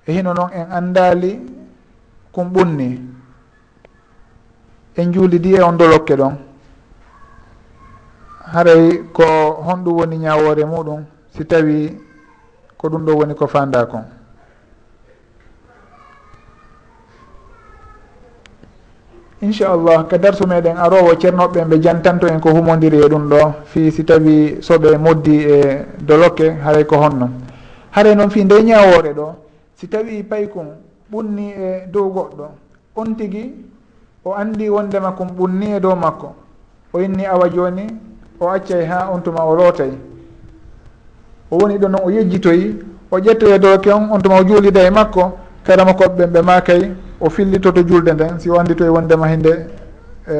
E 0.06 0.12
hino 0.12 0.32
noon 0.34 0.50
en 0.58 0.66
andali 0.78 1.32
kon 2.34 2.44
ɓunni. 2.54 2.88
En 4.96 5.12
juulidi 5.12 5.54
e 5.54 5.62
on 5.62 5.76
dolokke 5.76 6.14
ɗon. 6.16 6.34
Haray 8.52 8.84
ko 9.12 9.24
honɗum 9.66 9.96
woni 9.98 10.16
ñawore 10.18 10.64
muɗum 10.64 11.00
si 11.36 11.44
tawi 11.44 11.96
ko 12.78 12.88
ɗum 12.88 13.04
ɗo 13.06 13.12
woni 13.18 13.34
ko 13.34 13.46
fanda 13.46 13.86
kon 13.86 14.04
inchallah 19.40 20.06
ka 20.08 20.18
darsu 20.18 20.46
meɗen 20.46 20.76
arowo 20.76 21.14
ceernoɓe 21.14 21.64
ɓe 21.64 21.80
jantanto 21.82 22.26
en 22.26 22.40
ko 22.40 22.50
humodiri 22.50 22.98
e 22.98 23.08
ɗum 23.08 23.28
ɗo. 23.28 23.54
Fi 23.66 23.90
si 23.92 24.04
tawi 24.04 24.58
soɓe 24.60 24.98
moddi 24.98 25.36
e 25.46 25.86
doloke 26.00 26.56
haray 26.64 26.84
ko 26.84 26.96
honno. 26.96 27.28
Haray 27.90 28.14
noon 28.14 28.30
fi 28.30 28.44
nde 28.44 28.62
ñawore 28.62 29.12
ɗo 29.14 29.34
si 29.76 29.86
tawi 29.88 30.22
paykun 30.22 30.66
ɓunni 31.10 31.52
e 31.52 31.86
dow 31.92 32.10
goɗɗo 32.10 32.44
on 32.96 33.14
tigui 33.14 33.54
o 34.24 34.32
andi 34.34 34.68
wondema 34.68 35.12
kon 35.12 35.28
ɓunni 35.38 35.76
e 35.76 35.80
dow 35.80 35.94
makko. 35.94 36.34
O 36.92 37.00
inni 37.00 37.24
awa 37.26 37.48
joni 37.48 37.86
o 38.40 38.48
accay 38.48 38.84
ha 38.86 39.10
on 39.12 39.20
tuma 39.22 39.44
o 39.44 39.54
lootay. 39.54 39.92
O 41.50 41.58
woni 41.58 41.78
ɗo 41.78 41.88
noon 41.88 42.02
o 42.04 42.10
yejjitoyi 42.10 42.76
o 43.10 43.18
ƴettoye 43.18 43.58
doloke 43.58 43.86
on 43.92 44.10
on 44.10 44.18
tuma 44.20 44.40
o 44.40 44.44
juulida 44.44 44.82
e 44.82 44.90
makko 44.90 45.32
karama 45.64 45.92
koɓɓe 45.92 46.26
ɓe 46.26 46.42
makay 46.42 46.90
o 47.20 47.30
fillitoto 47.30 47.82
julde 47.82 48.12
nden 48.12 48.38
si 48.38 48.50
o 48.50 48.58
andi 48.58 48.74
e 48.78 48.88
wondema 48.88 49.26
hinde 49.28 49.66
e 50.28 50.34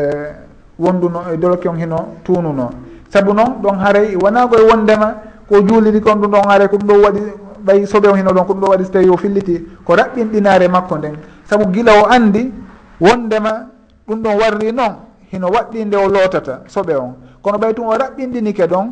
wonduno 0.78 1.20
e 1.32 1.36
doloke 1.36 1.68
on 1.68 1.76
hino 1.78 1.98
tuununo 2.24 2.70
saabu 3.08 3.32
noon 3.34 3.60
ɗon 3.62 3.76
haaray 3.78 4.16
wona 4.16 4.46
koye 4.46 4.64
wondema 4.70 5.14
ko 5.48 5.60
juuliri 5.62 6.00
kon 6.00 6.20
ɗum 6.20 6.30
ɗon 6.30 6.44
haaray 6.48 6.68
ko 6.68 6.76
ɗum 6.76 6.88
ɗo 6.88 7.02
waɗi 7.04 7.22
ɓay 7.66 7.86
soɓe 7.86 8.08
o 8.08 8.14
hino 8.14 8.30
ɗon 8.32 8.44
ko 8.46 8.52
ɗum 8.54 8.60
ɗo 8.60 8.68
waɗi 8.70 8.84
so 8.84 8.90
tawi 8.92 9.08
o 9.10 9.16
filliti 9.16 9.66
ko 9.84 9.94
raɓɓinɗinare 9.96 10.68
makko 10.68 10.96
nden. 10.98 11.16
Saabu 11.44 11.66
gila 11.72 11.92
o 12.02 12.06
andi 12.06 12.52
wondema 13.00 13.66
ɗum 14.06 14.22
ɗon 14.22 14.34
warri 14.40 14.72
noon 14.72 14.94
hino 15.32 15.48
waɗɗi 15.48 15.84
nde 15.84 15.96
o 15.96 16.08
lootata 16.08 16.62
soɓe 16.68 16.94
on 16.96 17.14
kono 17.42 17.58
ɓay 17.58 17.74
tum 17.74 17.86
o 17.88 17.94
raɓɓinɗinike 17.96 18.66
ɗon 18.66 18.90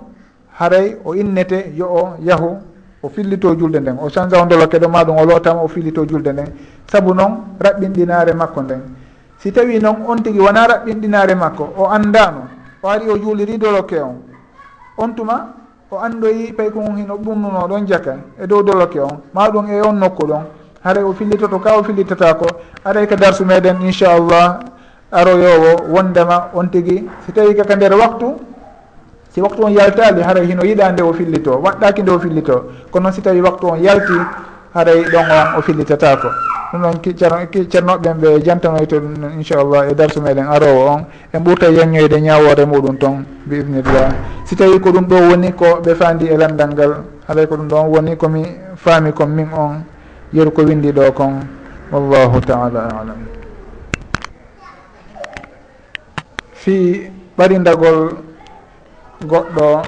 haray 0.58 0.96
o 1.04 1.14
innete 1.14 1.72
yo 1.76 1.86
o 1.86 2.08
yahu 2.20 2.58
o 3.02 3.08
fillito 3.08 3.54
julde 3.54 3.80
nden 3.80 3.98
o 4.00 4.08
change 4.10 4.34
o 4.36 4.44
ndolokeɗo 4.44 4.86
ɗo 4.86 4.88
maɗum 4.92 5.16
o 5.18 5.24
lootama 5.24 5.60
o 5.62 5.68
fillito 5.68 6.04
julde 6.06 6.32
nden. 6.32 6.48
Saabu 6.90 7.14
noon 7.14 7.32
raɓɓinɗinare 7.60 8.32
makko 8.34 8.62
nden. 8.62 8.80
Si 9.38 9.52
tawi 9.52 9.78
noon 9.80 9.96
on 10.08 10.16
tigui 10.22 10.40
wona 10.40 10.66
raɓɓinɗinare 10.66 11.34
makko 11.34 11.72
o 11.76 11.86
andano 11.90 12.48
o 12.82 12.88
ari 12.88 13.08
o 13.10 13.16
juuliri 13.18 13.58
doloke 13.58 14.00
on 14.00 14.22
on 14.98 15.14
tuma 15.14 15.54
o 15.90 15.96
andoyi 15.98 16.52
payko 16.52 16.78
on 16.80 16.96
hino 16.96 17.16
ɓunnuno 17.16 17.68
ɗon 17.68 17.86
jaka 17.86 18.16
e 18.42 18.46
dow 18.46 18.62
doloke 18.62 18.98
on. 19.00 19.20
Maɗum 19.34 19.68
e 19.70 19.80
on 19.80 19.94
nokku 19.98 20.26
ɗon. 20.26 20.42
Haray 20.84 21.02
o 21.04 21.12
fillitoto 21.12 21.58
ka 21.58 21.76
o 21.78 21.82
fillitotako 21.82 22.46
aray 22.84 23.06
ka 23.06 23.16
darsu 23.16 23.44
meɗen 23.44 23.82
inchallah 23.82 24.60
aroyowo 25.12 25.92
wondema 25.92 26.50
on 26.54 26.68
tigui 26.68 27.08
si 27.24 27.32
tawi 27.32 27.54
kaka 27.54 27.76
nder 27.76 27.94
waktu 27.94 28.34
si 29.36 29.44
waktu 29.44 29.60
on 29.68 29.72
yaltali 29.76 30.24
haray 30.24 30.48
hino 30.48 30.64
yiɗa 30.64 30.92
nde 30.96 31.02
o 31.04 31.12
fillito. 31.12 31.60
Waɗɗaki 31.60 32.00
nde 32.02 32.10
o 32.10 32.18
fillito. 32.18 32.56
Kono 32.90 33.02
noon 33.04 33.12
si 33.12 33.20
tawi 33.20 33.40
waktu 33.44 33.66
on 33.68 33.76
yalti 33.76 34.16
haray 34.72 35.04
ɗon 35.12 35.28
on 35.28 35.58
o 35.58 35.60
fillitatako 35.60 36.28
ɗum 36.72 36.80
ɗon 36.80 36.96
ceernoɓeɓen 37.68 38.16
ɓe 38.16 38.40
jantanoyto 38.42 38.96
ɗum 38.96 39.36
inchallah 39.36 39.90
e 39.90 39.94
darsu 39.94 40.22
meɗen 40.22 40.48
arowo 40.48 40.88
on. 40.88 41.04
En 41.34 41.40
ɓurta 41.44 41.68
yeññoyde 41.68 42.16
ñawore 42.20 42.64
muɗum 42.64 42.96
toon 42.96 43.24
bi 43.44 43.56
ibnillah 43.60 44.08
si 44.46 44.56
tawi 44.56 44.80
ko 44.80 44.88
ɗum 44.90 45.04
ɗo 45.04 45.16
woni 45.28 45.52
ko 45.52 45.80
ɓe 45.84 45.94
fandi 45.94 46.28
e 46.32 46.36
landal 46.36 46.70
ngal 46.72 46.92
haray 47.28 47.46
ko 47.46 47.56
ɗum 47.56 47.68
ɗon 47.68 47.86
woni 47.92 48.16
komi 48.16 48.42
faami 48.74 49.12
kon 49.12 49.26
min 49.28 49.48
on 49.52 49.84
yeru 50.32 50.50
ko 50.50 50.62
windi 50.62 50.92
ɗo 50.92 51.12
kon. 51.12 51.44
Wallahu 51.92 52.40
taala 52.40 52.88
alam. 52.88 53.20
Fi 56.54 57.10
ɓarindagol 57.36 58.24
goɗɗo 59.24 59.82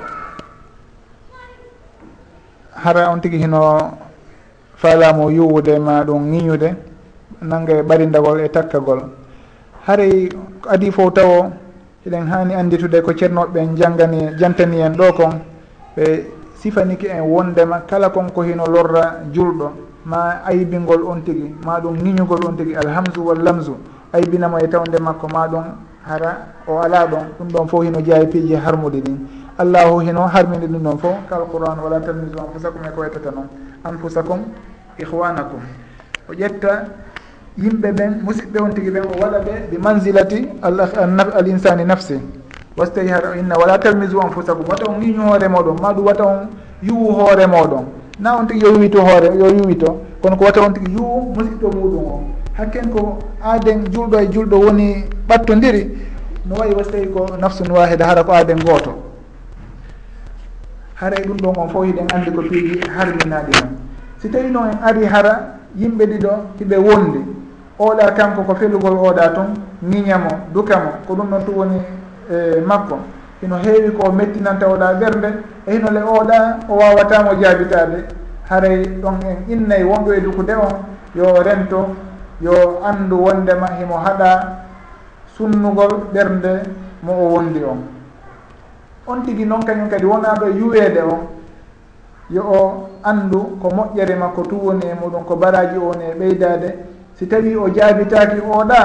hara 2.73 3.11
on 3.11 3.21
tigi 3.21 3.39
hino 3.39 3.93
faalamu 4.77 5.31
yuwude 5.31 5.79
ma 5.79 6.05
ɗum 6.05 6.23
ŋiñude 6.31 6.75
nanga 7.43 7.73
e 7.79 7.83
ɓarindagol 7.83 8.41
e 8.41 8.49
takkagol. 8.49 9.01
Haray 9.87 10.29
adi 10.69 10.91
fof 10.91 11.13
tawo 11.15 11.51
eɗen 12.07 12.27
hani 12.31 12.55
anditude 12.55 13.03
ko 13.03 13.13
ceernoɓe 13.13 13.53
ɓen 13.53 13.77
janggani 13.77 14.37
jantani 14.39 14.81
en 14.81 14.93
ɗo 14.97 15.13
kon 15.13 15.41
ɓe 15.97 16.25
sifaniki 16.55 17.07
en 17.07 17.23
wondema 17.23 17.81
kala 17.87 18.11
kon 18.11 18.31
ko 18.31 18.43
hino 18.43 18.67
lorra 18.67 19.21
julɗo. 19.33 19.71
Ma 20.05 20.41
aybingol 20.47 21.03
on 21.07 21.21
tigi 21.23 21.55
ma 21.65 21.81
ɗum 21.81 21.97
ŋiñugol 21.99 22.47
on 22.47 22.57
tigi 22.57 22.75
alhamsu 22.75 23.21
wallamsu 23.27 23.77
aybinamo 24.13 24.59
e 24.59 24.69
tawde 24.69 24.99
makko 25.01 25.29
ma 25.29 25.47
ɗum 25.49 25.65
hara 26.09 26.37
o 26.67 26.79
ala 26.81 27.07
ɗon 27.07 27.25
ɗum 27.39 27.49
ɗon 27.49 27.69
fof 27.69 27.85
hino 27.85 28.01
jeeya 28.01 28.25
piiji 28.27 28.55
harmude 28.55 29.01
ɗin. 29.01 29.19
Allahu 29.59 30.01
hino 30.01 30.27
harmini 30.27 30.67
ɗum 30.67 30.83
ɗon 30.83 30.99
fof 30.99 31.17
kal 31.29 31.43
qouran 31.51 31.79
wala 31.85 32.01
talmisu 32.01 32.39
anfusakum 32.39 32.81
e 32.87 32.91
ko 32.95 33.01
wettata 33.01 33.31
noon. 33.31 33.49
Anfusakum 33.85 34.41
ihwanakum 34.99 35.61
o 36.29 36.33
ƴetta 36.33 36.85
yimɓe 37.59 37.93
ɓen 37.93 38.21
musidɓe 38.25 38.59
on 38.63 38.71
tigui 38.75 38.91
ɓen 38.91 39.03
o 39.05 39.21
waɗa 39.21 39.39
ɓe 39.41 39.53
bi 39.71 39.79
manzilati 39.79 40.49
al 40.63 41.47
insani 41.49 41.85
nafsi. 41.85 42.19
Wasi 42.77 42.93
tawi 42.93 43.09
hara 43.09 43.37
inna 43.37 43.59
wala 43.59 43.79
talmisu 43.79 44.21
anfusakum. 44.21 44.65
Wata 44.69 44.89
on 44.91 45.01
ŋiñu 45.01 45.21
hoore 45.29 45.49
moɗon 45.49 45.77
ma 45.83 45.93
ɗum 45.93 46.07
wata 46.07 46.25
on 46.25 46.49
yuwu 46.83 47.13
hoore 47.13 47.47
moɗon. 47.47 47.85
Na 48.21 48.37
on 48.39 48.47
tigui 48.47 48.63
yo 48.63 48.73
yuwito 48.75 49.01
hoore 49.03 49.35
yo 49.37 49.47
yuwito. 49.49 50.01
Kono 50.23 50.37
ko 50.37 50.45
wata 50.45 50.61
on 50.63 50.73
tigui 50.73 50.93
yuwu 50.95 51.35
musidɗo 51.35 51.69
muɗum 51.75 52.05
o. 52.07 52.21
Hakken 52.57 52.91
ko 52.91 53.19
aaden 53.43 53.85
julɗo 53.93 54.19
e 54.21 54.27
julɗo 54.33 54.57
woni 54.59 55.05
ɓattodiri 55.29 55.83
no 56.47 56.55
wayi 56.57 56.75
was 56.75 56.89
tawi 56.89 57.07
ko 57.13 57.27
nafsun 57.41 57.71
wahida 57.71 58.07
hara 58.07 58.25
ko 58.25 58.33
aaden 58.33 58.59
gooto. 58.65 58.95
Haray 60.95 61.23
ɗum 61.27 61.37
ɗon 61.37 61.55
on 61.59 61.69
fof 61.69 61.85
hiɗen 61.85 62.07
anndi 62.15 62.31
ko 62.33 62.43
piiji 62.43 62.81
harminaɗi 62.89 63.53
noon 63.53 63.69
si 64.19 64.29
tawi 64.31 64.51
noon 64.51 64.71
en 64.71 64.79
ari 64.83 65.05
hara 65.05 65.59
yimɓe 65.77 66.07
ɗiɗo 66.07 66.31
hiɓe 66.59 66.77
wondi 66.77 67.21
oɗa 67.79 68.13
kanko 68.17 68.43
ko 68.43 68.55
felugol 68.55 68.97
oɗa 68.97 69.29
toon 69.35 69.55
ñiñamo 69.83 70.31
dukamo 70.55 70.91
ko 71.07 71.15
ɗum 71.15 71.29
noon 71.31 71.45
tu 71.45 71.53
woni 71.53 71.81
e 72.31 72.61
makko. 72.61 72.99
Hino 73.41 73.57
heewi 73.57 73.93
ko 73.93 74.11
mettinanta 74.13 74.67
oɗa 74.67 74.95
ɓernde 74.95 75.29
e 75.67 75.73
hino 75.73 75.91
le 75.91 76.01
oɗa 76.03 76.59
o 76.69 76.75
wawatamo 76.75 77.35
jaabitade 77.41 78.05
haray 78.49 78.83
ɗon 79.03 79.21
en 79.23 79.53
innayi 79.53 79.85
wonɗo 79.85 80.13
e 80.15 80.21
dukude 80.21 80.55
on 80.55 80.75
yo 81.15 81.43
rento 81.43 81.95
yo 82.41 82.81
anndu 82.85 83.15
wondema 83.25 83.69
himo 83.79 83.97
haɗa 83.97 84.68
sunnugol 85.39 86.11
ɓernde 86.13 86.53
mo 87.03 87.13
o 87.13 87.25
wondi 87.35 87.63
on. 87.63 87.79
On 89.07 89.23
tigi 89.23 89.45
noon 89.47 89.63
kañum 89.65 89.89
kadi 89.89 90.05
wona 90.05 90.35
ɗo 90.35 90.47
yuweede 90.59 91.01
on. 91.03 91.21
Yo 92.31 92.43
o 92.43 92.89
anndu 93.05 93.57
ko 93.63 93.69
moƴƴere 93.71 94.17
makko 94.19 94.43
tu 94.43 94.57
woni 94.57 94.85
e 94.87 94.95
muɗum 95.01 95.25
ko 95.25 95.37
baraji 95.37 95.79
o 95.79 95.87
woni 95.89 96.05
e 96.11 96.15
ɓeydade 96.19 96.75
si 97.15 97.27
tawi 97.27 97.57
o 97.57 97.69
jaabitaki 97.73 98.41
oɗa 98.41 98.81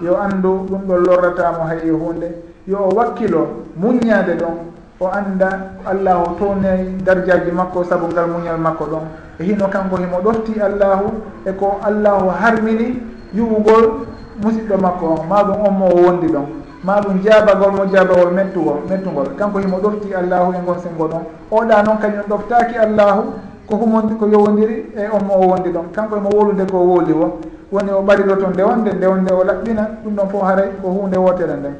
yo 0.00 0.16
anndu 0.16 0.66
ɗum 0.68 0.82
ɗon 0.86 1.04
lorratamo 1.06 1.64
hay 1.66 1.88
e 1.88 1.90
hunde 1.90 2.28
yo 2.68 2.78
o 2.78 2.94
wakkilo 2.94 3.64
muññade 3.76 4.36
ɗon 4.38 4.54
o 5.00 5.06
annda 5.08 5.72
allahu 5.86 6.36
townayi 6.38 6.96
dardiaji 7.02 7.50
makko 7.50 7.82
sabu 7.84 8.06
ngal 8.06 8.28
muñal 8.28 8.58
makko 8.58 8.84
ɗon. 8.84 9.04
E 9.40 9.44
hino 9.44 9.66
kanko 9.68 9.96
himo 9.96 10.20
ɗofti 10.22 10.60
allahu 10.60 11.10
e 11.46 11.52
ko 11.52 11.80
allahu 11.82 12.28
harmini 12.30 13.02
yuɓugol 13.34 14.06
musidɗo 14.42 14.76
makko 14.78 15.06
on 15.06 15.26
maɗum 15.28 15.56
on 15.66 15.70
mo 15.78 15.86
o 15.86 15.96
wondi 16.06 16.26
ɗon. 16.26 16.46
Maɗum 16.84 17.22
jabagol 17.24 17.72
mo 17.72 17.84
jabagol 17.92 18.32
mettugol 18.32 18.78
mettugol 18.88 19.28
kanko 19.38 19.58
himo 19.58 19.78
ɗofti 19.78 20.14
allahu 20.14 20.52
e 20.52 20.58
gon 20.66 20.78
sengo 20.82 21.08
ɗon. 21.08 21.22
Oɗa 21.50 21.82
noon 21.82 21.98
kañum 21.98 22.24
ɗoftaki 22.28 22.76
allahu 22.76 23.22
ko 23.68 23.76
humondi 23.76 24.14
ko 24.16 24.26
yowodiri 24.26 24.92
e 24.96 25.08
on 25.12 25.24
mo 25.26 25.34
o 25.34 25.46
wondi 25.48 25.70
ɗon. 25.70 25.86
Kanko 25.92 26.16
emo 26.16 26.28
wolude 26.34 26.64
ko 26.70 26.78
woli 26.78 27.12
won 27.12 27.32
woni 27.72 27.90
o 27.90 28.02
ɓariɗo 28.02 28.36
to 28.36 28.46
ndewonde 28.48 28.92
ndewonde 28.92 29.32
o 29.32 29.44
laɓɓina 29.44 29.82
ɗum 30.04 30.14
ɗon 30.14 30.28
fof 30.28 30.42
haray 30.42 30.68
ko 30.82 30.88
hunde 30.88 31.16
wotere 31.16 31.56
nden. 31.56 31.74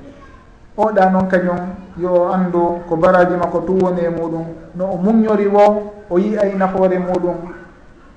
Oɗa 0.78 1.10
noon 1.10 1.26
kañum 1.28 1.58
yo 1.98 2.28
andu 2.32 2.80
ko 2.88 2.96
baraji 2.96 3.36
makko 3.36 3.58
tu 3.66 3.72
woni 3.82 4.00
e 4.00 4.08
muɗum. 4.08 4.44
No 4.76 4.84
o 4.94 4.96
muññori 4.96 5.46
wo 5.46 5.92
o 6.10 6.18
yi 6.18 6.36
ay 6.38 6.54
nafoore 6.56 6.98
muɗum. 6.98 7.36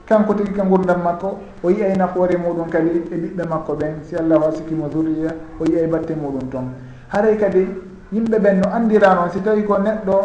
kanko 0.08 0.34
tigi 0.34 0.54
ka 0.54 0.64
gurdam 0.64 1.02
makko 1.04 1.38
o 1.64 1.70
yiyay 1.70 1.96
nafoore 1.98 2.38
muɗum 2.38 2.70
kadi 2.70 2.90
e 3.12 3.16
ɓiɓɓe 3.16 3.44
makko 3.50 3.74
ɓen 3.76 3.94
si 4.04 4.16
allahu 4.16 4.44
asikimo 4.50 4.90
zurriya 4.90 5.32
o 5.60 5.66
yiyay 5.66 5.88
batte 5.88 6.16
muɗum 6.16 6.50
toon 6.50 6.72
haray 7.10 7.38
kadi 7.38 7.68
yimɓe 8.12 8.40
ɓen 8.40 8.60
no 8.62 8.70
andira 8.74 9.16
noon 9.16 9.30
si 9.32 9.42
tawi 9.42 9.64
ko 9.64 9.78
neɗɗo 9.78 10.16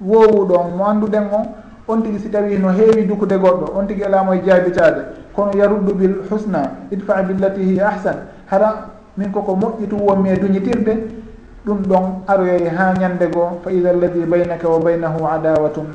wowuɗon 0.00 0.76
mo 0.76 0.84
anduɗen 0.84 1.24
o 1.32 1.40
on 1.88 2.02
tigi 2.02 2.18
si 2.18 2.28
tawi 2.30 2.58
no 2.58 2.68
heewi 2.68 3.06
dukude 3.06 3.38
goɗɗo 3.38 3.72
on 3.78 3.86
tigi 3.86 4.04
alamo 4.04 4.34
e 4.34 4.42
jaabitade 4.44 5.00
kono 5.34 5.52
yaruddu 5.56 5.94
bil 5.94 6.14
husna 6.30 6.70
idfa 6.90 7.22
billati 7.22 7.62
hiya 7.62 7.88
ahsan 7.88 8.16
hara 8.50 8.90
min 9.16 9.30
koko 9.32 9.54
moƴƴi 9.56 9.88
tu 9.88 9.96
wonmi 9.96 10.28
e 10.30 10.36
duñitirde 10.36 10.92
ɗum 11.66 11.78
ɗon 11.88 12.04
aroyoy 12.26 12.68
ha 12.68 12.92
ñande 13.00 13.30
goo 13.32 13.60
fa 13.64 13.70
ida 13.72 13.90
alladi 13.90 14.20
baynaka 14.26 14.68
wa 14.68 14.78
baynahu 14.78 15.24
adawatun 15.26 15.86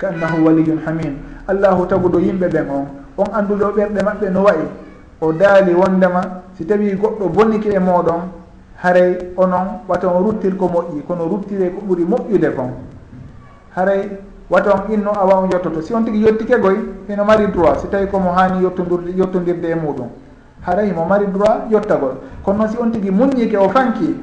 ka 0.00 0.08
annahu 0.08 0.44
waliyun 0.46 0.80
hamim. 0.86 1.14
Allahu 1.46 1.86
taguɗo 1.86 2.18
yimɓe 2.18 2.48
ɓen 2.48 2.66
on 2.70 2.86
on 3.20 3.28
andude 3.34 3.62
o 3.64 3.72
ɓerɗe 3.72 4.02
maɓɓe 4.02 4.30
no 4.30 4.42
wayi. 4.42 4.64
O 5.20 5.32
daali 5.32 5.74
wondema 5.74 6.20
si 6.56 6.64
tawi 6.64 6.94
goɗɗo 6.96 7.28
bonnike 7.28 7.68
e 7.68 7.78
moɗon 7.78 8.20
haray 8.82 9.18
onon 9.36 9.84
wata 9.88 10.08
on 10.08 10.24
ruttir 10.24 10.56
ko 10.56 10.66
moƴƴi. 10.68 11.02
Kono 11.06 11.28
ruttire 11.28 11.70
ko 11.70 11.82
ɓuuri 11.86 12.04
moƴƴude 12.04 12.54
kon. 12.56 12.70
Haray 13.76 14.08
wata 14.48 14.72
on 14.74 14.92
inno 14.92 15.10
awa 15.12 15.42
on 15.42 15.50
yottoto. 15.50 15.82
Si 15.82 15.92
on 15.92 16.04
tigui 16.04 16.24
yettike 16.24 16.58
goy 16.60 16.76
ino 17.08 17.24
mari 17.24 17.46
droit. 17.48 17.80
Si 17.80 17.88
tawi 17.88 18.06
komo 18.06 18.32
hani 18.32 18.62
yottodirde 18.62 19.12
yottodirde 19.16 19.66
e 19.68 19.74
muɗum. 19.74 20.08
Haray 20.66 20.92
mo 20.92 21.04
mari 21.04 21.26
droit 21.26 21.68
yottagol 21.70 22.16
kono 22.42 22.58
noon 22.58 22.68
si 22.68 22.76
on 22.80 22.90
tigui 22.90 23.10
muññike 23.10 23.56
o 23.58 23.68
fanki 23.68 24.16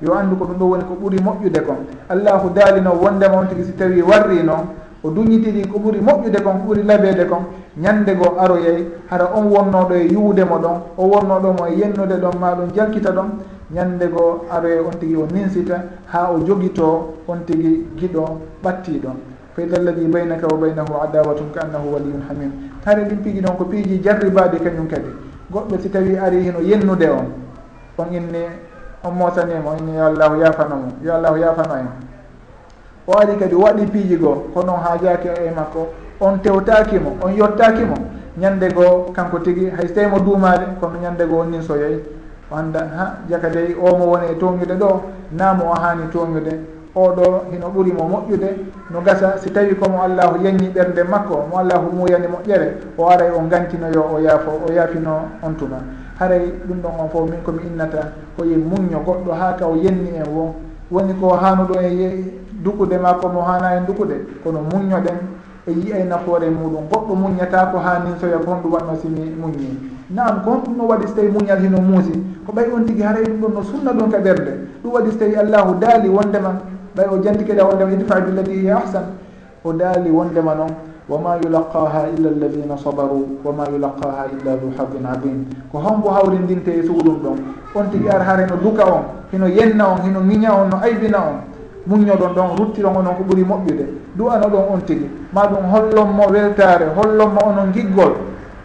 yo 0.00 0.14
andu 0.14 0.36
ko 0.36 0.44
ɗum 0.44 0.58
ɗo 0.58 0.64
woni 0.66 0.84
ko 0.84 0.94
ɓuuri 0.94 1.18
moƴƴude 1.18 1.60
kon. 1.66 1.78
Allahu 2.08 2.50
daalino 2.54 2.92
wondema 2.94 3.38
on 3.38 3.46
tigui 3.48 3.64
si 3.64 3.72
tawi 3.72 4.00
warri 4.02 4.42
noon 4.44 4.85
o 5.02 5.10
duñitiri 5.10 5.66
ko 5.68 5.78
ɓuuri 5.78 6.00
moƴƴude 6.00 6.42
kon 6.42 6.52
ko 6.60 6.64
ɓuuri 6.66 6.82
labede 6.82 7.26
kon 7.28 7.44
ñande 7.76 8.14
goo 8.16 8.36
aroyey 8.38 8.88
hara 9.10 9.30
on 9.34 9.44
wonnoɗo 9.50 9.94
e 9.94 10.06
yuwdemo 10.12 10.58
ɗon 10.58 10.76
o 10.96 11.04
wonnoɗomo 11.06 11.66
e 11.68 11.74
yennude 11.78 12.16
ɗon 12.20 12.38
ma 12.40 12.54
ɗum 12.54 12.72
jalkita 12.74 13.10
ɗon 13.12 13.28
ñande 13.70 14.06
goo 14.08 14.44
aroye 14.50 14.80
on 14.80 14.98
tigui 14.98 15.16
o 15.16 15.26
ninsita 15.32 15.82
ha 16.12 16.30
o 16.32 16.38
joguito 16.46 17.14
on 17.28 17.38
tigui 17.46 17.86
giɗo 17.96 18.24
ɓatti 18.62 19.00
ɗon. 19.02 19.16
Fa 19.54 19.62
ida 19.62 19.76
alladi 19.78 20.04
baynaka 20.06 20.46
wa 20.46 20.58
baynahu 20.58 20.92
adawatum 21.02 21.50
ka 21.52 21.60
annahu 21.62 21.92
waliyun 21.94 22.22
hamim 22.28 22.52
hare 22.84 23.04
ɗin 23.08 23.16
piiji 23.22 23.40
ɗon 23.40 23.56
ko 23.56 23.64
piiji 23.64 24.00
jarribaɗi 24.02 24.58
kañum 24.58 24.86
kadi. 24.88 25.08
Goɗɗo 25.52 25.78
si 25.80 25.88
tawi 25.90 26.16
ari 26.18 26.42
hino 26.42 26.60
yennude 26.60 27.08
on 27.10 27.26
on 27.98 28.12
inni 28.12 28.44
on 29.04 29.12
mosanima 29.14 29.60
e 29.60 29.68
o 29.68 29.76
inni 29.78 29.96
yo 29.96 30.04
allahu 30.06 30.40
yafanamo 30.40 30.88
yo 31.02 31.14
allahu 31.14 31.36
yafano 31.38 31.74
en 31.74 31.86
o 33.06 33.12
ari 33.18 33.36
kadi 33.38 33.54
waɗi 33.54 33.86
piiji 33.86 34.16
goo 34.16 34.46
hono 34.54 34.72
haajaki 34.76 35.28
e 35.28 35.50
makko. 35.54 35.88
On 36.20 36.38
tewtakimo 36.40 37.16
on 37.22 37.32
yettakimo 37.36 37.94
ñande 38.38 38.72
goo 38.72 39.12
kanko 39.12 39.38
tigi 39.38 39.68
hay 39.70 39.86
so 39.88 39.94
tawi 39.94 40.06
mo 40.06 40.18
duumade 40.18 40.64
kono 40.80 40.98
ñande 40.98 41.26
goo 41.28 41.40
on 41.40 41.50
nin 41.50 41.62
so 41.62 41.74
o 41.74 42.54
anda 42.56 42.80
ha 42.96 43.18
jaka 43.28 43.48
dey 43.50 43.74
omo 43.74 44.06
woni 44.06 44.26
e 44.32 44.34
toñude 44.36 44.74
ɗo 44.78 45.00
namo 45.32 45.64
o 45.70 45.74
haani 45.74 46.08
toñude 46.12 46.58
oɗo 46.94 47.44
hino 47.52 47.68
ɓuurimo 47.68 48.08
moƴƴude 48.08 48.48
no 48.90 49.00
gasa. 49.02 49.36
Si 49.38 49.50
tawi 49.50 49.74
komo 49.76 50.02
allahu 50.02 50.42
yanñi 50.42 50.68
ɓernde 50.72 51.02
makko 51.04 51.46
mo 51.50 51.58
allahu 51.58 51.92
muyani 51.94 52.26
moƴƴere 52.28 52.76
o 52.96 53.08
aray 53.10 53.30
o 53.30 53.40
gantinoyo 53.50 54.02
o 54.14 54.18
yaafo 54.18 54.50
o 54.66 54.72
yaafino 54.72 55.28
on 55.42 55.52
tuma. 55.56 55.76
Haray 56.18 56.48
ɗum 56.66 56.80
ɗon 56.80 56.92
on 57.00 57.08
fof 57.10 57.28
min 57.28 57.42
komi 57.44 57.62
innata 57.66 58.12
koye 58.38 58.56
muñño 58.56 59.00
goɗɗo 59.04 59.32
ha 59.32 59.52
ka 59.58 59.66
o 59.66 59.76
yenni 59.76 60.16
en 60.16 60.26
wo 60.32 60.54
woni 60.90 61.12
ko 61.20 61.36
hanuɗo 61.36 61.74
e 61.80 62.45
dukude 62.62 62.98
ma 62.98 63.14
komo 63.14 63.42
hana 63.42 63.76
en 63.76 63.84
dukude 63.86 64.26
kono 64.42 64.60
muñoɗen 64.72 65.18
e 65.66 65.72
yiyay 65.72 66.04
nafoore 66.04 66.48
muɗum. 66.50 66.86
Goɗɗo 66.90 67.14
muñata 67.14 67.66
ko 67.72 67.78
hanin 67.78 68.14
soya 68.20 68.38
ko 68.38 68.50
honɗum 68.52 68.72
watno 68.72 68.94
simi 69.02 69.30
muñi. 69.34 69.90
Nam 70.10 70.42
ko 70.44 70.50
honɗum 70.50 70.86
waɗi 70.88 71.06
so 71.08 71.14
tawi 71.14 71.28
muñal 71.28 71.58
hino 71.58 71.80
muusi 71.80 72.12
ko 72.46 72.52
ɓay 72.52 72.70
on 72.72 72.84
tigui 72.84 73.02
haray 73.02 73.24
ɗum 73.24 73.40
ɗon 73.40 73.52
no 73.54 73.62
sunna 73.62 73.92
ɗum 73.92 74.10
ka 74.10 74.18
ɓerde 74.18 74.52
ɗum 74.82 74.92
waɗi 74.92 75.10
so 75.10 75.18
tawi 75.18 75.34
allahu 75.34 75.74
daali 75.80 76.08
wondema 76.08 76.52
ɓay 76.96 77.06
o 77.10 77.18
jantikeɗa 77.22 77.64
wondema 77.64 77.92
idfa 77.92 78.20
billadi 78.20 78.52
hiya 78.52 78.76
ahsan. 78.76 79.04
O 79.64 79.72
daali 79.72 80.10
wondema 80.10 80.54
noon 80.54 80.70
wama 81.08 81.36
yulaqaha 81.42 82.06
illa 82.16 82.28
alladina 82.30 82.76
sabaru 82.78 83.38
wama 83.44 83.64
yulaqaha 83.70 84.26
illa 84.38 84.56
du 84.56 84.70
hadin 84.78 85.06
adim 85.06 85.46
ko 85.72 85.78
hombo 85.78 86.10
hawrindinte 86.10 86.68
e 86.70 86.82
suuɗum 86.86 87.18
ɗon. 87.22 87.38
On 87.74 87.90
tigui 87.90 88.08
ar 88.08 88.22
hara 88.22 88.46
no 88.46 88.56
duka 88.62 88.86
on 88.86 89.02
hino 89.32 89.46
yenna 89.48 89.88
on 89.90 90.02
hino 90.06 90.20
miña 90.20 90.54
on 90.54 90.68
no 90.70 90.76
aybina 90.78 91.18
on. 91.18 91.55
muññoɗon 91.86 92.34
ɗon 92.34 92.56
ruttirongo 92.58 93.02
noon 93.02 93.14
ko 93.16 93.22
ɓuuri 93.24 93.44
moƴƴude. 93.44 93.84
Du'ano 94.16 94.48
ɗon 94.48 94.64
on 94.74 94.80
tigi. 94.86 95.08
Ma 95.32 95.46
ɗum 95.46 95.64
hollonmo 95.72 96.22
weltare 96.30 96.86
hollonmo 96.96 97.40
onon 97.46 97.72
giggol 97.72 98.12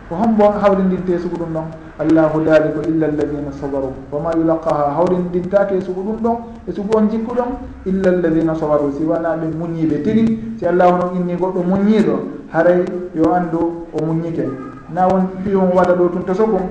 ko 0.09 0.15
hombo 0.15 0.43
hawrindinte 0.61 1.19
sugu 1.19 1.36
ɗum 1.38 1.53
ɗon? 1.53 1.67
Allahu 1.99 2.41
daliku 2.43 2.80
illa 2.89 3.07
alladina 3.07 3.51
sabaru. 3.51 3.93
Wama 4.11 4.32
yulaqaha 4.36 4.95
hawrindintake 4.97 5.76
e 5.78 5.82
sugu 5.82 6.01
ɗum 6.01 6.17
ɗon? 6.22 6.38
E 6.67 6.72
sugu 6.72 6.97
on 6.97 7.07
jikku 7.09 7.36
ɗon? 7.36 7.49
Illa 7.86 8.09
alladina 8.09 8.55
sabaru 8.55 8.91
si 8.97 9.03
wona 9.03 9.36
ɓe 9.38 9.47
muñiɓe 9.57 10.01
tigi. 10.03 10.39
Si 10.57 10.65
allahu 10.65 10.97
noon 10.97 11.15
inni 11.22 11.36
goɗɗo 11.36 11.61
muñiɗo 11.63 12.13
haray 12.51 12.84
yo 13.15 13.32
andu 13.34 13.86
o 13.93 14.05
muñike. 14.05 14.45
Na 14.93 15.07
won 15.07 15.28
piyon 15.43 15.72
waɗa 15.76 15.93
ɗo 15.93 16.09
tun 16.09 16.24
toso 16.26 16.43
sogum 16.45 16.61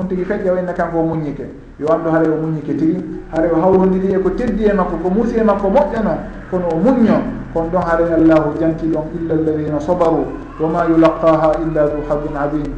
kon 0.00 0.08
tigi 0.08 0.24
feƴƴa 0.24 0.52
wayna 0.52 0.72
kanko 0.72 0.98
o 0.98 1.02
muññike 1.02 1.44
yo 1.78 1.86
anndu 1.92 2.08
haray 2.10 2.28
o 2.28 2.36
muññike 2.40 2.74
tigi 2.74 2.96
haray 3.32 3.50
o 3.52 3.60
hawrodiri 3.60 4.14
e 4.14 4.18
ko 4.18 4.30
teddi 4.30 4.64
e 4.64 4.72
makko 4.72 4.96
ko 4.96 5.10
muusi 5.10 5.36
e 5.36 5.42
makko 5.42 5.68
moƴƴano 5.68 6.12
kono 6.50 6.66
o 6.72 6.76
muñño 6.80 7.16
kon 7.52 7.68
ɗon 7.70 7.82
haray 7.84 8.12
allahu 8.14 8.58
janti 8.58 8.86
ɗon 8.86 9.04
illa 9.20 9.34
alladina 9.34 9.80
sabaru 9.80 10.24
wa 10.58 10.68
ma 10.68 10.84
yulaqaha 10.88 11.52
illa 11.60 11.84
du 11.88 12.00
habin 12.08 12.36
adim 12.36 12.72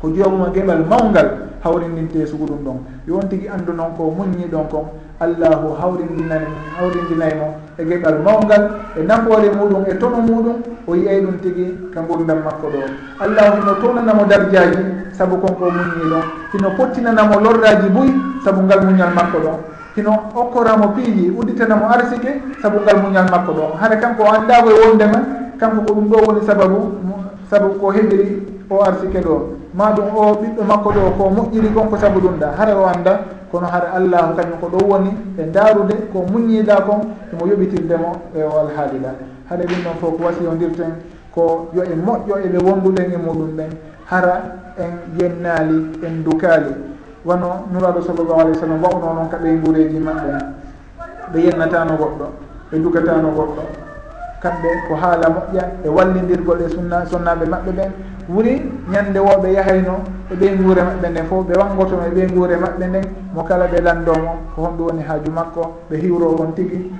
ko 0.00 0.08
joomuma 0.08 0.48
e 0.48 0.52
geɓal 0.58 0.84
mawngal 0.88 1.28
hawrindinte 1.62 2.16
e 2.22 2.26
sugu 2.26 2.46
ɗum 2.46 2.64
ɗon. 2.64 2.78
Yo 3.06 3.16
on 3.16 3.28
tigi 3.28 3.48
anndu 3.48 3.72
noon 3.72 3.92
ko 3.96 4.10
muññi 4.16 4.48
ɗon 4.48 4.68
kon 4.70 4.84
allahu 5.20 5.74
hawrindinani 5.74 6.46
hawrindinaymo 6.78 7.48
e 7.78 7.82
geɓal 7.84 8.16
mawgal 8.22 8.62
e 8.98 9.02
nafoore 9.02 9.50
muɗum 9.50 9.82
e 9.90 9.94
tono 9.98 10.18
muɗum 10.22 10.56
o 10.86 10.94
yiyay 10.94 11.20
ɗum 11.26 11.38
tigi 11.42 11.74
ka 11.94 12.00
gurdam 12.02 12.38
makko 12.46 12.66
ɗo. 12.70 12.80
Allahu 13.20 13.50
hino 13.60 13.72
townanamo 13.82 14.24
dardiaji 14.30 14.78
saabu 15.12 15.36
konko 15.42 15.70
muñi 15.70 16.06
ɗon 16.10 16.22
hino 16.54 16.70
pottinanamo 16.76 17.40
lorraji 17.40 17.88
boyi 17.90 18.14
saabu 18.44 18.62
ngal 18.62 18.80
muñal 18.86 19.10
makko 19.14 19.38
ɗon 19.38 19.58
hino 19.96 20.12
okkoramo 20.34 20.88
piiji 20.94 21.30
udditanamo 21.34 21.86
arsike 21.90 22.38
saabu 22.62 22.78
ngal 22.86 23.02
muñal 23.02 23.26
makko 23.30 23.52
ɗon 23.52 23.70
hara 23.80 23.96
kanko 23.96 24.22
o 24.22 24.30
anndago 24.32 24.70
e 24.70 24.86
wondema 24.86 25.18
kanko 25.58 25.82
ko 25.82 25.92
ɗum 25.98 26.06
ɗo 26.10 26.16
woni 26.26 26.46
sababu 26.46 26.78
saabu 27.50 27.74
ko 27.80 27.90
heɓiri 27.90 28.42
o 28.70 28.82
arsike 28.86 29.18
ɗo. 29.20 29.58
Ma 29.74 29.90
ɗum 29.92 30.14
o 30.14 30.22
ɓiɗɗo 30.38 30.62
makko 30.64 30.90
ɗo 30.94 31.00
ko 31.18 31.22
moƴƴiri 31.30 31.68
gonko 31.74 31.96
saabu 31.98 32.20
ɗum 32.20 32.38
ɗa. 32.38 32.54
Hara 32.56 32.74
o 32.78 32.86
annda 32.86 33.18
kono 33.50 33.66
hara 33.66 33.92
allahu 33.92 34.34
kañum 34.36 34.58
ko 34.60 34.66
ɗo 34.68 34.78
woni 34.88 35.10
e 35.38 35.44
daarude 35.50 35.94
ko 36.12 36.24
muññiɗa 36.30 36.82
kon 36.86 37.00
imo 37.32 37.46
yoɓitirdemo 37.46 38.10
e 38.36 38.42
o 38.42 38.50
alhaalila 38.60 39.14
haɗa 39.48 39.64
ɗum 39.64 39.80
ɗon 39.84 39.94
fof 40.00 40.16
ko 40.16 40.24
wasiyodirten 40.24 40.92
ko 41.34 41.68
yo 41.74 41.82
en 41.82 42.00
moƴƴo 42.04 42.34
eɓe 42.46 42.58
wonduɗen 42.66 43.12
e 43.12 43.16
muɗum 43.16 43.56
ɗen 43.56 43.70
hara 44.10 44.34
en 44.78 44.92
yennaali 45.18 45.78
en 46.06 46.22
dukaali 46.24 46.72
wono 47.24 47.66
nuraɗo 47.72 48.00
sallllahu 48.02 48.40
alih 48.40 48.52
w 48.52 48.60
sallam 48.60 48.82
wawno 48.82 49.14
noon 49.14 49.28
ka 49.28 49.36
ɓey 49.36 49.56
guureji 49.56 49.98
maɓɓe. 49.98 50.30
Ɓe 51.32 51.38
yennatano 51.40 51.96
goɗɗo 51.96 52.26
ɓe 52.70 52.78
dukatano 52.78 53.28
goɗɗo. 53.36 53.87
kamɓe 54.42 54.68
ko 54.88 54.94
haala 54.94 55.28
moƴƴa 55.28 55.64
e 55.84 55.88
wallidirgol 55.88 56.60
e 56.60 56.68
sunna 56.68 57.06
sonnaɓe 57.06 57.44
maɓɓe 57.46 57.70
ɓen. 57.78 57.90
Wuri 58.28 58.52
ñande 58.92 59.18
wo 59.18 59.32
ɓe 59.42 59.48
yahayno 59.52 59.94
e 60.30 60.34
ɓey 60.36 60.56
guure 60.56 60.82
maɓɓe 60.82 61.08
nden 61.10 61.26
fof 61.26 61.46
ɓe 61.48 61.54
wangotomo 61.58 62.02
e 62.06 62.10
ɓey 62.14 62.26
guure 62.34 62.56
maɓɓe 62.56 62.86
nden 62.88 63.04
mo 63.34 63.42
kala 63.42 63.66
ɓe 63.66 63.80
landomo 63.80 64.30
ko 64.54 64.62
honɗum 64.62 64.86
woni 64.86 65.02
haaju 65.02 65.30
makko 65.32 65.62
ɓe 65.90 65.96
hiwro 66.02 66.26
on 66.42 66.52
tigui 66.54 66.90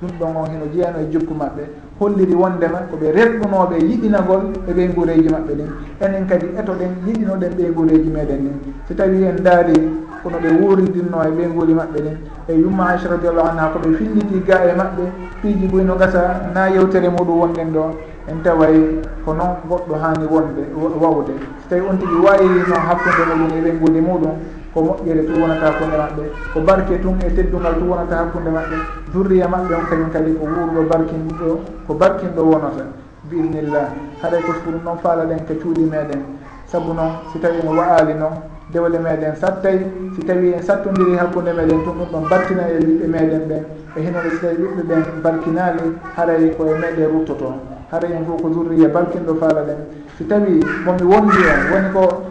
ɗum 0.00 0.10
ɗon 0.18 0.36
on 0.36 0.46
hino 0.50 0.66
jeyano 0.72 0.98
e 1.00 1.10
jokku 1.12 1.34
maɓɓe. 1.34 1.62
holliri 1.98 2.34
wondema 2.34 2.78
koɓe 2.90 3.12
reɗɗunoɓe 3.12 3.76
yiɗinagol 3.88 4.42
e 4.68 4.72
ɓey 4.72 4.88
guureji 4.94 5.28
maɓɓe 5.28 5.52
ɗin. 5.58 5.70
Enen 6.00 6.26
kadi 6.26 6.46
eto 6.58 6.72
ɗen 6.72 6.92
yiɗinoɗen 7.06 7.52
ɓey 7.58 7.70
guureji 7.76 8.10
meɗen 8.10 8.40
ɗin. 8.44 8.56
So 8.88 8.94
tawi 8.94 9.24
en 9.24 9.42
daari 9.42 9.74
kono 10.22 10.38
ɓe 10.38 10.50
wuridinno 10.60 11.18
e 11.26 11.30
ɓey 11.36 11.48
guuri 11.54 11.74
maɓɓe 11.74 11.98
ɗin. 12.04 12.16
E 12.48 12.52
yumma 12.54 12.84
aicha 12.90 13.08
radiallahu 13.08 13.48
anha 13.48 13.72
koɓe 13.74 13.88
filliti 13.98 14.42
ga 14.46 14.64
e 14.64 14.72
maɓɓe 14.76 15.04
piiji 15.42 15.66
boyno 15.66 15.94
gasa 15.96 16.50
na 16.54 16.68
yewtere 16.68 17.08
muɗum 17.08 17.38
wonɗen 17.40 17.72
ɗo 17.72 17.84
en 18.30 18.42
taway 18.42 18.76
ko 19.24 19.32
noon 19.34 19.56
goɗɗo 19.68 19.94
hani 20.02 20.26
wonde 20.30 20.62
wawde. 21.00 21.32
So 21.62 21.66
tawi 21.70 21.82
on 21.90 21.98
tigui 21.98 22.20
wayirino 22.24 22.76
hakkude 22.86 23.22
e 23.22 23.34
muɗum 23.34 23.58
e 23.58 23.60
ɓeygude 23.64 24.00
muɗum 24.00 24.34
ko 24.78 24.84
moƴƴere 24.84 25.26
tu 25.26 25.32
wonata 25.40 25.66
hakkunde 25.66 25.96
maɓɓe 25.96 26.22
ko 26.54 26.60
barke 26.60 27.00
tun 27.02 27.18
e 27.26 27.34
teddungal 27.34 27.74
tu 27.78 27.84
wonata 27.90 28.16
hakkunde 28.16 28.50
maɓɓe 28.50 28.76
durriya 29.12 29.48
maɓɓe 29.48 29.74
on 29.74 29.86
kañum 29.90 30.10
kadi 30.10 30.32
ko 30.38 30.44
wuurɗo 30.46 30.82
barkinɗo 30.88 31.60
ko 31.86 31.94
barkinɗo 31.94 32.42
wonata 32.42 32.84
biidnillah 33.28 33.88
haɗay 34.22 34.40
ko 34.42 34.52
suuru 34.62 34.78
noon 34.84 34.98
faala 34.98 35.24
ɗen 35.24 35.40
ko 35.46 35.54
cuuɗi 35.54 35.82
meɗen. 35.90 36.22
Saabu 36.66 36.92
noon 36.94 37.10
si 37.32 37.38
tawi 37.40 37.58
en 37.58 37.74
wa'ali 37.74 38.14
noon 38.14 38.34
dewle 38.70 38.98
meɗen 38.98 39.34
sattay 39.34 39.78
si 40.14 40.22
tawi 40.24 40.52
en 40.54 40.62
sattodiri 40.62 41.16
hakkude 41.16 41.52
meɗen 41.52 41.82
tun 41.82 41.94
ɗum 41.98 42.08
ɗon 42.12 42.28
battina 42.30 42.62
e 42.70 42.78
ɓiɓɓe 42.78 43.06
meɗen 43.08 43.42
ɓen 43.48 43.62
e 43.96 44.00
hinore 44.00 44.30
so 44.30 44.38
tawi 44.46 44.56
ɓiɓɓe 44.62 44.82
ɓen 44.86 45.02
barkinali 45.22 45.82
haray 46.16 46.54
koye 46.56 46.74
meɗe 46.78 47.04
ruttoto. 47.10 47.52
Haray 47.90 48.12
en 48.12 48.24
fof 48.24 48.42
ko 48.42 48.48
durriya 48.48 48.88
barkinɗo 48.88 49.34
faala 49.40 49.62
ɗen 49.66 49.80
si 50.16 50.24
tawi 50.24 50.62
momi 50.84 51.02
wondi 51.02 51.38
on 51.42 51.60
woni 51.72 51.88
ko 51.92 52.22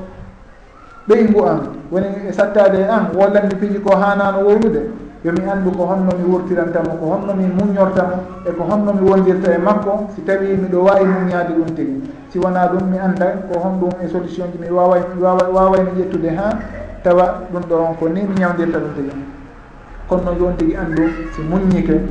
ɓeygu 1.08 1.40
an 1.46 1.60
woni 1.92 2.08
e 2.30 2.32
sattade 2.34 2.80
e 2.80 2.88
an 2.88 3.10
wollandi 3.16 3.56
piiji 3.56 3.80
ko 3.80 3.96
hanano 3.96 4.40
wowrude 4.44 4.92
yomi 5.24 5.42
anndu 5.50 5.72
ko 5.72 5.84
honno 5.86 6.12
mi 6.20 6.24
wurtirantamo 6.30 6.92
ko 7.00 7.06
honno 7.12 7.34
mi 7.34 7.46
muñortamo 7.48 8.18
e 8.46 8.52
ko 8.52 8.64
honno 8.64 8.94
mi 8.94 9.10
wondirta 9.10 9.52
e 9.54 9.58
makko 9.58 10.08
si 10.14 10.22
tawi 10.24 10.56
miɗo 10.56 10.84
wawi 10.84 11.06
muñade 11.06 11.54
ɗum 11.54 11.74
tigi. 11.76 12.02
Si 12.30 12.38
wona 12.40 12.68
ɗum 12.68 12.90
mi 12.92 12.98
anda 12.98 13.26
ko 13.50 13.60
hon 13.60 13.80
ɗum 13.80 13.92
e 14.04 14.08
solution 14.08 14.48
ji 14.52 14.58
mi 14.60 14.70
wawa 14.70 14.98
wawaymi 15.22 15.92
ƴettude 15.98 16.30
ha 16.36 16.58
tawa 17.04 17.44
ɗum 17.52 17.62
ɗo 17.68 17.76
on 17.76 17.96
ko 18.00 18.08
ni 18.10 18.22
mi 18.22 18.36
ñawdirta 18.40 18.78
ɗum 18.78 18.94
tigi. 18.96 19.16
Kono 20.08 20.22
noon 20.24 20.38
joni 20.40 20.56
tigi 20.58 20.76
anndu 20.76 21.04
si 21.34 21.42
muññike 21.42 22.02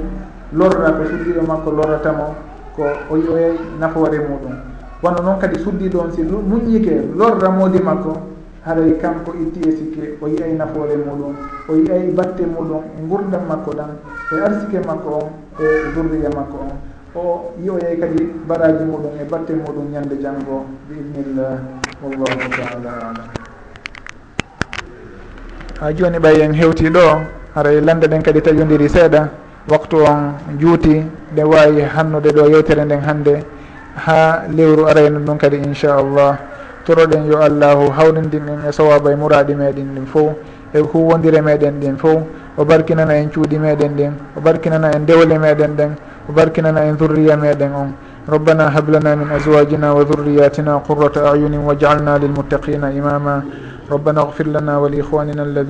lorra 0.53 0.91
ko 0.93 1.05
suddiɗo 1.05 1.43
makko 1.47 1.71
lorratamo 1.71 2.35
ko 2.75 2.83
o 3.11 3.17
yoyay 3.17 3.57
nafoore 3.79 4.19
muɗum. 4.19 4.55
Wonno 5.03 5.23
noon 5.23 5.39
kadi 5.39 5.59
suddiɗo 5.61 6.01
on 6.01 6.13
si 6.13 6.23
muññike 6.23 7.13
lorra 7.15 7.51
moodi 7.51 7.79
makko 7.79 8.36
haray 8.67 8.99
kanko 8.99 9.31
itti 9.39 9.63
e 9.63 9.71
sikke 9.79 10.05
o 10.21 10.27
yiyay 10.27 10.59
nafoore 10.59 10.99
muɗum 10.99 11.35
o 11.71 11.73
yiyay 11.79 12.11
batte 12.11 12.43
muɗum 12.43 12.83
e 12.99 13.01
gurdam 13.07 13.47
makko 13.47 13.71
ɗan 13.79 13.93
e 14.35 14.35
arsike 14.43 14.83
makko 14.83 15.09
on 15.23 15.27
e 15.63 15.67
durriya 15.95 16.31
makko 16.35 16.59
on. 16.59 16.75
O 17.15 17.55
yiyoyay 17.63 17.97
kadi 17.97 18.27
baraji 18.45 18.83
muɗum 18.85 19.15
e 19.23 19.25
batte 19.25 19.55
muɗum 19.55 19.87
ñande 19.95 20.19
janngo 20.21 20.67
bi 20.91 20.99
idnillah 20.99 21.63
wallahu 22.03 22.51
taala 22.51 22.91
alam. 23.07 23.29
Ha 25.81 25.93
joni 25.95 26.19
ɓay 26.19 26.41
en 26.43 26.53
hewti 26.53 26.91
ɗo 26.91 27.23
haray 27.55 27.81
lande 27.81 28.09
ɗen 28.11 28.23
kadi 28.23 28.41
taƴodiri 28.43 28.89
seeɗa 28.89 29.29
waktu 29.71 29.97
on 30.03 30.35
juuti 30.59 31.07
nde 31.33 31.43
wawi 31.47 31.83
hannude 31.87 32.35
ɗo 32.35 32.51
yewtere 32.51 32.85
nden 32.85 33.01
hannde 33.01 33.45
ha 33.95 34.43
lewru 34.51 34.87
arayno 34.91 35.21
ɗum 35.23 35.39
kadi 35.39 35.57
inchallah. 35.63 36.56
toroɗen 36.87 37.27
yo 37.27 37.39
allahu 37.43 37.91
hawrindin 37.91 38.49
en 38.49 38.61
e 38.69 38.73
sawaba 38.73 39.11
e 39.13 39.17
muraɗi 39.17 39.55
meɗen 39.55 39.95
ɗin 39.95 40.07
fof 40.07 40.33
e 40.73 40.79
huwodire 40.79 41.41
meɗen 41.43 41.81
ɗin 41.81 41.97
fof 41.99 42.23
o 42.57 42.65
barkinana 42.65 43.15
en 43.19 43.29
cuuɗi 43.31 43.59
meɗen 43.59 43.93
ɗin 43.97 44.13
o 44.37 44.41
barkinana 44.41 44.95
en 44.95 45.05
dewle 45.05 45.39
meɗen 45.39 45.75
ɗen 45.77 45.93
o 46.29 46.33
barkinana 46.33 46.81
en 46.87 46.95
dhurriya 46.97 47.37
meɗen 47.37 47.73
on. 47.75 47.93
ربنا 48.29 48.79
هب 48.79 48.91
لنا 48.91 49.15
من 49.15 49.31
أزواجنا 49.39 49.93
وذرياتنا 49.93 50.77
قرة 50.89 51.15
أعين 51.29 51.55
واجعلنا 51.59 52.19
للمتقين 52.19 52.85
إماما 52.85 53.43
ربنا 53.91 54.21
اغفر 54.21 54.47
لنا 54.47 54.79
ولإخواننا 54.79 55.43
الذين 55.43 55.65